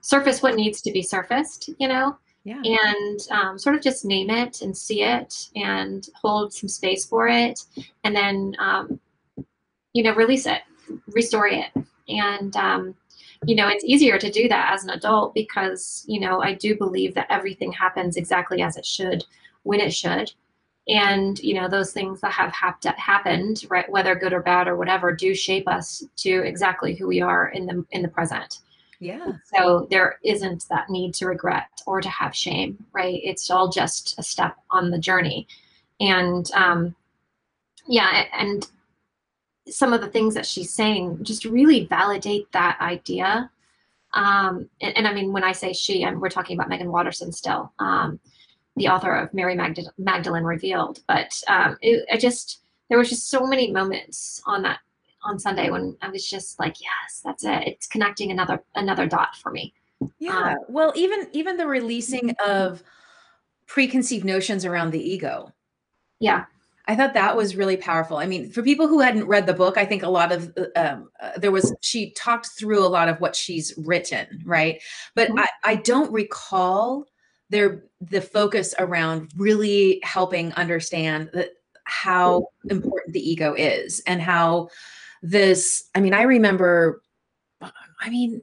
surface 0.00 0.42
what 0.42 0.54
needs 0.54 0.80
to 0.80 0.92
be 0.92 1.02
surfaced 1.02 1.70
you 1.78 1.88
know 1.88 2.16
yeah. 2.44 2.60
and 2.64 3.20
um, 3.30 3.58
sort 3.58 3.76
of 3.76 3.82
just 3.82 4.04
name 4.04 4.30
it 4.30 4.62
and 4.62 4.76
see 4.76 5.02
it 5.02 5.48
and 5.56 6.08
hold 6.14 6.52
some 6.52 6.68
space 6.68 7.04
for 7.04 7.28
it 7.28 7.60
and 8.04 8.14
then 8.14 8.54
um, 8.58 9.00
you 9.92 10.02
know 10.02 10.14
release 10.14 10.46
it 10.46 10.62
restore 11.08 11.48
it. 11.48 11.70
And 12.08 12.56
um, 12.56 12.94
you 13.44 13.54
know 13.54 13.68
it's 13.68 13.84
easier 13.84 14.18
to 14.18 14.30
do 14.30 14.48
that 14.48 14.72
as 14.72 14.84
an 14.84 14.90
adult 14.90 15.32
because 15.32 16.04
you 16.08 16.18
know 16.18 16.42
i 16.42 16.52
do 16.54 16.76
believe 16.76 17.14
that 17.14 17.30
everything 17.30 17.70
happens 17.70 18.16
exactly 18.16 18.62
as 18.62 18.76
it 18.76 18.84
should 18.84 19.24
when 19.62 19.80
it 19.80 19.92
should. 19.92 20.32
And 20.88 21.38
you 21.40 21.54
know 21.54 21.68
those 21.68 21.92
things 21.92 22.20
that 22.22 22.32
have 22.32 22.52
hap- 22.52 22.82
happened 22.84 23.64
right 23.68 23.88
whether 23.90 24.14
good 24.14 24.32
or 24.32 24.42
bad 24.42 24.68
or 24.68 24.76
whatever 24.76 25.12
do 25.12 25.34
shape 25.34 25.68
us 25.68 26.04
to 26.16 26.42
exactly 26.44 26.94
who 26.94 27.06
we 27.06 27.20
are 27.20 27.48
in 27.48 27.66
the 27.66 27.84
in 27.90 28.02
the 28.02 28.08
present 28.08 28.60
Yeah. 29.00 29.32
So 29.54 29.86
there 29.90 30.18
isn't 30.24 30.66
that 30.70 30.90
need 30.90 31.14
to 31.14 31.26
regret 31.26 31.68
or 31.86 32.00
to 32.00 32.08
have 32.08 32.34
shame, 32.34 32.84
right? 32.92 33.20
It's 33.22 33.50
all 33.50 33.68
just 33.68 34.18
a 34.18 34.22
step 34.22 34.56
on 34.70 34.90
the 34.90 34.98
journey. 34.98 35.46
And 36.00 36.50
um, 36.52 36.94
yeah, 37.86 38.24
and 38.36 38.68
some 39.68 39.92
of 39.92 40.00
the 40.00 40.08
things 40.08 40.34
that 40.34 40.46
she's 40.46 40.72
saying 40.72 41.22
just 41.22 41.44
really 41.44 41.86
validate 41.86 42.50
that 42.52 42.78
idea. 42.80 43.50
Um, 44.14 44.68
and, 44.80 44.96
and, 44.96 45.06
I 45.06 45.12
mean, 45.12 45.32
when 45.32 45.44
I 45.44 45.52
say 45.52 45.72
she, 45.72 46.04
I'm, 46.04 46.18
we're 46.18 46.30
talking 46.30 46.56
about 46.56 46.70
Meggan 46.70 46.90
Watterson 46.90 47.30
still, 47.30 47.72
um, 47.78 48.18
the 48.76 48.88
author 48.88 49.14
of 49.14 49.34
Mary 49.34 49.54
Magd- 49.54 49.90
Magdalene 49.98 50.44
Revealed. 50.44 51.00
But 51.06 51.40
um, 51.46 51.76
it, 51.82 52.06
I 52.10 52.16
just, 52.16 52.60
there 52.88 52.98
was 52.98 53.10
just 53.10 53.28
so 53.28 53.46
many 53.46 53.70
moments 53.70 54.40
on 54.46 54.62
that 54.62 54.78
on 55.22 55.38
Sunday 55.38 55.70
when 55.70 55.96
I 56.02 56.08
was 56.10 56.28
just 56.28 56.58
like, 56.58 56.76
yes, 56.80 57.20
that's 57.24 57.44
it. 57.44 57.66
It's 57.66 57.86
connecting 57.86 58.30
another 58.30 58.62
another 58.74 59.06
dot 59.06 59.36
for 59.36 59.50
me. 59.50 59.74
Yeah. 60.18 60.52
Um, 60.52 60.56
well, 60.68 60.92
even 60.94 61.28
even 61.32 61.56
the 61.56 61.66
releasing 61.66 62.30
mm-hmm. 62.30 62.50
of 62.50 62.82
preconceived 63.66 64.24
notions 64.24 64.64
around 64.64 64.90
the 64.90 65.02
ego. 65.02 65.52
Yeah. 66.20 66.44
I 66.86 66.96
thought 66.96 67.12
that 67.14 67.36
was 67.36 67.54
really 67.54 67.76
powerful. 67.76 68.16
I 68.16 68.24
mean, 68.24 68.50
for 68.50 68.62
people 68.62 68.88
who 68.88 69.00
hadn't 69.00 69.26
read 69.26 69.46
the 69.46 69.52
book, 69.52 69.76
I 69.76 69.84
think 69.84 70.02
a 70.02 70.08
lot 70.08 70.32
of 70.32 70.56
uh, 70.56 70.80
um, 70.80 71.10
uh, 71.20 71.32
there 71.36 71.50
was 71.50 71.74
she 71.82 72.12
talked 72.12 72.48
through 72.58 72.84
a 72.84 72.88
lot 72.88 73.10
of 73.10 73.20
what 73.20 73.36
she's 73.36 73.74
written, 73.76 74.42
right? 74.46 74.80
But 75.14 75.28
mm-hmm. 75.28 75.40
I, 75.40 75.48
I 75.64 75.74
don't 75.76 76.10
recall 76.10 77.06
there 77.50 77.84
the 78.00 78.22
focus 78.22 78.74
around 78.78 79.32
really 79.36 80.00
helping 80.02 80.52
understand 80.54 81.30
that 81.34 81.50
how 81.84 82.46
important 82.70 83.12
the 83.12 83.30
ego 83.30 83.54
is 83.54 84.02
and 84.06 84.20
how 84.20 84.68
this 85.22 85.84
i 85.94 86.00
mean 86.00 86.14
i 86.14 86.22
remember 86.22 87.02
i 88.00 88.10
mean 88.10 88.42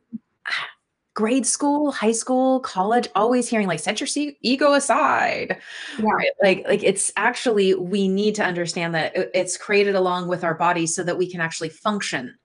grade 1.14 1.46
school 1.46 1.92
high 1.92 2.12
school 2.12 2.60
college 2.60 3.08
always 3.16 3.48
hearing 3.48 3.68
like 3.68 3.80
set 3.80 4.02
your 4.02 4.36
ego 4.42 4.74
aside 4.74 5.58
yeah. 5.98 6.10
right? 6.12 6.32
like 6.44 6.66
like 6.68 6.84
it's 6.84 7.12
actually 7.16 7.74
we 7.74 8.08
need 8.08 8.36
to 8.36 8.44
understand 8.44 8.94
that 8.94 9.14
it's 9.34 9.58
created 9.58 9.96
along 9.96 10.28
with 10.28 10.44
our 10.44 10.54
bodies 10.54 10.94
so 10.94 11.04
that 11.04 11.18
we 11.18 11.30
can 11.30 11.40
actually 11.40 11.70
function 11.70 12.36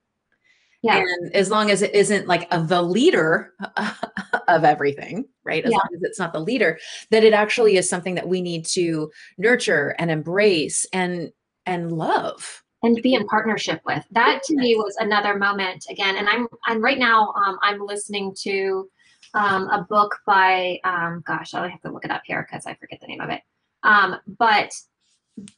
yeah. 0.82 0.96
And 0.96 1.34
as 1.34 1.50
long 1.50 1.70
as 1.70 1.82
it 1.82 1.94
isn't 1.94 2.26
like 2.26 2.48
a, 2.50 2.62
the 2.62 2.80
leader 2.82 3.52
of 4.48 4.64
everything, 4.64 5.26
right? 5.44 5.64
As 5.64 5.72
yeah. 5.72 5.76
long 5.76 5.88
as 5.94 6.02
it's 6.02 6.18
not 6.18 6.32
the 6.32 6.40
leader, 6.40 6.78
that 7.10 7.22
it 7.22 7.34
actually 7.34 7.76
is 7.76 7.88
something 7.88 8.14
that 8.14 8.28
we 8.28 8.40
need 8.40 8.64
to 8.66 9.10
nurture 9.36 9.94
and 9.98 10.10
embrace 10.10 10.86
and 10.92 11.32
and 11.66 11.92
love 11.92 12.62
and 12.82 13.00
be 13.02 13.14
in 13.14 13.26
partnership 13.26 13.80
with. 13.84 14.04
That 14.10 14.42
to 14.44 14.56
me 14.56 14.74
was 14.76 14.96
another 14.98 15.36
moment 15.36 15.86
again. 15.90 16.16
And 16.16 16.28
I'm 16.28 16.46
I'm 16.64 16.82
right 16.82 16.98
now 16.98 17.32
um, 17.32 17.58
I'm 17.62 17.84
listening 17.84 18.34
to 18.42 18.88
um, 19.34 19.68
a 19.68 19.86
book 19.88 20.18
by 20.26 20.78
um, 20.84 21.22
gosh, 21.26 21.54
I'll 21.54 21.68
have 21.68 21.82
to 21.82 21.92
look 21.92 22.04
it 22.04 22.10
up 22.10 22.22
here 22.24 22.46
because 22.48 22.66
I 22.66 22.74
forget 22.74 23.00
the 23.00 23.06
name 23.06 23.20
of 23.20 23.30
it. 23.30 23.42
Um, 23.82 24.16
but 24.38 24.72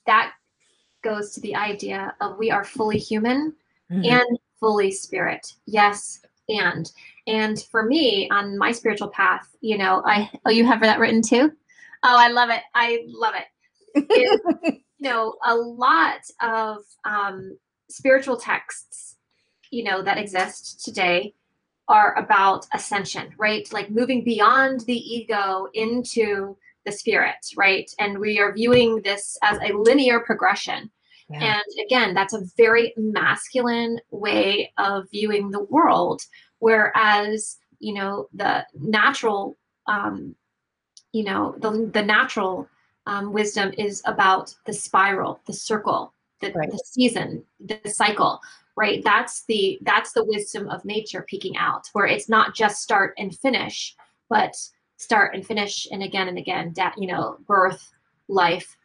that 0.06 0.32
goes 1.02 1.32
to 1.32 1.40
the 1.40 1.56
idea 1.56 2.14
of 2.20 2.38
we 2.38 2.50
are 2.50 2.64
fully 2.64 2.98
human 2.98 3.54
mm-hmm. 3.90 4.04
and 4.04 4.38
fully 4.60 4.90
spirit. 4.90 5.54
Yes, 5.66 6.20
and 6.48 6.90
and 7.26 7.62
for 7.70 7.84
me 7.84 8.28
on 8.30 8.58
my 8.58 8.72
spiritual 8.72 9.08
path, 9.08 9.48
you 9.60 9.78
know, 9.78 10.02
I 10.04 10.30
oh 10.44 10.50
you 10.50 10.66
have 10.66 10.80
that 10.80 10.98
written 10.98 11.22
too. 11.22 11.52
Oh, 12.04 12.16
I 12.18 12.28
love 12.28 12.50
it. 12.50 12.62
I 12.74 13.04
love 13.06 13.34
it. 13.36 13.46
it 14.10 14.82
you 15.02 15.08
know, 15.08 15.34
a 15.44 15.56
lot 15.56 16.20
of 16.40 16.84
um, 17.04 17.58
spiritual 17.90 18.36
texts, 18.36 19.16
you 19.72 19.82
know, 19.82 20.00
that 20.00 20.16
exist 20.16 20.84
today 20.84 21.34
are 21.88 22.16
about 22.16 22.66
ascension, 22.72 23.34
right? 23.36 23.70
Like 23.72 23.90
moving 23.90 24.22
beyond 24.22 24.82
the 24.82 24.96
ego 24.96 25.66
into 25.74 26.56
the 26.86 26.92
spirit, 26.92 27.34
right? 27.56 27.90
And 27.98 28.20
we 28.20 28.38
are 28.38 28.52
viewing 28.52 29.02
this 29.02 29.36
as 29.42 29.58
a 29.58 29.76
linear 29.76 30.20
progression. 30.20 30.88
Yeah. 31.28 31.56
And 31.56 31.84
again, 31.84 32.14
that's 32.14 32.34
a 32.34 32.44
very 32.56 32.94
masculine 32.96 33.98
way 34.12 34.72
of 34.78 35.10
viewing 35.10 35.50
the 35.50 35.64
world. 35.64 36.22
Whereas, 36.60 37.56
you 37.80 37.94
know, 37.94 38.28
the 38.32 38.64
natural, 38.74 39.58
um, 39.88 40.36
you 41.10 41.24
know, 41.24 41.56
the, 41.58 41.90
the 41.92 42.04
natural 42.04 42.68
um, 43.06 43.32
wisdom 43.32 43.72
is 43.78 44.02
about 44.04 44.54
the 44.66 44.72
spiral, 44.72 45.40
the 45.46 45.52
circle, 45.52 46.12
the, 46.40 46.52
right. 46.52 46.70
the 46.70 46.82
season, 46.84 47.44
the 47.60 47.80
cycle, 47.86 48.40
right? 48.76 49.02
That's 49.04 49.44
the 49.44 49.78
that's 49.82 50.12
the 50.12 50.24
wisdom 50.24 50.68
of 50.68 50.84
nature 50.84 51.24
peeking 51.28 51.56
out, 51.56 51.88
where 51.92 52.06
it's 52.06 52.28
not 52.28 52.54
just 52.54 52.82
start 52.82 53.14
and 53.18 53.36
finish, 53.36 53.96
but 54.28 54.54
start 54.96 55.34
and 55.34 55.44
finish 55.44 55.88
and 55.90 56.02
again 56.02 56.28
and 56.28 56.38
again, 56.38 56.72
de- 56.72 56.92
you 56.96 57.08
know, 57.08 57.36
birth, 57.46 57.92
life, 58.28 58.76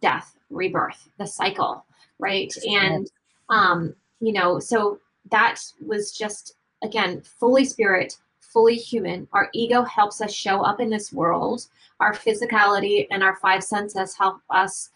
death, 0.00 0.34
rebirth, 0.50 1.08
the 1.18 1.26
cycle, 1.26 1.84
right? 2.18 2.52
And 2.68 3.10
um, 3.48 3.94
you 4.20 4.32
know, 4.32 4.58
so 4.58 4.98
that 5.30 5.60
was 5.84 6.12
just 6.12 6.54
again 6.82 7.22
fully 7.22 7.64
spirit, 7.64 8.16
fully 8.52 8.76
human. 8.76 9.28
Our 9.32 9.48
ego 9.52 9.82
helps 9.82 10.20
us 10.20 10.32
show 10.32 10.62
up 10.62 10.80
in 10.80 10.90
this 10.90 11.12
world. 11.12 11.66
Our 12.00 12.14
physicality 12.14 13.06
and 13.10 13.22
our 13.22 13.36
five 13.36 13.62
senses 13.62 14.16
help 14.16 14.40
us 14.50 14.90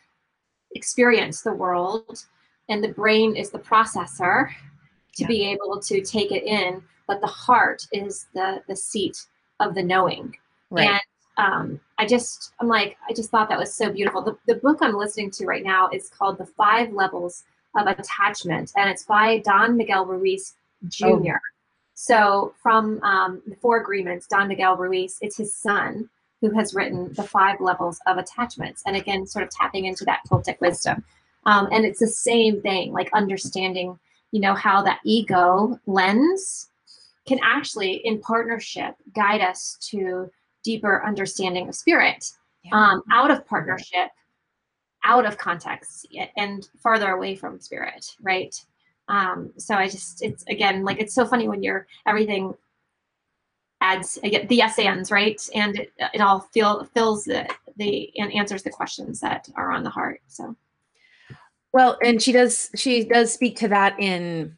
experience 0.75 1.43
the 1.43 1.53
world. 1.53 2.25
And 2.69 2.83
the 2.83 2.89
brain 2.89 3.37
is 3.37 3.51
the 3.51 3.59
processor 3.59 4.49
to 5.17 5.23
yeah. 5.23 5.27
be 5.27 5.45
able 5.47 5.81
to 5.81 6.03
take 6.03 6.33
it 6.33 6.45
in. 6.45 6.83
But 7.07 7.21
the 7.21 7.27
heart 7.27 7.87
is 7.93 8.27
the, 8.35 8.63
the 8.69 8.77
seat 8.77 9.27
of 9.61 9.75
the 9.75 9.83
knowing. 9.83 10.35
Right. 10.71 10.89
And 10.89 11.01
um, 11.37 11.81
I 11.99 12.07
just, 12.07 12.53
I'm 12.61 12.69
like, 12.69 12.97
I 13.09 13.13
just 13.13 13.31
thought 13.31 13.49
that 13.49 13.59
was 13.59 13.75
so 13.75 13.93
beautiful. 13.93 14.23
The, 14.23 14.37
the 14.47 14.61
book 14.61 14.79
I'm 14.81 14.97
listening 14.97 15.31
to 15.33 15.47
right 15.47 15.65
now 15.65 15.89
is 15.93 16.09
called 16.09 16.39
The 16.39 16.47
Five 16.47 16.93
Levels 16.93 17.45
of 17.77 17.87
Attachment, 17.87 18.73
and 18.77 18.89
it's 18.89 19.05
by 19.05 19.39
Don 19.39 19.77
Miguel 19.77 20.07
Ruiz 20.07 20.55
Jr. 20.89 21.07
Oh. 21.07 21.54
So 21.95 22.55
from 22.63 23.03
um, 23.03 23.43
the 23.47 23.57
Four 23.57 23.81
Agreements, 23.81 24.27
Don 24.27 24.49
Miguel 24.49 24.77
Ruiz, 24.77 25.19
it's 25.21 25.37
his 25.37 25.55
son 25.55 26.09
who 26.41 26.51
has 26.51 26.75
written 26.75 27.13
the 27.15 27.23
five 27.23 27.61
levels 27.61 27.99
of 28.07 28.19
attachments. 28.19 28.83
And 28.87 28.97
again, 28.97 29.27
sort 29.27 29.45
of 29.45 29.51
tapping 29.51 29.87
into 29.87 30.05
that 30.05 30.21
Toltec 30.29 30.61
wisdom. 30.61 31.05
Um, 31.47 31.69
and 31.73 31.85
it's 31.85 32.01
the 32.01 32.07
same 32.07 32.61
thing, 32.61 32.93
like 32.93 33.09
understanding, 33.13 33.99
you 34.33 34.41
know, 34.41 34.55
how 34.55 34.83
that 34.83 35.01
ego 35.05 35.79
lens 35.87 36.69
can 37.27 37.39
actually, 37.43 37.95
in 38.05 38.21
partnership, 38.21 38.95
guide 39.15 39.41
us 39.41 39.79
to 39.91 40.31
deeper 40.63 41.05
understanding 41.07 41.69
of 41.69 41.75
spirit 41.75 42.31
yeah. 42.65 42.75
um, 42.75 43.03
out 43.13 43.31
of 43.31 43.47
partnership, 43.47 44.11
out 45.05 45.27
of 45.27 45.39
context, 45.39 46.07
and 46.37 46.69
farther 46.83 47.13
away 47.13 47.37
from 47.37 47.61
spirit, 47.61 48.07
right? 48.23 48.55
Um, 49.09 49.53
so 49.59 49.75
I 49.75 49.89
just, 49.89 50.23
it's 50.23 50.45
again, 50.49 50.83
like, 50.83 50.99
it's 50.99 51.15
so 51.15 51.27
funny 51.27 51.47
when 51.49 51.63
you're 51.63 51.87
everything 52.07 52.55
adds, 53.81 54.15
the 54.23 54.47
yes 54.49 54.79
ands, 54.79 55.11
right? 55.11 55.41
And 55.55 55.79
it, 55.79 55.93
it 55.99 56.21
all 56.21 56.41
feel, 56.41 56.85
fills 56.95 57.25
the, 57.25 57.47
the, 57.77 58.11
and 58.19 58.33
answers 58.33 58.63
the 58.63 58.71
questions 58.71 59.21
that 59.21 59.49
are 59.57 59.71
on 59.73 59.83
the 59.83 59.91
heart. 59.91 60.23
So. 60.29 60.57
Well, 61.73 61.99
and 62.03 62.23
she 62.23 62.33
does, 62.33 62.71
she 62.77 63.05
does 63.05 63.33
speak 63.33 63.57
to 63.57 63.69
that 63.69 63.99
in, 64.01 64.57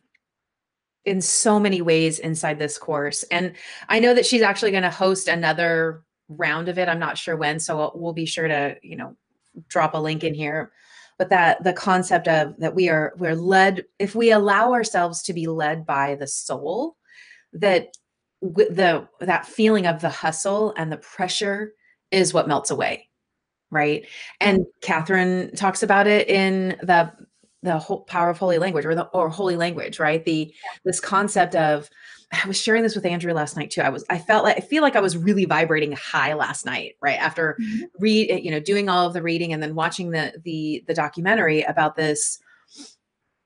in 1.04 1.20
so 1.20 1.58
many 1.58 1.82
ways 1.82 2.18
inside 2.20 2.58
this 2.58 2.78
course. 2.78 3.24
And 3.24 3.54
I 3.88 3.98
know 3.98 4.14
that 4.14 4.26
she's 4.26 4.42
actually 4.42 4.70
going 4.70 4.82
to 4.84 4.90
host 4.90 5.26
another 5.26 6.04
round 6.28 6.68
of 6.68 6.78
it. 6.78 6.88
I'm 6.88 6.98
not 6.98 7.18
sure 7.18 7.36
when, 7.36 7.58
so 7.58 7.92
we'll 7.94 8.12
be 8.12 8.26
sure 8.26 8.46
to, 8.46 8.76
you 8.82 8.96
know, 8.96 9.16
drop 9.68 9.94
a 9.94 9.98
link 9.98 10.22
in 10.22 10.34
here 10.34 10.72
but 11.18 11.30
that 11.30 11.62
the 11.64 11.72
concept 11.72 12.28
of 12.28 12.56
that 12.58 12.74
we 12.74 12.88
are 12.88 13.14
we're 13.16 13.34
led 13.34 13.84
if 13.98 14.14
we 14.14 14.30
allow 14.30 14.72
ourselves 14.72 15.22
to 15.22 15.32
be 15.32 15.46
led 15.46 15.86
by 15.86 16.14
the 16.14 16.26
soul 16.26 16.96
that 17.52 17.96
the 18.42 19.08
that 19.20 19.46
feeling 19.46 19.86
of 19.86 20.00
the 20.00 20.10
hustle 20.10 20.74
and 20.76 20.92
the 20.92 20.98
pressure 20.98 21.72
is 22.10 22.34
what 22.34 22.48
melts 22.48 22.70
away 22.70 23.08
right? 23.70 24.06
And 24.40 24.66
catherine 24.82 25.54
talks 25.56 25.82
about 25.82 26.06
it 26.06 26.28
in 26.28 26.76
the 26.82 27.12
the 27.62 27.78
whole 27.78 28.02
power 28.02 28.30
of 28.30 28.38
holy 28.38 28.58
language 28.58 28.84
or 28.84 28.94
the 28.94 29.06
or 29.06 29.28
holy 29.28 29.56
language 29.56 29.98
right? 29.98 30.24
The 30.24 30.54
this 30.84 31.00
concept 31.00 31.54
of 31.54 31.90
I 32.32 32.46
was 32.48 32.60
sharing 32.60 32.82
this 32.82 32.94
with 32.94 33.06
Andrew 33.06 33.32
last 33.32 33.56
night 33.56 33.70
too. 33.70 33.82
I 33.82 33.88
was 33.88 34.04
I 34.10 34.18
felt 34.18 34.44
like 34.44 34.56
I 34.56 34.60
feel 34.60 34.82
like 34.82 34.96
I 34.96 35.00
was 35.00 35.16
really 35.16 35.44
vibrating 35.44 35.92
high 35.92 36.34
last 36.34 36.66
night, 36.66 36.94
right? 37.00 37.18
After 37.18 37.56
mm-hmm. 37.60 37.84
read 37.98 38.44
you 38.44 38.50
know 38.50 38.60
doing 38.60 38.88
all 38.88 39.06
of 39.06 39.12
the 39.12 39.22
reading 39.22 39.52
and 39.52 39.62
then 39.62 39.74
watching 39.74 40.10
the 40.10 40.32
the 40.44 40.82
the 40.86 40.94
documentary 40.94 41.62
about 41.62 41.96
this 41.96 42.38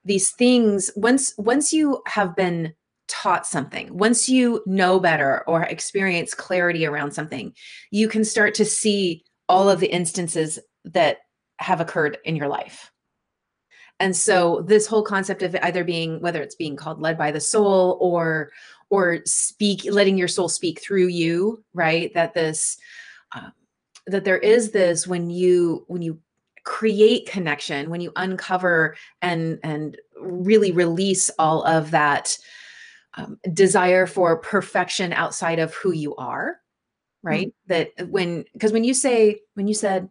these 0.03 0.31
things 0.31 0.91
once 0.95 1.33
once 1.37 1.71
you 1.71 2.01
have 2.07 2.35
been 2.35 2.73
taught 3.07 3.45
something, 3.45 3.95
once 3.95 4.29
you 4.29 4.63
know 4.65 4.99
better 4.99 5.43
or 5.47 5.63
experience 5.63 6.33
clarity 6.33 6.85
around 6.85 7.11
something, 7.11 7.53
you 7.91 8.07
can 8.07 8.23
start 8.23 8.55
to 8.55 8.65
see 8.65 9.23
all 9.49 9.69
of 9.69 9.79
the 9.79 9.91
instances 9.93 10.57
that 10.85 11.17
have 11.59 11.81
occurred 11.81 12.17
in 12.23 12.35
your 12.35 12.47
life. 12.47 12.91
And 14.01 14.15
so 14.17 14.63
this 14.65 14.87
whole 14.87 15.03
concept 15.03 15.43
of 15.43 15.55
either 15.61 15.83
being 15.83 16.19
whether 16.21 16.41
it's 16.41 16.55
being 16.55 16.75
called 16.75 16.99
led 16.99 17.19
by 17.19 17.29
the 17.31 17.39
soul 17.39 17.99
or 18.01 18.51
or 18.89 19.19
speak 19.25 19.85
letting 19.85 20.17
your 20.17 20.27
soul 20.27 20.49
speak 20.49 20.81
through 20.81 21.07
you 21.07 21.63
right 21.75 22.11
that 22.15 22.33
this 22.33 22.77
um, 23.33 23.53
that 24.07 24.23
there 24.25 24.39
is 24.39 24.71
this 24.71 25.05
when 25.05 25.29
you 25.29 25.85
when 25.87 26.01
you 26.01 26.19
create 26.63 27.29
connection 27.29 27.91
when 27.91 28.01
you 28.01 28.11
uncover 28.15 28.95
and 29.21 29.59
and 29.63 29.97
really 30.19 30.71
release 30.71 31.29
all 31.37 31.63
of 31.63 31.91
that 31.91 32.35
um, 33.17 33.39
desire 33.53 34.07
for 34.07 34.37
perfection 34.37 35.13
outside 35.13 35.59
of 35.59 35.75
who 35.75 35.91
you 35.91 36.15
are 36.15 36.57
right 37.21 37.49
mm-hmm. 37.69 37.73
that 37.73 38.09
when 38.09 38.45
because 38.53 38.71
when 38.71 38.83
you 38.83 38.95
say 38.95 39.39
when 39.53 39.67
you 39.67 39.75
said 39.75 40.09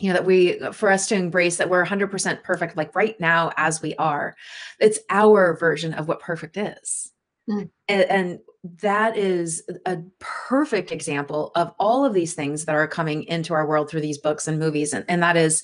you 0.00 0.08
know 0.08 0.14
that 0.14 0.24
we 0.24 0.58
for 0.72 0.90
us 0.90 1.06
to 1.08 1.14
embrace 1.14 1.56
that 1.56 1.68
we're 1.68 1.84
100% 1.84 2.42
perfect 2.42 2.76
like 2.76 2.94
right 2.96 3.18
now 3.20 3.52
as 3.56 3.82
we 3.82 3.94
are 3.96 4.34
it's 4.80 4.98
our 5.10 5.56
version 5.56 5.92
of 5.94 6.08
what 6.08 6.20
perfect 6.20 6.56
is 6.56 7.12
mm. 7.48 7.68
and, 7.88 8.02
and 8.04 8.38
that 8.82 9.16
is 9.16 9.62
a 9.86 9.98
perfect 10.18 10.90
example 10.90 11.52
of 11.54 11.72
all 11.78 12.04
of 12.04 12.14
these 12.14 12.34
things 12.34 12.64
that 12.64 12.74
are 12.74 12.88
coming 12.88 13.24
into 13.24 13.54
our 13.54 13.66
world 13.66 13.88
through 13.88 14.00
these 14.00 14.18
books 14.18 14.48
and 14.48 14.58
movies 14.58 14.92
and, 14.92 15.04
and 15.08 15.22
that 15.22 15.36
is 15.36 15.62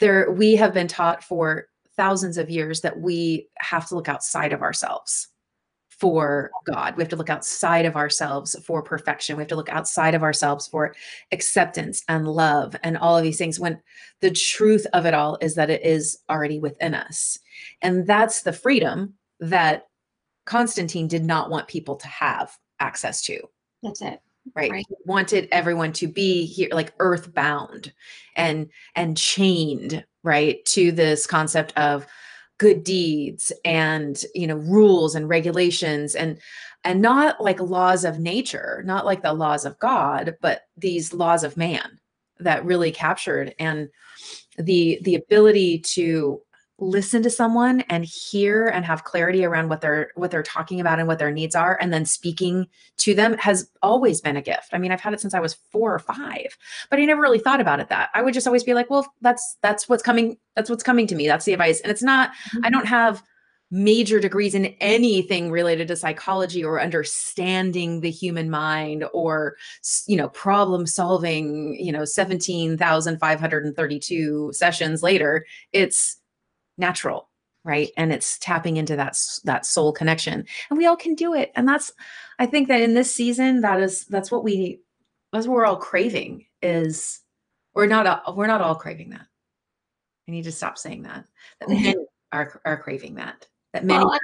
there 0.00 0.30
we 0.30 0.56
have 0.56 0.74
been 0.74 0.88
taught 0.88 1.22
for 1.22 1.66
thousands 1.96 2.38
of 2.38 2.50
years 2.50 2.82
that 2.82 3.00
we 3.00 3.48
have 3.58 3.88
to 3.88 3.94
look 3.94 4.08
outside 4.08 4.52
of 4.52 4.62
ourselves 4.62 5.28
for 5.98 6.50
God. 6.64 6.96
We 6.96 7.02
have 7.02 7.10
to 7.10 7.16
look 7.16 7.30
outside 7.30 7.84
of 7.84 7.96
ourselves 7.96 8.56
for 8.64 8.82
perfection. 8.82 9.36
We 9.36 9.42
have 9.42 9.48
to 9.48 9.56
look 9.56 9.68
outside 9.68 10.14
of 10.14 10.22
ourselves 10.22 10.68
for 10.68 10.94
acceptance 11.32 12.04
and 12.08 12.28
love 12.28 12.76
and 12.84 12.96
all 12.96 13.16
of 13.16 13.24
these 13.24 13.38
things 13.38 13.58
when 13.58 13.80
the 14.20 14.30
truth 14.30 14.86
of 14.92 15.06
it 15.06 15.14
all 15.14 15.38
is 15.40 15.56
that 15.56 15.70
it 15.70 15.84
is 15.84 16.18
already 16.30 16.60
within 16.60 16.94
us. 16.94 17.38
And 17.82 18.06
that's 18.06 18.42
the 18.42 18.52
freedom 18.52 19.14
that 19.40 19.88
Constantine 20.44 21.08
did 21.08 21.24
not 21.24 21.50
want 21.50 21.68
people 21.68 21.96
to 21.96 22.08
have 22.08 22.56
access 22.80 23.22
to. 23.22 23.40
That's 23.82 24.00
it. 24.00 24.20
Right. 24.54 24.70
right. 24.70 24.86
He 24.88 24.94
wanted 25.04 25.48
everyone 25.52 25.92
to 25.94 26.08
be 26.08 26.46
here 26.46 26.70
like 26.72 26.94
earthbound 27.00 27.92
and 28.34 28.68
and 28.94 29.16
chained, 29.16 30.04
right, 30.22 30.64
to 30.66 30.90
this 30.90 31.26
concept 31.26 31.76
of 31.76 32.06
good 32.58 32.82
deeds 32.82 33.52
and 33.64 34.24
you 34.34 34.46
know 34.46 34.56
rules 34.56 35.14
and 35.14 35.28
regulations 35.28 36.14
and 36.14 36.38
and 36.84 37.00
not 37.00 37.40
like 37.40 37.60
laws 37.60 38.04
of 38.04 38.18
nature 38.18 38.82
not 38.84 39.06
like 39.06 39.22
the 39.22 39.32
laws 39.32 39.64
of 39.64 39.78
god 39.78 40.36
but 40.40 40.62
these 40.76 41.14
laws 41.14 41.44
of 41.44 41.56
man 41.56 41.98
that 42.40 42.64
really 42.64 42.90
captured 42.90 43.54
and 43.58 43.88
the 44.58 44.98
the 45.02 45.14
ability 45.14 45.78
to 45.78 46.40
listen 46.80 47.22
to 47.22 47.30
someone 47.30 47.80
and 47.82 48.04
hear 48.04 48.68
and 48.68 48.84
have 48.84 49.02
clarity 49.02 49.44
around 49.44 49.68
what 49.68 49.80
they're 49.80 50.12
what 50.14 50.30
they're 50.30 50.44
talking 50.44 50.80
about 50.80 50.98
and 50.98 51.08
what 51.08 51.18
their 51.18 51.32
needs 51.32 51.56
are 51.56 51.76
and 51.80 51.92
then 51.92 52.04
speaking 52.04 52.68
to 52.96 53.14
them 53.14 53.36
has 53.38 53.68
always 53.82 54.20
been 54.20 54.36
a 54.36 54.42
gift. 54.42 54.68
I 54.72 54.78
mean, 54.78 54.92
I've 54.92 55.00
had 55.00 55.12
it 55.12 55.20
since 55.20 55.34
I 55.34 55.40
was 55.40 55.54
4 55.72 55.94
or 55.94 55.98
5, 55.98 56.56
but 56.88 57.00
I 57.00 57.04
never 57.04 57.20
really 57.20 57.40
thought 57.40 57.60
about 57.60 57.80
it 57.80 57.88
that. 57.88 58.10
I 58.14 58.22
would 58.22 58.34
just 58.34 58.46
always 58.46 58.64
be 58.64 58.74
like, 58.74 58.90
well, 58.90 59.12
that's 59.20 59.56
that's 59.60 59.88
what's 59.88 60.02
coming 60.02 60.36
that's 60.54 60.70
what's 60.70 60.84
coming 60.84 61.08
to 61.08 61.16
me. 61.16 61.26
That's 61.26 61.44
the 61.44 61.52
advice. 61.52 61.80
And 61.80 61.90
it's 61.90 62.02
not 62.02 62.30
mm-hmm. 62.30 62.64
I 62.64 62.70
don't 62.70 62.86
have 62.86 63.22
major 63.70 64.18
degrees 64.18 64.54
in 64.54 64.64
anything 64.80 65.50
related 65.50 65.88
to 65.88 65.96
psychology 65.96 66.64
or 66.64 66.80
understanding 66.80 68.00
the 68.00 68.10
human 68.10 68.48
mind 68.48 69.04
or 69.12 69.56
you 70.06 70.16
know 70.16 70.30
problem 70.30 70.86
solving 70.86 71.78
you 71.78 71.92
know 71.92 72.06
17,532 72.06 74.50
sessions 74.54 75.02
later 75.02 75.44
it's 75.72 76.17
natural 76.78 77.28
right? 77.64 77.90
And 77.98 78.12
it's 78.12 78.38
tapping 78.38 78.78
into 78.78 78.96
that 78.96 79.18
that 79.44 79.66
soul 79.66 79.92
connection. 79.92 80.46
And 80.70 80.78
we 80.78 80.86
all 80.86 80.96
can 80.96 81.14
do 81.14 81.34
it. 81.34 81.52
And 81.54 81.68
that's 81.68 81.92
i 82.38 82.46
think 82.46 82.68
that 82.68 82.80
in 82.80 82.94
this 82.94 83.14
season 83.14 83.60
that 83.60 83.80
is 83.80 84.06
that's 84.06 84.30
what 84.30 84.44
we 84.44 84.80
that's 85.32 85.46
what 85.46 85.54
we're 85.54 85.66
all 85.66 85.76
craving 85.76 86.46
is 86.62 87.20
we're 87.74 87.86
not 87.86 88.36
we're 88.36 88.46
not 88.46 88.60
all 88.60 88.74
craving 88.74 89.10
that. 89.10 89.26
I 90.26 90.30
need 90.30 90.44
to 90.44 90.52
stop 90.52 90.78
saying 90.78 91.02
that 91.02 91.26
that 91.60 91.68
many 91.68 91.94
are 92.32 92.60
are 92.64 92.78
craving 92.78 93.14
that 93.16 93.46
that 93.72 93.84
many 93.84 94.04
well, 94.04 94.18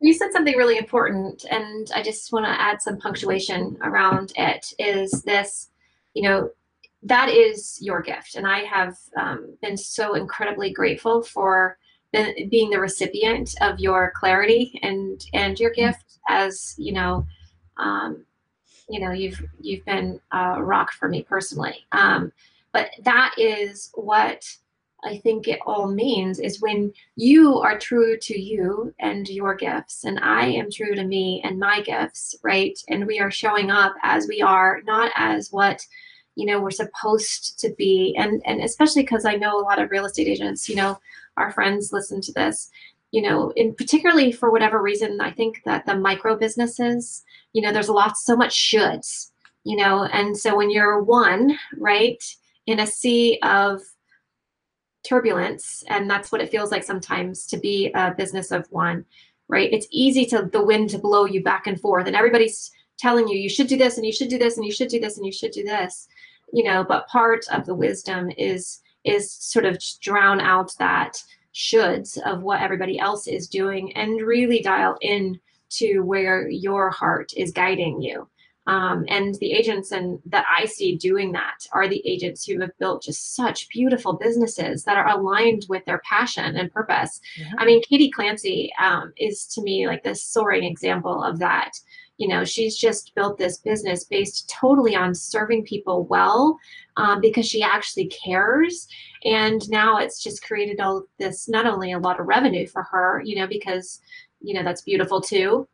you 0.00 0.14
said 0.14 0.32
something 0.32 0.56
really 0.56 0.78
important 0.78 1.44
and 1.50 1.90
i 1.94 2.02
just 2.02 2.32
want 2.32 2.44
to 2.44 2.60
add 2.60 2.80
some 2.80 2.98
punctuation 2.98 3.76
around 3.82 4.32
it 4.36 4.72
is 4.78 5.22
this 5.22 5.70
you 6.14 6.22
know 6.22 6.48
that 7.06 7.28
is 7.28 7.78
your 7.80 8.02
gift. 8.02 8.34
And 8.34 8.46
I 8.46 8.60
have 8.60 8.96
um, 9.18 9.56
been 9.62 9.76
so 9.76 10.14
incredibly 10.14 10.72
grateful 10.72 11.22
for 11.22 11.78
the, 12.12 12.46
being 12.50 12.70
the 12.70 12.80
recipient 12.80 13.54
of 13.60 13.78
your 13.78 14.12
clarity 14.16 14.78
and 14.82 15.24
and 15.32 15.58
your 15.58 15.70
mm-hmm. 15.70 15.92
gift. 15.92 16.18
As 16.28 16.74
you 16.76 16.92
know, 16.92 17.26
um, 17.76 18.24
you 18.88 19.00
know 19.00 19.12
you've 19.12 19.40
you've 19.60 19.84
been 19.84 20.20
a 20.32 20.62
rock 20.62 20.92
for 20.92 21.08
me 21.08 21.22
personally. 21.22 21.86
Um, 21.92 22.32
but 22.72 22.90
that 23.04 23.34
is 23.38 23.90
what 23.94 24.44
I 25.04 25.18
think 25.18 25.46
it 25.46 25.60
all 25.64 25.86
means 25.86 26.40
is 26.40 26.60
when 26.60 26.92
you 27.14 27.58
are 27.60 27.78
true 27.78 28.18
to 28.18 28.38
you 28.38 28.92
and 28.98 29.28
your 29.28 29.54
gifts, 29.54 30.04
and 30.04 30.18
I 30.18 30.46
am 30.46 30.70
true 30.70 30.94
to 30.96 31.04
me 31.04 31.40
and 31.44 31.60
my 31.60 31.80
gifts, 31.82 32.34
right? 32.42 32.76
And 32.88 33.06
we 33.06 33.20
are 33.20 33.30
showing 33.30 33.70
up 33.70 33.94
as 34.02 34.26
we 34.26 34.42
are, 34.42 34.80
not 34.84 35.12
as 35.14 35.52
what 35.52 35.86
you 36.36 36.46
know 36.46 36.60
we're 36.60 36.70
supposed 36.70 37.58
to 37.58 37.70
be 37.76 38.14
and 38.16 38.40
and 38.46 38.60
especially 38.60 39.02
because 39.02 39.24
i 39.24 39.34
know 39.34 39.58
a 39.58 39.62
lot 39.62 39.80
of 39.80 39.90
real 39.90 40.04
estate 40.04 40.28
agents 40.28 40.68
you 40.68 40.76
know 40.76 40.98
our 41.36 41.50
friends 41.50 41.92
listen 41.92 42.20
to 42.20 42.32
this 42.32 42.70
you 43.10 43.22
know 43.22 43.50
in 43.56 43.74
particularly 43.74 44.30
for 44.30 44.50
whatever 44.50 44.80
reason 44.80 45.20
i 45.20 45.30
think 45.30 45.62
that 45.64 45.84
the 45.86 45.96
micro 45.96 46.36
businesses 46.36 47.24
you 47.52 47.62
know 47.62 47.72
there's 47.72 47.88
a 47.88 47.92
lot 47.92 48.16
so 48.16 48.36
much 48.36 48.54
shoulds 48.54 49.32
you 49.64 49.76
know 49.76 50.04
and 50.04 50.36
so 50.36 50.56
when 50.56 50.70
you're 50.70 51.02
one 51.02 51.58
right 51.78 52.22
in 52.66 52.80
a 52.80 52.86
sea 52.86 53.38
of 53.42 53.80
turbulence 55.02 55.84
and 55.88 56.10
that's 56.10 56.30
what 56.30 56.40
it 56.40 56.50
feels 56.50 56.70
like 56.70 56.84
sometimes 56.84 57.46
to 57.46 57.56
be 57.56 57.90
a 57.94 58.14
business 58.14 58.50
of 58.50 58.66
one 58.70 59.04
right? 59.48 59.72
It's 59.72 59.86
easy 59.90 60.26
to 60.26 60.48
the 60.52 60.64
wind 60.64 60.90
to 60.90 60.98
blow 60.98 61.24
you 61.24 61.42
back 61.42 61.66
and 61.66 61.80
forth 61.80 62.06
and 62.06 62.16
everybody's 62.16 62.70
telling 62.98 63.28
you 63.28 63.38
you 63.38 63.48
should 63.48 63.66
do 63.66 63.76
this 63.76 63.96
and 63.96 64.06
you 64.06 64.12
should 64.12 64.28
do 64.28 64.38
this 64.38 64.56
and 64.56 64.64
you 64.64 64.72
should 64.72 64.88
do 64.88 64.98
this 64.98 65.16
and 65.16 65.26
you 65.26 65.32
should 65.32 65.50
do 65.50 65.62
this 65.62 66.08
you 66.52 66.64
know 66.64 66.84
but 66.84 67.08
part 67.08 67.44
of 67.52 67.66
the 67.66 67.74
wisdom 67.74 68.30
is 68.36 68.80
is 69.04 69.32
sort 69.32 69.64
of 69.64 69.78
drown 70.00 70.40
out 70.40 70.72
that 70.78 71.22
shoulds 71.54 72.18
of 72.26 72.42
what 72.42 72.60
everybody 72.60 72.98
else 72.98 73.26
is 73.26 73.48
doing 73.48 73.94
and 73.96 74.20
really 74.20 74.60
dial 74.60 74.96
in 75.00 75.38
to 75.68 76.00
where 76.00 76.48
your 76.48 76.90
heart 76.90 77.32
is 77.36 77.50
guiding 77.50 78.00
you 78.00 78.28
um, 78.66 79.04
and 79.08 79.36
the 79.36 79.52
agents 79.52 79.92
and 79.92 80.18
that 80.26 80.44
I 80.52 80.64
see 80.64 80.96
doing 80.96 81.32
that 81.32 81.66
are 81.72 81.88
the 81.88 82.02
agents 82.06 82.44
who 82.44 82.60
have 82.60 82.76
built 82.78 83.02
just 83.02 83.36
such 83.36 83.68
beautiful 83.68 84.14
businesses 84.14 84.82
that 84.84 84.96
are 84.96 85.08
aligned 85.08 85.66
with 85.68 85.84
their 85.84 86.02
passion 86.08 86.56
and 86.56 86.72
purpose. 86.72 87.20
Yeah. 87.38 87.52
I 87.58 87.64
mean, 87.64 87.80
Katie 87.82 88.10
Clancy 88.10 88.72
um, 88.82 89.12
is 89.16 89.46
to 89.54 89.62
me 89.62 89.86
like 89.86 90.02
this 90.02 90.24
soaring 90.24 90.64
example 90.64 91.22
of 91.22 91.38
that 91.38 91.72
you 92.18 92.28
know 92.28 92.44
she's 92.44 92.76
just 92.76 93.14
built 93.14 93.38
this 93.38 93.58
business 93.58 94.04
based 94.04 94.48
totally 94.48 94.94
on 94.94 95.14
serving 95.14 95.64
people 95.64 96.04
well 96.06 96.58
um, 96.96 97.20
because 97.20 97.46
she 97.46 97.62
actually 97.62 98.06
cares. 98.06 98.88
And 99.24 99.68
now 99.68 99.98
it's 99.98 100.22
just 100.22 100.42
created 100.42 100.80
all 100.80 101.04
this 101.18 101.48
not 101.48 101.66
only 101.66 101.92
a 101.92 101.98
lot 101.98 102.20
of 102.20 102.26
revenue 102.26 102.66
for 102.66 102.82
her 102.84 103.22
you 103.24 103.36
know 103.36 103.46
because 103.46 104.00
you 104.40 104.54
know 104.54 104.62
that's 104.62 104.82
beautiful 104.82 105.20
too. 105.20 105.68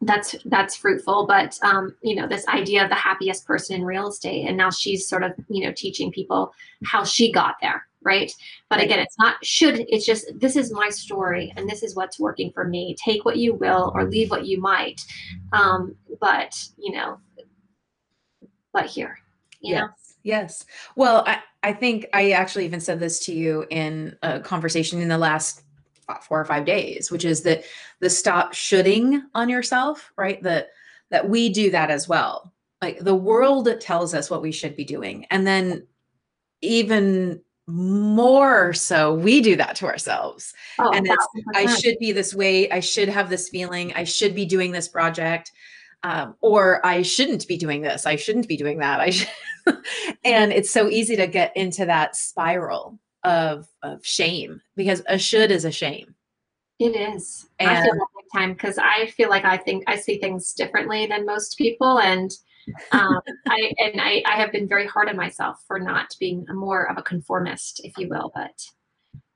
That's 0.00 0.34
that's 0.46 0.76
fruitful 0.76 1.26
but 1.26 1.58
um, 1.62 1.94
you 2.02 2.14
know 2.14 2.26
this 2.26 2.46
idea 2.48 2.82
of 2.82 2.90
the 2.90 2.94
happiest 2.94 3.46
person 3.46 3.76
in 3.76 3.84
real 3.84 4.08
estate 4.08 4.46
and 4.46 4.56
now 4.56 4.70
she's 4.70 5.06
sort 5.06 5.22
of 5.22 5.32
you 5.48 5.64
know 5.64 5.72
teaching 5.72 6.10
people 6.12 6.52
how 6.84 7.04
she 7.04 7.32
got 7.32 7.56
there 7.62 7.86
right? 8.04 8.30
But 8.68 8.80
again 8.80 9.00
it's 9.00 9.18
not 9.18 9.44
should 9.44 9.84
it's 9.88 10.06
just 10.06 10.26
this 10.38 10.56
is 10.56 10.72
my 10.72 10.88
story 10.90 11.52
and 11.56 11.68
this 11.68 11.82
is 11.82 11.96
what's 11.96 12.20
working 12.20 12.52
for 12.52 12.64
me. 12.64 12.96
Take 13.02 13.24
what 13.24 13.36
you 13.36 13.54
will 13.54 13.92
or 13.94 14.04
leave 14.04 14.30
what 14.30 14.46
you 14.46 14.60
might. 14.60 15.00
Um, 15.52 15.96
but 16.20 16.54
you 16.78 16.92
know 16.92 17.18
but 18.72 18.86
here 18.86 19.18
you 19.60 19.74
yes 19.74 19.80
know? 19.80 19.88
yes 20.22 20.66
well 20.96 21.24
I, 21.26 21.40
I 21.62 21.72
think 21.72 22.06
i 22.12 22.30
actually 22.30 22.64
even 22.64 22.80
said 22.80 23.00
this 23.00 23.18
to 23.26 23.34
you 23.34 23.66
in 23.68 24.16
a 24.22 24.40
conversation 24.40 25.00
in 25.00 25.08
the 25.08 25.18
last 25.18 25.62
four 26.22 26.40
or 26.40 26.44
five 26.44 26.64
days 26.64 27.10
which 27.10 27.24
is 27.24 27.42
that 27.42 27.64
the 28.00 28.10
stop 28.10 28.54
shoulding 28.54 29.22
on 29.34 29.48
yourself 29.48 30.12
right? 30.16 30.42
That 30.42 30.68
that 31.10 31.28
we 31.28 31.48
do 31.48 31.70
that 31.70 31.90
as 31.90 32.08
well. 32.08 32.52
Like 32.82 32.98
the 32.98 33.14
world 33.14 33.68
tells 33.80 34.14
us 34.14 34.30
what 34.30 34.42
we 34.42 34.50
should 34.50 34.74
be 34.74 34.84
doing. 34.84 35.26
And 35.30 35.46
then 35.46 35.86
even 36.60 37.40
more 37.66 38.74
so 38.74 39.14
we 39.14 39.40
do 39.40 39.56
that 39.56 39.74
to 39.76 39.86
ourselves. 39.86 40.52
Oh, 40.78 40.90
and 40.92 41.06
it's 41.06 41.26
i 41.54 41.66
should 41.76 41.98
be 41.98 42.12
this 42.12 42.34
way 42.34 42.70
i 42.70 42.80
should 42.80 43.08
have 43.08 43.30
this 43.30 43.48
feeling 43.48 43.92
i 43.94 44.04
should 44.04 44.34
be 44.34 44.44
doing 44.44 44.72
this 44.72 44.88
project 44.88 45.50
um, 46.02 46.34
or 46.42 46.84
i 46.84 47.00
shouldn't 47.00 47.46
be 47.48 47.56
doing 47.56 47.80
this 47.80 48.06
i 48.06 48.16
shouldn't 48.16 48.48
be 48.48 48.56
doing 48.56 48.78
that 48.78 49.00
i 49.00 49.10
should 49.10 49.28
and 50.24 50.52
it's 50.52 50.70
so 50.70 50.88
easy 50.88 51.16
to 51.16 51.26
get 51.26 51.56
into 51.56 51.86
that 51.86 52.16
spiral 52.16 52.98
of 53.24 53.66
of 53.82 54.04
shame 54.04 54.60
because 54.76 55.02
a 55.08 55.18
should 55.18 55.50
is 55.50 55.64
a 55.64 55.72
shame. 55.72 56.14
It 56.78 56.96
is. 56.96 57.46
And 57.58 57.88
time 58.34 58.52
because 58.52 58.78
I 58.78 59.06
feel 59.06 59.30
like 59.30 59.44
I 59.44 59.56
think 59.56 59.84
I 59.86 59.96
see 59.96 60.18
things 60.18 60.52
differently 60.52 61.06
than 61.06 61.24
most 61.26 61.56
people, 61.56 62.00
and 62.00 62.30
um, 62.92 63.20
I 63.48 63.72
and 63.78 64.00
I, 64.00 64.22
I 64.26 64.36
have 64.36 64.52
been 64.52 64.68
very 64.68 64.86
hard 64.86 65.08
on 65.08 65.16
myself 65.16 65.62
for 65.66 65.78
not 65.78 66.14
being 66.18 66.46
more 66.52 66.90
of 66.90 66.98
a 66.98 67.02
conformist, 67.02 67.80
if 67.84 67.96
you 67.98 68.08
will. 68.08 68.32
But 68.34 68.70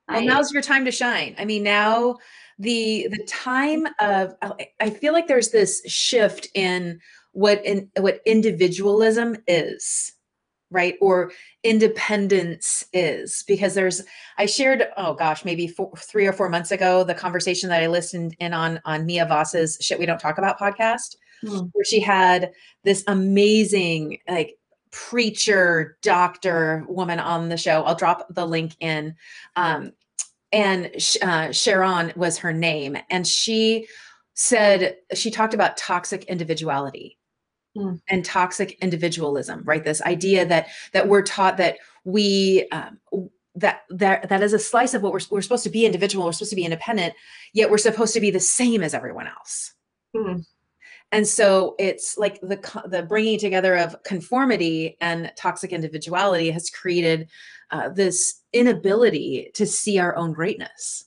well, 0.09 0.21
I, 0.21 0.25
now's 0.25 0.53
your 0.53 0.63
time 0.63 0.85
to 0.85 0.91
shine. 0.91 1.35
I 1.39 1.45
mean, 1.45 1.63
now 1.63 2.17
the 2.59 3.09
the 3.11 3.25
time 3.25 3.87
of 4.01 4.35
I 4.81 4.91
feel 4.91 5.13
like 5.13 5.27
there's 5.27 5.51
this 5.51 5.83
shift 5.87 6.49
in 6.55 7.01
what 7.33 7.65
in 7.65 7.91
what 7.99 8.21
individualism 8.27 9.37
is 9.47 10.13
right 10.71 10.97
or 11.01 11.33
independence 11.63 12.85
is 12.93 13.45
because 13.49 13.75
there's 13.75 14.03
i 14.37 14.45
shared 14.45 14.89
oh 14.97 15.15
gosh 15.15 15.45
maybe 15.45 15.67
four, 15.67 15.91
three 15.97 16.27
or 16.27 16.33
four 16.33 16.49
months 16.49 16.71
ago 16.71 17.05
the 17.05 17.15
conversation 17.15 17.69
that 17.71 17.83
i 17.83 17.87
listened 17.87 18.37
in 18.39 18.53
on 18.53 18.81
on 18.85 19.07
mia 19.07 19.25
voss's 19.25 19.79
shit 19.81 19.99
we 19.99 20.05
don't 20.05 20.21
talk 20.21 20.37
about 20.37 20.59
podcast 20.59 21.17
mm. 21.45 21.71
where 21.73 21.85
she 21.85 22.01
had 22.01 22.53
this 22.85 23.05
amazing 23.07 24.19
like 24.29 24.57
preacher 24.91 25.99
doctor 26.03 26.85
woman 26.89 27.19
on 27.19 27.49
the 27.49 27.57
show 27.57 27.83
i'll 27.83 27.95
drop 27.95 28.27
the 28.31 28.47
link 28.47 28.75
in 28.81 29.15
um, 29.57 29.93
and 30.53 30.91
uh, 31.23 31.53
sharon 31.53 32.13
was 32.17 32.39
her 32.39 32.53
name 32.53 32.97
and 33.11 33.27
she 33.27 33.87
said 34.35 34.97
she 35.15 35.31
talked 35.31 35.55
about 35.55 35.77
toxic 35.77 36.25
individuality 36.25 37.19
mm. 37.77 38.01
and 38.09 38.25
toxic 38.25 38.79
individualism 38.81 39.63
right 39.65 39.85
this 39.85 40.03
idea 40.03 40.47
that 40.47 40.69
that 40.93 41.09
we're 41.09 41.23
taught 41.23 41.57
that 41.57 41.77
we 42.05 42.67
um, 42.73 42.99
that 43.55 43.83
that 43.91 44.29
that 44.29 44.43
is 44.43 44.53
a 44.53 44.59
slice 44.59 44.95
of 44.95 45.03
what 45.03 45.13
we're, 45.13 45.21
we're 45.31 45.43
supposed 45.43 45.65
to 45.65 45.71
be 45.71 45.85
individual 45.85 46.25
we're 46.25 46.33
supposed 46.33 46.51
to 46.51 46.57
be 46.57 46.65
independent 46.65 47.15
yet 47.53 47.71
we're 47.71 47.79
supposed 47.79 48.15
to 48.15 48.21
be 48.21 48.31
the 48.31 48.41
same 48.41 48.83
as 48.83 48.95
everyone 48.95 49.27
else 49.27 49.75
mm. 50.17 50.45
And 51.13 51.27
so 51.27 51.75
it's 51.79 52.19
like 52.19 52.41
the 52.41 52.59
the 52.87 53.03
bringing 53.03 53.39
together 53.39 53.77
of 53.77 54.03
conformity 54.03 54.97
and 55.01 55.33
toxic 55.37 55.73
individuality 55.73 56.51
has 56.51 56.71
created 56.71 57.29
uh, 57.71 57.89
this 57.89 58.43
inability 58.53 59.51
to 59.55 59.67
see 59.67 59.99
our 59.99 60.17
own 60.17 60.33
greatness 60.33 61.05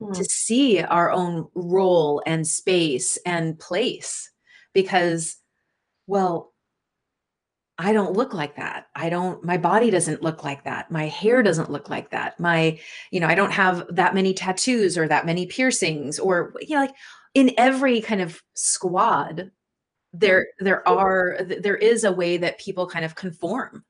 mm. 0.00 0.14
to 0.14 0.24
see 0.24 0.80
our 0.80 1.10
own 1.10 1.48
role 1.54 2.22
and 2.26 2.46
space 2.46 3.18
and 3.24 3.58
place 3.58 4.30
because 4.72 5.36
well, 6.08 6.54
I 7.76 7.92
don't 7.92 8.14
look 8.14 8.34
like 8.34 8.56
that. 8.56 8.86
I 8.96 9.08
don't, 9.08 9.44
my 9.44 9.56
body 9.56 9.90
doesn't 9.90 10.22
look 10.22 10.42
like 10.42 10.64
that. 10.64 10.90
My 10.90 11.06
hair 11.06 11.44
doesn't 11.44 11.70
look 11.70 11.88
like 11.88 12.10
that. 12.10 12.40
My, 12.40 12.80
you 13.12 13.20
know, 13.20 13.28
I 13.28 13.36
don't 13.36 13.52
have 13.52 13.84
that 13.90 14.14
many 14.14 14.34
tattoos 14.34 14.98
or 14.98 15.06
that 15.06 15.26
many 15.26 15.46
piercings 15.46 16.18
or, 16.18 16.54
you 16.60 16.74
know, 16.74 16.80
like 16.80 16.94
in 17.38 17.52
every 17.56 18.00
kind 18.00 18.20
of 18.20 18.42
squad, 18.54 19.52
there, 20.12 20.40
mm-hmm. 20.40 20.64
there 20.64 20.88
are, 20.88 21.38
there 21.60 21.76
is 21.76 22.02
a 22.02 22.10
way 22.10 22.36
that 22.36 22.58
people 22.58 22.88
kind 22.88 23.04
of 23.04 23.14
conform. 23.14 23.84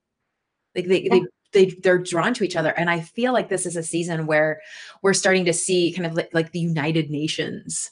Like 0.76 0.86
they, 0.86 1.08
they, 1.08 1.22
they, 1.52 1.66
they're 1.82 1.98
drawn 1.98 2.34
to 2.34 2.44
each 2.44 2.56
other. 2.56 2.70
And 2.70 2.90
I 2.90 3.00
feel 3.00 3.32
like 3.32 3.48
this 3.48 3.64
is 3.64 3.74
a 3.74 3.82
season 3.82 4.26
where 4.26 4.60
we're 5.02 5.14
starting 5.14 5.46
to 5.46 5.54
see 5.54 5.94
kind 5.94 6.04
of 6.04 6.12
like, 6.12 6.28
like 6.34 6.52
the 6.52 6.60
United 6.60 7.08
Nations 7.08 7.90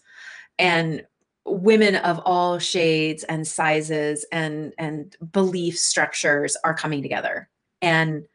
and 0.58 1.06
women 1.46 1.96
of 1.96 2.20
all 2.26 2.58
shades 2.58 3.24
and 3.24 3.46
sizes 3.46 4.26
and 4.30 4.74
and 4.78 5.16
belief 5.32 5.78
structures 5.78 6.56
are 6.64 6.74
coming 6.74 7.02
together 7.02 7.48
and 7.80 8.26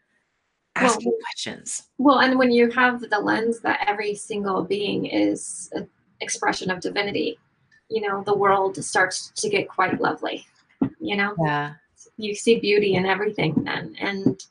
asking 0.75 1.07
well, 1.07 1.19
questions 1.23 1.83
well 1.97 2.19
and 2.19 2.39
when 2.39 2.51
you 2.51 2.71
have 2.71 3.01
the 3.01 3.19
lens 3.19 3.59
that 3.59 3.83
every 3.85 4.15
single 4.15 4.63
being 4.63 5.05
is 5.07 5.69
an 5.73 5.89
expression 6.21 6.71
of 6.71 6.79
divinity 6.79 7.37
you 7.89 8.01
know 8.01 8.23
the 8.23 8.35
world 8.35 8.83
starts 8.83 9.31
to 9.35 9.49
get 9.49 9.67
quite 9.67 9.99
lovely 9.99 10.45
you 10.99 11.15
know? 11.15 11.35
Yeah. 11.43 11.73
You 12.17 12.35
see 12.35 12.59
beauty 12.59 12.95
in 12.95 13.05
everything 13.05 13.63
then 13.63 13.95
and 13.99 14.43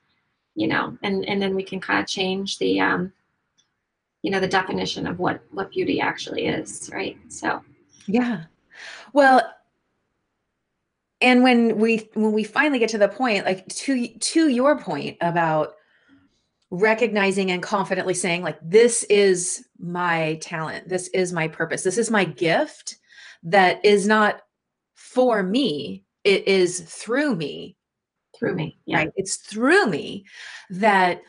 you 0.55 0.68
know 0.68 0.97
and 1.03 1.25
and 1.27 1.41
then 1.41 1.55
we 1.55 1.62
can 1.62 1.81
kind 1.81 2.01
of 2.01 2.07
change 2.07 2.59
the 2.59 2.81
um 2.81 3.12
you 4.23 4.31
know 4.31 4.41
the 4.41 4.49
definition 4.49 5.07
of 5.07 5.18
what 5.18 5.41
what 5.51 5.71
beauty 5.71 6.01
actually 6.01 6.47
is 6.47 6.91
right? 6.93 7.16
So. 7.29 7.62
Yeah. 8.07 8.45
Well, 9.12 9.43
and 11.21 11.43
when 11.43 11.79
we 11.79 12.09
when 12.14 12.33
we 12.33 12.45
finally 12.45 12.79
get 12.79 12.89
to 12.91 12.99
the 12.99 13.09
point 13.09 13.45
like 13.45 13.66
to 13.68 14.09
to 14.09 14.49
your 14.49 14.79
point 14.79 15.16
about 15.21 15.75
recognizing 16.71 17.51
and 17.51 17.62
confidently 17.62 18.14
saying 18.14 18.43
like 18.43 18.59
this 18.62 19.03
is 19.05 19.64
my 19.79 20.39
talent. 20.41 20.89
This 20.89 21.09
is 21.09 21.33
my 21.33 21.49
purpose. 21.49 21.83
This 21.83 21.99
is 21.99 22.11
my 22.11 22.25
gift 22.25 22.97
that 23.43 23.85
is 23.85 24.07
not 24.07 24.43
for 24.95 25.43
me. 25.43 26.05
It 26.23 26.47
is 26.47 26.81
through 26.81 27.35
me. 27.35 27.77
Through 28.39 28.55
me 28.55 28.79
yeah. 28.87 28.99
Right? 28.99 29.12
it's 29.16 29.37
through 29.37 29.87
me 29.87 30.25
that 30.71 31.21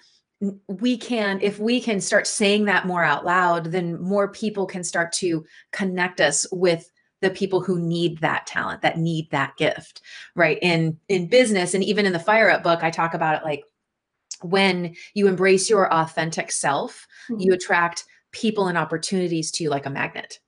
we 0.67 0.97
can 0.97 1.39
if 1.41 1.59
we 1.59 1.81
can 1.81 1.99
start 1.99 2.25
saying 2.25 2.65
that 2.65 2.87
more 2.87 3.03
out 3.03 3.25
loud 3.25 3.65
then 3.65 4.01
more 4.01 4.29
people 4.29 4.65
can 4.65 4.83
start 4.83 5.11
to 5.11 5.45
connect 5.73 6.21
us 6.21 6.47
with 6.53 6.89
the 7.19 7.29
people 7.29 7.61
who 7.61 7.79
need 7.79 8.17
that 8.19 8.47
talent 8.47 8.81
that 8.81 8.97
need 8.97 9.29
that 9.31 9.57
gift 9.57 10.01
right? 10.35 10.57
In 10.61 10.97
in 11.09 11.27
business 11.27 11.73
and 11.73 11.83
even 11.83 12.05
in 12.05 12.13
the 12.13 12.19
fire 12.19 12.49
up 12.49 12.63
book 12.63 12.81
i 12.81 12.89
talk 12.89 13.13
about 13.13 13.35
it 13.35 13.43
like 13.43 13.65
when 14.43 14.95
you 15.13 15.27
embrace 15.27 15.69
your 15.69 15.91
authentic 15.93 16.51
self 16.51 17.07
mm-hmm. 17.29 17.41
you 17.41 17.53
attract 17.53 18.05
people 18.31 18.67
and 18.67 18.77
opportunities 18.77 19.51
to 19.51 19.63
you 19.63 19.69
like 19.69 19.85
a 19.85 19.89
magnet 19.89 20.39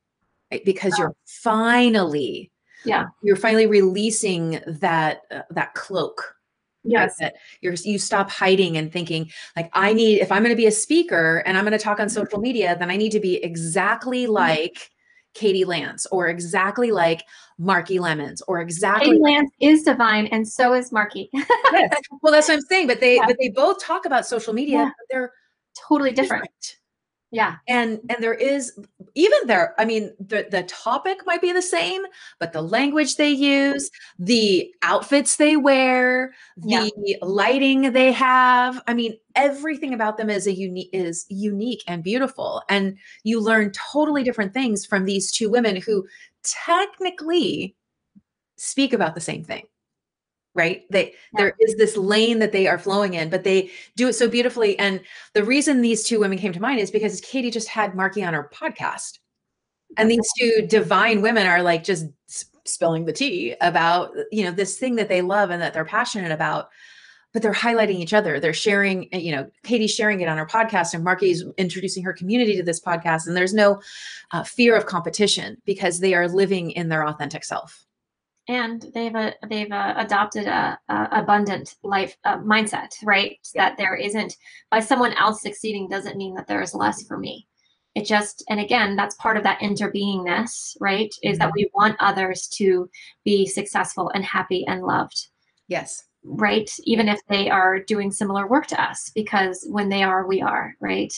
right? 0.52 0.64
because 0.66 0.94
wow. 0.94 0.98
you're 1.00 1.16
finally 1.26 2.52
yeah 2.86 3.06
you're 3.24 3.36
finally 3.36 3.68
releasing 3.68 4.60
that 4.68 5.22
uh, 5.32 5.42
that 5.50 5.74
cloak 5.74 6.36
yes 6.84 7.16
that 7.18 7.36
you're 7.62 7.74
you 7.84 7.98
stop 7.98 8.30
hiding 8.30 8.78
and 8.78 8.92
thinking 8.92 9.30
like 9.56 9.70
i 9.74 9.94
need 9.94 10.20
if 10.20 10.32
i'm 10.32 10.44
going 10.44 10.54
to 10.54 10.56
be 10.56 10.68
a 10.68 10.72
speaker 10.72 11.44
and 11.46 11.58
i'm 11.58 11.64
going 11.64 11.78
to 11.78 11.84
talk 11.84 12.00
on 12.00 12.10
social 12.10 12.40
media 12.40 12.76
then 12.78 12.92
i 12.92 12.98
need 12.98 13.12
to 13.12 13.20
be 13.20 13.42
exactly 13.44 14.24
mm-hmm. 14.24 14.34
like 14.34 14.90
katie 15.34 15.66
lance 15.66 16.06
or 16.08 16.28
exactly 16.28 16.92
like 16.92 17.24
marki 17.64 18.00
lemons 18.00 18.42
or 18.48 18.60
exactly 18.60 19.18
lance 19.20 19.50
is 19.60 19.84
divine 19.84 20.28
and 20.28 20.48
so 20.48 20.74
is 20.74 20.92
marky 20.92 21.30
yes. 21.34 21.94
well 22.22 22.32
that's 22.32 22.48
what 22.48 22.56
i'm 22.56 22.62
saying 22.62 22.88
but 22.88 23.00
they 23.00 23.16
yeah. 23.18 23.26
but 23.26 23.38
they 23.40 23.50
both 23.50 23.82
talk 23.82 24.06
about 24.06 24.26
social 24.26 24.54
media 24.54 24.78
yeah. 24.78 24.90
they're 25.10 25.32
totally 25.88 26.12
different. 26.12 26.44
different 26.44 26.78
yeah. 27.34 27.56
And 27.68 28.00
and 28.10 28.24
there 28.24 28.34
is 28.34 28.72
even 29.16 29.40
there 29.46 29.76
i 29.78 29.86
mean 29.86 30.12
the 30.20 30.48
the 30.50 30.64
topic 30.64 31.20
might 31.26 31.42
be 31.42 31.52
the 31.52 31.62
same 31.62 32.02
but 32.40 32.52
the 32.52 32.62
language 32.62 33.16
they 33.16 33.30
use 33.30 33.92
the 34.18 34.74
outfits 34.82 35.36
they 35.36 35.56
wear 35.56 36.34
the 36.58 36.92
yeah. 37.06 37.18
lighting 37.22 37.92
they 37.92 38.12
have 38.12 38.82
i 38.88 38.94
mean 38.94 39.16
everything 39.36 39.94
about 39.94 40.18
them 40.18 40.30
is 40.30 40.48
a 40.48 40.54
unique 40.54 40.90
is 40.94 41.26
unique 41.30 41.84
and 41.88 42.04
beautiful. 42.04 42.62
And 42.70 42.98
you 43.24 43.40
learn 43.40 43.72
totally 43.72 44.24
different 44.24 44.54
things 44.54 44.86
from 44.86 45.06
these 45.06 45.32
two 45.32 45.50
women 45.50 45.78
who 45.78 46.06
technically 46.44 47.76
speak 48.58 48.94
about 48.94 49.16
the 49.16 49.22
same 49.22 49.44
thing 49.44 49.66
right? 50.56 50.84
They 50.90 51.06
yeah. 51.06 51.12
there 51.38 51.54
is 51.60 51.76
this 51.76 51.98
lane 51.98 52.40
that 52.40 52.52
they 52.52 52.68
are 52.68 52.78
flowing 52.78 53.14
in 53.16 53.30
but 53.30 53.44
they 53.44 53.72
do 53.96 54.08
it 54.08 54.14
so 54.14 54.28
beautifully. 54.28 54.78
And 54.80 55.02
the 55.34 55.44
reason 55.44 55.82
these 55.82 56.04
two 56.04 56.20
women 56.20 56.38
came 56.38 56.54
to 56.54 56.62
mind 56.62 56.80
is 56.80 56.92
because 56.92 57.22
katie 57.22 57.52
just 57.52 57.68
had 57.68 57.94
marki 57.94 58.26
on 58.26 58.34
her 58.34 58.50
podcast. 58.54 59.20
And 59.98 60.10
these 60.10 60.28
two 60.40 60.66
divine 60.68 61.22
women 61.22 61.46
are 61.46 61.62
like 61.62 61.84
just 61.84 62.06
spilling 62.66 63.06
the 63.06 63.14
tea 63.14 63.56
about 63.62 64.12
you 64.32 64.44
know 64.44 64.52
this 64.52 64.78
thing 64.78 64.96
that 64.96 65.10
they 65.10 65.22
love 65.22 65.50
and 65.50 65.62
that 65.62 65.74
they're 65.74 65.86
passionate 65.86 66.32
about 66.32 66.70
but 67.34 67.42
they're 67.42 67.52
highlighting 67.52 67.96
each 67.96 68.14
other. 68.14 68.40
They're 68.40 68.54
sharing 68.54 69.10
you 69.12 69.32
know 69.32 69.50
katie's 69.64 69.94
sharing 69.94 70.22
it 70.22 70.28
on 70.28 70.38
her 70.38 70.46
podcast 70.46 70.94
and 70.94 71.06
marki's 71.06 71.44
introducing 71.58 72.04
her 72.04 72.14
community 72.14 72.56
to 72.58 72.64
this 72.64 72.80
podcast. 72.80 73.28
And 73.28 73.36
there's 73.36 73.54
no 73.54 73.82
uh, 74.32 74.44
fear 74.44 74.76
of 74.76 74.86
competition 74.86 75.58
because 75.66 76.00
they 76.00 76.14
are 76.14 76.28
living 76.28 76.72
in 76.72 76.90
their 76.90 77.08
authentic 77.08 77.44
self 77.44 77.86
and 78.48 78.86
they've 78.94 79.16
uh, 79.16 79.32
they've 79.50 79.72
uh, 79.72 79.94
adopted 79.98 80.48
a, 80.48 80.78
a, 80.90 81.08
abundant 81.12 81.76
life 81.84 82.18
uh, 82.26 82.38
mindset 82.40 82.90
right? 83.04 83.38
Yeah. 83.56 83.70
that 83.70 83.78
there 83.78 83.96
isn't 83.96 84.36
by 84.70 84.80
someone 84.80 85.14
else 85.14 85.42
succeeding 85.42 85.88
doesn't 85.88 86.18
mean 86.18 86.36
that 86.36 86.48
there 86.48 86.62
is 86.62 86.76
less 86.76 87.04
for 87.04 87.18
me. 87.18 87.48
It 87.96 88.06
just 88.06 88.44
and 88.50 88.60
again 88.60 88.96
that's 88.96 89.16
part 89.16 89.38
of 89.38 89.44
that 89.44 89.60
interbeingness 89.60 90.76
right? 90.80 91.10
Mm-hmm. 91.10 91.32
is 91.32 91.38
that 91.38 91.50
mm-hmm. 91.50 91.58
we 91.58 91.72
want 91.74 91.96
others 92.00 92.48
to 92.58 92.90
be 93.24 93.46
successful 93.46 94.12
and 94.14 94.26
happy 94.26 94.66
and 94.68 94.84
loved. 94.84 95.28
Yes. 95.68 96.04
Right? 96.26 96.70
Even 96.84 97.08
if 97.10 97.20
they 97.28 97.50
are 97.50 97.80
doing 97.80 98.12
similar 98.12 98.48
work 98.48 98.68
to 98.68 98.82
us 98.82 99.12
because 99.16 99.66
when 99.70 99.90
they 99.90 100.04
are 100.04 100.28
we 100.28 100.42
are 100.42 100.76
right? 100.82 101.14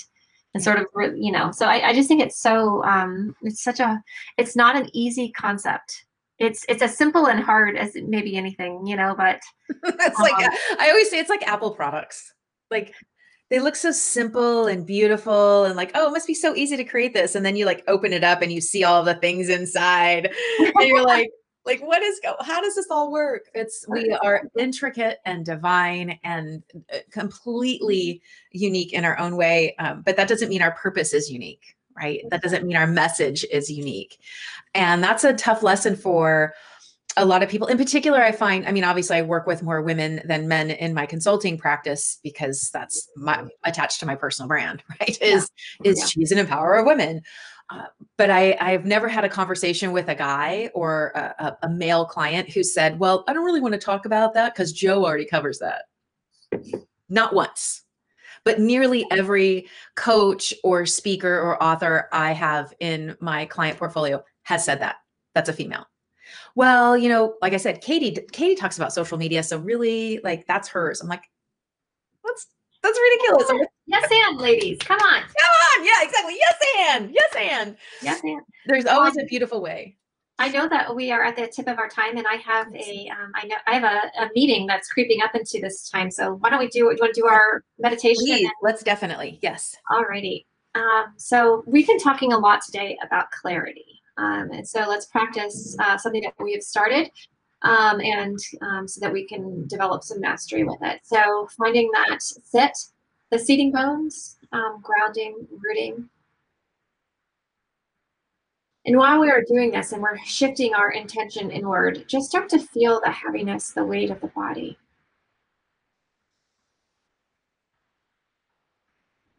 And 0.54 0.64
sort 0.64 0.78
of 0.78 0.86
you 1.18 1.34
know 1.34 1.52
so 1.52 1.66
i, 1.66 1.90
I 1.90 1.94
just 1.94 2.08
think 2.08 2.22
it's 2.22 2.40
so 2.40 2.82
um 2.86 3.36
it's 3.42 3.62
such 3.62 3.82
a 3.82 4.02
it's 4.38 4.56
not 4.56 4.78
an 4.78 4.90
easy 4.94 5.34
concept 5.34 6.05
it's 6.40 6.66
it's 6.68 6.82
as 6.82 6.98
simple 6.98 7.28
and 7.28 7.40
hard 7.40 7.78
as 7.78 7.96
maybe 7.96 8.36
anything, 8.36 8.86
you 8.86 8.96
know, 8.96 9.16
but 9.18 9.40
it's 9.84 10.20
um, 10.20 10.24
like 10.24 10.52
I 10.80 10.90
always 10.90 11.10
say 11.10 11.20
it's 11.20 11.30
like 11.30 11.48
Apple 11.48 11.72
products. 11.72 12.34
Like 12.70 12.94
they 13.50 13.60
look 13.60 13.76
so 13.76 13.92
simple 13.92 14.68
and 14.68 14.86
beautiful 14.86 15.66
and 15.66 15.76
like 15.76 15.92
oh 15.96 16.08
it 16.08 16.12
must 16.12 16.28
be 16.28 16.34
so 16.34 16.56
easy 16.56 16.76
to 16.78 16.84
create 16.84 17.14
this. 17.14 17.36
And 17.36 17.46
then 17.46 17.56
you 17.56 17.66
like 17.66 17.84
open 17.88 18.12
it 18.12 18.24
up 18.24 18.42
and 18.42 18.52
you 18.52 18.60
see 18.62 18.84
all 18.84 19.04
the 19.04 19.16
things 19.16 19.50
inside 19.50 20.34
and 20.60 20.88
you're 20.88 21.04
like 21.04 21.30
like 21.66 21.82
what 21.82 22.02
is 22.02 22.20
how 22.42 22.62
does 22.62 22.76
this 22.76 22.88
all 22.92 23.12
work? 23.12 23.46
It's 23.54 23.86
we 23.88 24.12
are 24.12 24.44
intricate 24.58 25.20
and 25.26 25.46
divine 25.46 26.20
and 26.24 26.64
uh, 26.94 26.98
completely 27.12 28.22
unique 28.52 28.94
in 28.94 29.06
our 29.06 29.18
own 29.20 29.38
way 29.38 29.76
um, 29.80 30.02
but 30.02 30.18
that 30.18 30.28
doesn't 30.28 30.50
mean 30.50 30.62
our 30.62 30.74
purpose 30.74 31.14
is 31.14 31.32
unique 31.32 31.75
right 31.96 32.22
that 32.30 32.42
doesn't 32.42 32.66
mean 32.66 32.76
our 32.76 32.88
message 32.88 33.46
is 33.52 33.70
unique 33.70 34.20
and 34.74 35.04
that's 35.04 35.24
a 35.24 35.34
tough 35.34 35.64
lesson 35.64 35.96
for 35.96 36.54
a 37.18 37.26
lot 37.26 37.42
of 37.42 37.50
people 37.50 37.68
in 37.68 37.78
particular 37.78 38.22
i 38.22 38.32
find 38.32 38.68
i 38.68 38.72
mean 38.72 38.84
obviously 38.84 39.18
i 39.18 39.22
work 39.22 39.48
with 39.48 39.64
more 39.64 39.82
women 39.82 40.22
than 40.26 40.48
men 40.48 40.70
in 40.70 40.94
my 40.94 41.06
consulting 41.06 41.58
practice 41.58 42.20
because 42.24 42.70
that's 42.72 43.10
my 43.16 43.46
attached 43.64 44.00
to 44.00 44.06
my 44.06 44.16
personal 44.16 44.48
brand 44.48 44.84
right 45.00 45.22
is 45.22 45.50
yeah. 45.84 45.92
is 45.92 46.00
yeah. 46.00 46.06
choose 46.06 46.32
and 46.32 46.40
empower 46.40 46.84
women 46.84 47.22
uh, 47.70 47.86
but 48.18 48.30
I, 48.30 48.56
I've 48.60 48.86
never 48.86 49.08
had 49.08 49.26
a 49.26 49.30
conversation 49.30 49.92
with 49.92 50.08
a 50.08 50.16
guy 50.16 50.70
or 50.74 51.12
a, 51.16 51.58
a 51.64 51.70
male 51.70 52.06
client 52.06 52.50
who 52.50 52.64
said, 52.64 53.00
Well, 53.00 53.24
I 53.28 53.34
don't 53.34 53.44
really 53.44 53.62
want 53.62 53.74
to 53.74 53.80
talk 53.80 54.06
about 54.06 54.36
that 54.36 54.54
because 54.54 54.72
Joe 54.72 55.04
already 55.04 55.26
covers 55.26 55.60
that. 55.60 55.86
Not 57.10 57.34
once. 57.34 57.84
But 58.46 58.60
nearly 58.60 59.06
every 59.12 59.68
coach 59.96 60.54
or 60.64 60.86
speaker 60.86 61.40
or 61.40 61.62
author 61.62 62.08
I 62.14 62.32
have 62.32 62.74
in 62.80 63.18
my 63.20 63.46
client 63.46 63.78
portfolio 63.78 64.24
has 64.44 64.64
said 64.64 64.80
that. 64.80 64.98
That's 65.34 65.50
a 65.50 65.54
female 65.54 65.86
well, 66.56 66.98
you 66.98 67.10
know, 67.10 67.36
like 67.42 67.54
I 67.54 67.58
said, 67.58 67.82
Katie, 67.82 68.18
Katie 68.32 68.56
talks 68.56 68.78
about 68.78 68.94
social 68.94 69.18
media. 69.18 69.44
So 69.44 69.58
really 69.60 70.20
like 70.24 70.48
that's 70.48 70.68
hers. 70.70 71.02
I'm 71.02 71.08
like, 71.08 71.24
that's, 72.24 72.48
that's 72.82 72.98
ridiculous. 72.98 73.68
Yes, 73.88 74.10
and 74.12 74.40
ladies, 74.40 74.80
come 74.80 75.00
on. 75.00 75.22
Come 75.22 75.80
on. 75.80 75.86
Yeah, 75.86 76.04
exactly. 76.04 76.36
Yes, 76.38 76.56
and 76.90 77.12
yes, 77.14 77.36
and 77.38 77.78
yes, 78.02 78.22
and 78.24 78.42
there's 78.66 78.86
always 78.86 79.18
um, 79.18 79.24
a 79.24 79.26
beautiful 79.26 79.62
way. 79.62 79.98
I 80.38 80.50
know 80.50 80.68
that 80.68 80.94
we 80.94 81.12
are 81.12 81.24
at 81.24 81.38
the 81.38 81.48
tip 81.48 81.68
of 81.68 81.78
our 81.78 81.88
time, 81.88 82.18
and 82.18 82.28
I 82.28 82.36
have 82.36 82.68
a, 82.76 83.10
um, 83.10 83.32
I 83.36 83.46
know 83.48 83.56
I 83.68 83.74
have 83.74 83.84
a, 83.84 84.24
a, 84.24 84.30
meeting 84.36 84.68
that's 84.68 84.90
creeping 84.90 85.22
up 85.24 85.34
into 85.34 85.60
this 85.62 85.90
time. 85.90 86.12
So 86.12 86.36
why 86.36 86.50
don't 86.50 86.60
we 86.60 86.68
do? 86.68 86.80
You 86.80 86.98
want 87.00 87.14
to 87.14 87.22
do 87.22 87.28
our 87.28 87.64
meditation? 87.80 88.26
Please, 88.26 88.50
let's 88.62 88.84
definitely 88.84 89.40
yes. 89.42 89.76
Alrighty. 89.90 90.46
Um, 90.76 91.14
so 91.16 91.64
we've 91.66 91.88
been 91.88 92.00
talking 92.00 92.34
a 92.34 92.38
lot 92.38 92.62
today 92.66 92.98
about 93.02 93.32
clarity, 93.32 94.02
um, 94.18 94.50
and 94.52 94.68
so 94.68 94.82
let's 94.82 95.06
practice 95.06 95.76
uh, 95.80 95.98
something 95.98 96.22
that 96.24 96.34
we 96.38 96.52
have 96.52 96.64
started 96.64 97.10
um, 97.62 98.00
and 98.02 98.38
um, 98.62 98.88
so 98.88 99.00
that 99.00 99.12
we 99.12 99.26
can 99.26 99.66
develop 99.68 100.04
some 100.04 100.20
mastery 100.20 100.64
with 100.64 100.80
it. 100.82 101.00
So 101.04 101.48
finding 101.58 101.90
that 101.94 102.22
sit, 102.22 102.78
the 103.32 103.40
seating 103.40 103.72
bones, 103.72 104.38
um, 104.52 104.82
grounding, 104.84 105.48
rooting. 105.64 106.10
And 108.86 108.98
while 108.98 109.20
we 109.20 109.32
are 109.32 109.44
doing 109.48 109.72
this 109.72 109.94
and 109.94 110.02
we're 110.02 110.18
shifting 110.20 110.76
our 110.76 110.92
intention 110.92 111.50
inward, 111.50 112.06
just 112.08 112.30
start 112.30 112.50
to 112.50 112.60
feel 112.60 113.02
the 113.04 113.12
heaviness, 113.12 113.72
the 113.72 113.84
weight 113.84 114.12
of 114.12 114.22
the 114.22 114.28
body. 114.28 114.78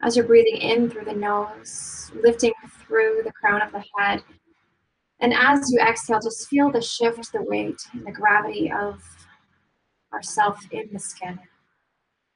As 0.01 0.17
you're 0.17 0.27
breathing 0.27 0.61
in 0.61 0.89
through 0.89 1.05
the 1.05 1.13
nose, 1.13 2.11
lifting 2.21 2.53
through 2.85 3.21
the 3.23 3.31
crown 3.31 3.61
of 3.61 3.71
the 3.71 3.83
head, 3.97 4.21
and 5.21 5.33
as 5.33 5.71
you 5.71 5.79
exhale, 5.79 6.19
just 6.19 6.47
feel 6.49 6.69
the 6.69 6.81
shift, 6.81 7.31
the 7.31 7.41
weight, 7.41 7.81
and 7.93 8.05
the 8.05 8.11
gravity 8.11 8.71
of 8.71 9.01
ourself 10.13 10.61
in 10.71 10.89
the 10.91 10.99
skin, 10.99 11.39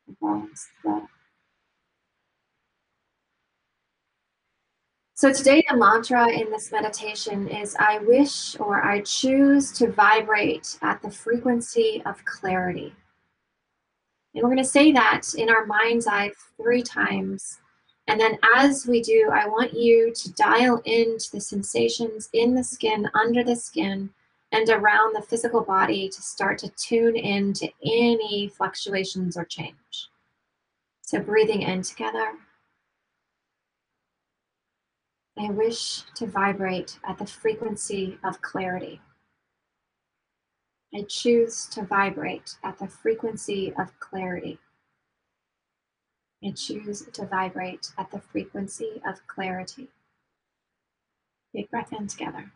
the 0.07 0.15
bones, 0.19 0.67
the 0.83 1.05
So 5.21 5.31
today 5.31 5.63
the 5.69 5.77
mantra 5.77 6.29
in 6.29 6.49
this 6.49 6.71
meditation 6.71 7.47
is 7.47 7.75
I 7.77 7.99
wish 7.99 8.59
or 8.59 8.83
I 8.83 9.01
choose 9.01 9.71
to 9.73 9.91
vibrate 9.91 10.79
at 10.81 10.99
the 11.03 11.11
frequency 11.11 12.01
of 12.07 12.25
clarity. 12.25 12.95
And 14.33 14.41
we're 14.41 14.49
going 14.49 14.57
to 14.57 14.63
say 14.63 14.91
that 14.93 15.35
in 15.37 15.47
our 15.47 15.67
mind's 15.67 16.07
eye 16.07 16.31
three 16.57 16.81
times 16.81 17.59
and 18.07 18.19
then 18.19 18.39
as 18.55 18.87
we 18.87 18.99
do, 18.99 19.29
I 19.31 19.47
want 19.47 19.75
you 19.75 20.11
to 20.11 20.33
dial 20.33 20.81
into 20.85 21.29
the 21.33 21.39
sensations 21.39 22.27
in 22.33 22.55
the 22.55 22.63
skin, 22.63 23.07
under 23.13 23.43
the 23.43 23.55
skin, 23.55 24.09
and 24.51 24.67
around 24.71 25.15
the 25.15 25.21
physical 25.21 25.61
body 25.61 26.09
to 26.09 26.21
start 26.23 26.57
to 26.57 26.69
tune 26.69 27.15
into 27.15 27.69
any 27.85 28.47
fluctuations 28.57 29.37
or 29.37 29.45
change. 29.45 30.09
So 31.03 31.19
breathing 31.19 31.61
in 31.61 31.83
together. 31.83 32.33
I 35.37 35.49
wish 35.49 36.03
to 36.15 36.27
vibrate 36.27 36.99
at 37.07 37.17
the 37.17 37.25
frequency 37.25 38.17
of 38.23 38.41
clarity. 38.41 39.01
I 40.93 41.03
choose 41.07 41.67
to 41.67 41.83
vibrate 41.83 42.55
at 42.63 42.77
the 42.77 42.87
frequency 42.87 43.73
of 43.79 43.97
clarity 43.99 44.59
I 46.43 46.51
choose 46.51 47.03
to 47.13 47.25
vibrate 47.27 47.91
at 47.99 48.09
the 48.09 48.19
frequency 48.19 49.01
of 49.07 49.25
clarity. 49.27 49.89
Big 51.53 51.69
breath 51.69 51.93
in 51.93 52.07
together. 52.07 52.51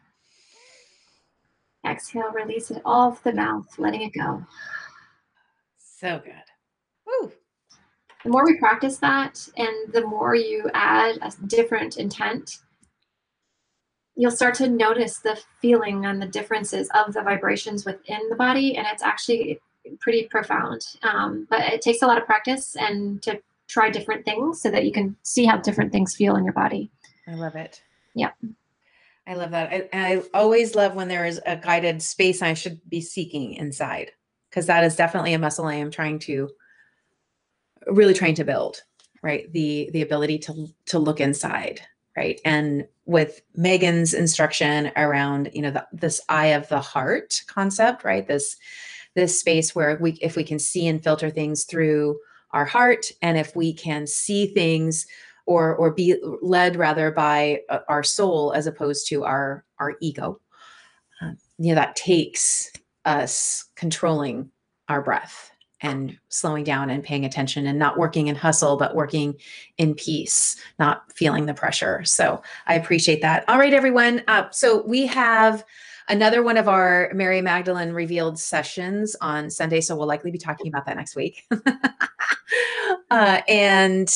Exhale, 1.88 2.32
release 2.32 2.72
it 2.72 2.82
all 2.84 3.12
of 3.12 3.22
the 3.22 3.34
mouth, 3.34 3.68
letting 3.78 4.02
it 4.02 4.14
go. 4.14 4.44
So 5.78 6.20
good. 6.24 6.34
Woo. 7.06 7.32
The 8.24 8.30
more 8.32 8.44
we 8.44 8.58
practice 8.58 8.98
that, 8.98 9.48
and 9.56 9.94
the 9.94 10.08
more 10.08 10.34
you 10.34 10.72
add 10.74 11.20
a 11.22 11.32
different 11.46 11.98
intent, 11.98 12.58
you'll 14.16 14.32
start 14.32 14.56
to 14.56 14.70
notice 14.70 15.20
the 15.20 15.40
feeling 15.62 16.06
and 16.06 16.22
the 16.22 16.28
differences 16.28 16.90
of 16.96 17.14
the 17.14 17.22
vibrations 17.22 17.86
within 17.86 18.30
the 18.30 18.36
body, 18.36 18.78
and 18.78 18.88
it's 18.92 19.04
actually 19.04 19.60
pretty 20.00 20.24
profound. 20.24 20.86
Um, 21.04 21.48
but 21.50 21.62
it 21.62 21.82
takes 21.82 22.02
a 22.02 22.08
lot 22.08 22.18
of 22.18 22.26
practice 22.26 22.76
and 22.76 23.22
to 23.24 23.42
try 23.68 23.90
different 23.90 24.26
things 24.26 24.62
so 24.62 24.70
that 24.72 24.86
you 24.86 24.92
can 24.92 25.16
see 25.24 25.46
how 25.46 25.58
different 25.58 25.92
things 25.92 26.16
feel 26.16 26.36
in 26.36 26.44
your 26.44 26.54
body. 26.54 26.92
I 27.28 27.34
love 27.34 27.56
it. 27.56 27.82
Yeah. 28.14 28.32
I 29.28 29.34
love 29.34 29.52
that. 29.52 29.74
I, 29.74 29.90
I 29.94 30.24
always 30.34 30.76
love 30.76 30.94
when 30.96 31.08
there 31.08 31.26
is 31.26 31.42
a 31.46 31.56
guided 31.56 32.02
space 32.02 32.42
I 32.42 32.54
should 32.54 32.80
be 32.88 33.02
seeking 33.02 33.54
inside 33.54 34.12
because 34.50 34.68
that 34.68 34.84
is 34.84 34.96
definitely 34.96 35.34
a 35.34 35.40
muscle 35.40 35.66
I 35.66 35.76
am 35.76 35.90
trying 35.90 36.20
to 36.20 36.50
really 37.88 38.14
trying 38.14 38.36
to 38.36 38.44
build, 38.44 38.84
right? 39.22 39.52
The 39.52 39.90
the 39.94 40.04
ability 40.04 40.40
to 40.40 40.68
to 40.88 41.00
look 41.00 41.20
inside, 41.20 41.82
right? 42.16 42.40
And 42.46 42.88
with 43.06 43.42
Meggan's 43.56 44.14
instruction 44.14 44.92
around, 44.96 45.50
you 45.54 45.62
know, 45.62 45.72
the, 45.72 45.88
this 45.92 46.22
eye 46.30 46.48
of 46.48 46.68
the 46.70 46.80
heart 46.80 47.42
concept, 47.48 48.04
right? 48.04 48.28
This 48.28 48.56
this 49.16 49.40
space 49.40 49.74
where 49.74 49.98
we 50.00 50.14
if 50.22 50.36
we 50.36 50.44
can 50.44 50.60
see 50.60 50.88
and 50.88 51.04
filter 51.04 51.30
things 51.30 51.64
through 51.64 52.20
our 52.52 52.66
heart 52.66 53.08
and 53.22 53.38
if 53.38 53.56
we 53.56 53.74
can 53.74 54.06
see 54.06 54.48
things 54.48 55.08
or 55.46 55.76
or 55.76 55.92
be 55.92 56.16
led 56.42 56.76
rather 56.76 57.12
by 57.12 57.62
uh, 57.70 57.80
our 57.88 58.04
soul 58.04 58.54
as 58.54 58.68
opposed 58.68 59.08
to 59.08 59.24
our 59.24 59.64
our 59.80 59.96
ego 60.02 60.40
uh, 61.22 61.32
you 61.58 61.70
know 61.70 61.76
that 61.76 61.96
takes 61.96 62.72
us 63.06 63.66
controlling 63.76 64.50
our 64.90 65.02
breath 65.02 65.52
and 65.82 66.18
slowing 66.30 66.64
down 66.64 66.90
and 66.90 67.04
paying 67.04 67.26
attention 67.26 67.68
and 67.68 67.78
not 67.78 67.98
working 67.98 68.28
in 68.28 68.36
hustle 68.36 68.78
but 68.78 68.96
working 68.96 69.36
in 69.78 69.94
peace 69.94 70.56
not 70.80 71.04
feeling 71.14 71.46
the 71.46 71.54
pressure 71.54 72.04
so 72.04 72.42
i 72.68 72.76
appreciate 72.76 73.22
that 73.22 73.44
all 73.48 73.58
right 73.58 73.74
everyone 73.74 74.24
uh, 74.28 74.50
so 74.52 74.86
we 74.86 75.06
have 75.06 75.64
another 76.08 76.44
one 76.44 76.58
of 76.58 76.68
our 76.68 77.12
Mary 77.14 77.42
Magdalene 77.42 77.92
revealed 77.92 78.40
sessions 78.40 79.16
on 79.22 79.50
Sunday. 79.50 79.82
So 79.82 79.96
we'll 79.96 80.08
likely 80.08 80.32
be 80.32 80.38
talking 80.38 80.68
about 80.68 80.86
that 80.86 80.98
next 80.98 81.16
week. 81.16 81.44
uh, 83.12 83.42
and 83.48 84.08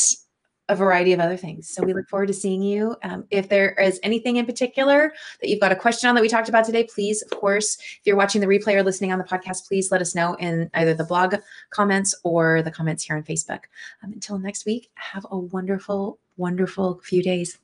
a 0.69 0.75
variety 0.75 1.11
of 1.13 1.19
other 1.19 1.35
things. 1.35 1.67
So 1.67 1.83
we 1.83 1.93
look 1.93 2.07
forward 2.07 2.27
to 2.27 2.33
seeing 2.33 2.61
you. 2.61 2.95
Um, 3.03 3.25
if 3.31 3.49
there 3.49 3.73
is 3.73 3.99
anything 4.03 4.37
in 4.37 4.45
particular 4.45 5.11
that 5.41 5.49
you've 5.49 5.59
got 5.59 5.71
a 5.71 5.75
question 5.75 6.07
on 6.07 6.15
that 6.15 6.21
we 6.21 6.29
talked 6.29 6.47
about 6.47 6.63
today, 6.63 6.85
please, 6.85 7.21
of 7.23 7.31
course, 7.31 7.77
if 7.79 8.01
you're 8.05 8.15
watching 8.15 8.39
the 8.39 8.47
replay 8.47 8.75
or 8.75 8.83
listening 8.83 9.11
on 9.11 9.17
the 9.17 9.25
podcast, 9.25 9.67
please 9.67 9.91
let 9.91 9.99
us 9.99 10.15
know 10.15 10.35
in 10.35 10.69
either 10.75 10.93
the 10.93 11.03
blog 11.03 11.35
comments 11.71 12.15
or 12.23 12.61
the 12.61 12.71
comments 12.71 13.03
here 13.03 13.17
on 13.17 13.23
Facebook. 13.23 13.61
Um, 14.03 14.13
until 14.13 14.37
next 14.37 14.65
week, 14.65 14.89
have 14.93 15.25
a 15.31 15.37
wonderful, 15.37 16.19
wonderful 16.37 17.01
few 17.03 17.23
days. 17.23 17.57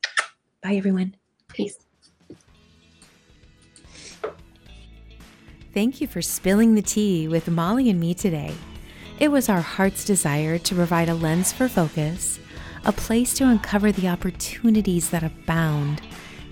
Bye, 0.61 0.75
everyone. 0.75 1.15
Peace. 1.47 1.77
Thank 5.75 6.01
you 6.01 6.07
for 6.07 6.21
spilling 6.21 6.73
the 6.73 6.81
tea 6.81 7.27
with 7.27 7.49
Molly 7.49 7.89
and 7.89 7.99
me 7.99 8.13
today. 8.13 8.55
It 9.19 9.29
was 9.29 9.47
our 9.47 9.61
heart's 9.61 10.05
desire 10.05 10.57
to 10.57 10.75
provide 10.75 11.09
a 11.09 11.13
lens 11.13 11.53
for 11.53 11.69
focus, 11.69 12.39
a 12.85 12.91
place 12.91 13.33
to 13.35 13.47
uncover 13.47 13.91
the 13.91 14.07
opportunities 14.07 15.09
that 15.09 15.23
abound, 15.23 16.01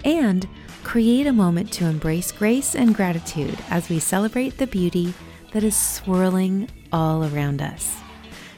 and 0.04 0.48
create 0.84 1.28
a 1.28 1.34
moment 1.34 1.72
to 1.72 1.86
embrace 1.86 2.32
grace 2.32 2.76
and 2.76 2.96
gratitude 2.96 3.58
as 3.70 3.90
we 3.90 4.00
celebrate 4.00 4.58
the 4.58 4.66
beauty 4.68 5.14
that 5.52 5.64
is 5.64 5.76
swirling 5.76 6.68
all 6.92 7.24
around 7.24 7.62
us. 7.62 7.98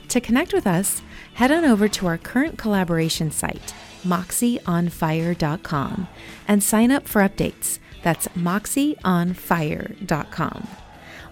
To 0.09 0.21
connect 0.21 0.53
with 0.53 0.65
us, 0.65 1.01
head 1.33 1.51
on 1.51 1.65
over 1.65 1.89
to 1.89 2.07
our 2.07 2.17
current 2.17 2.57
collaboration 2.57 3.31
site, 3.31 3.75
moxieonfire.com, 4.03 6.07
and 6.47 6.63
sign 6.63 6.91
up 6.91 7.05
for 7.07 7.21
updates. 7.21 7.79
That's 8.03 8.27
moxieonfire.com. 8.29 10.67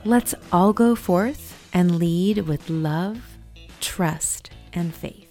Let's 0.06 0.36
all 0.52 0.74
go 0.74 0.96
forth 0.96 1.70
and 1.74 1.98
lead 1.98 2.40
with 2.40 2.70
love, 2.70 3.38
trust, 3.80 4.50
and 4.74 4.94
faith. 4.94 5.23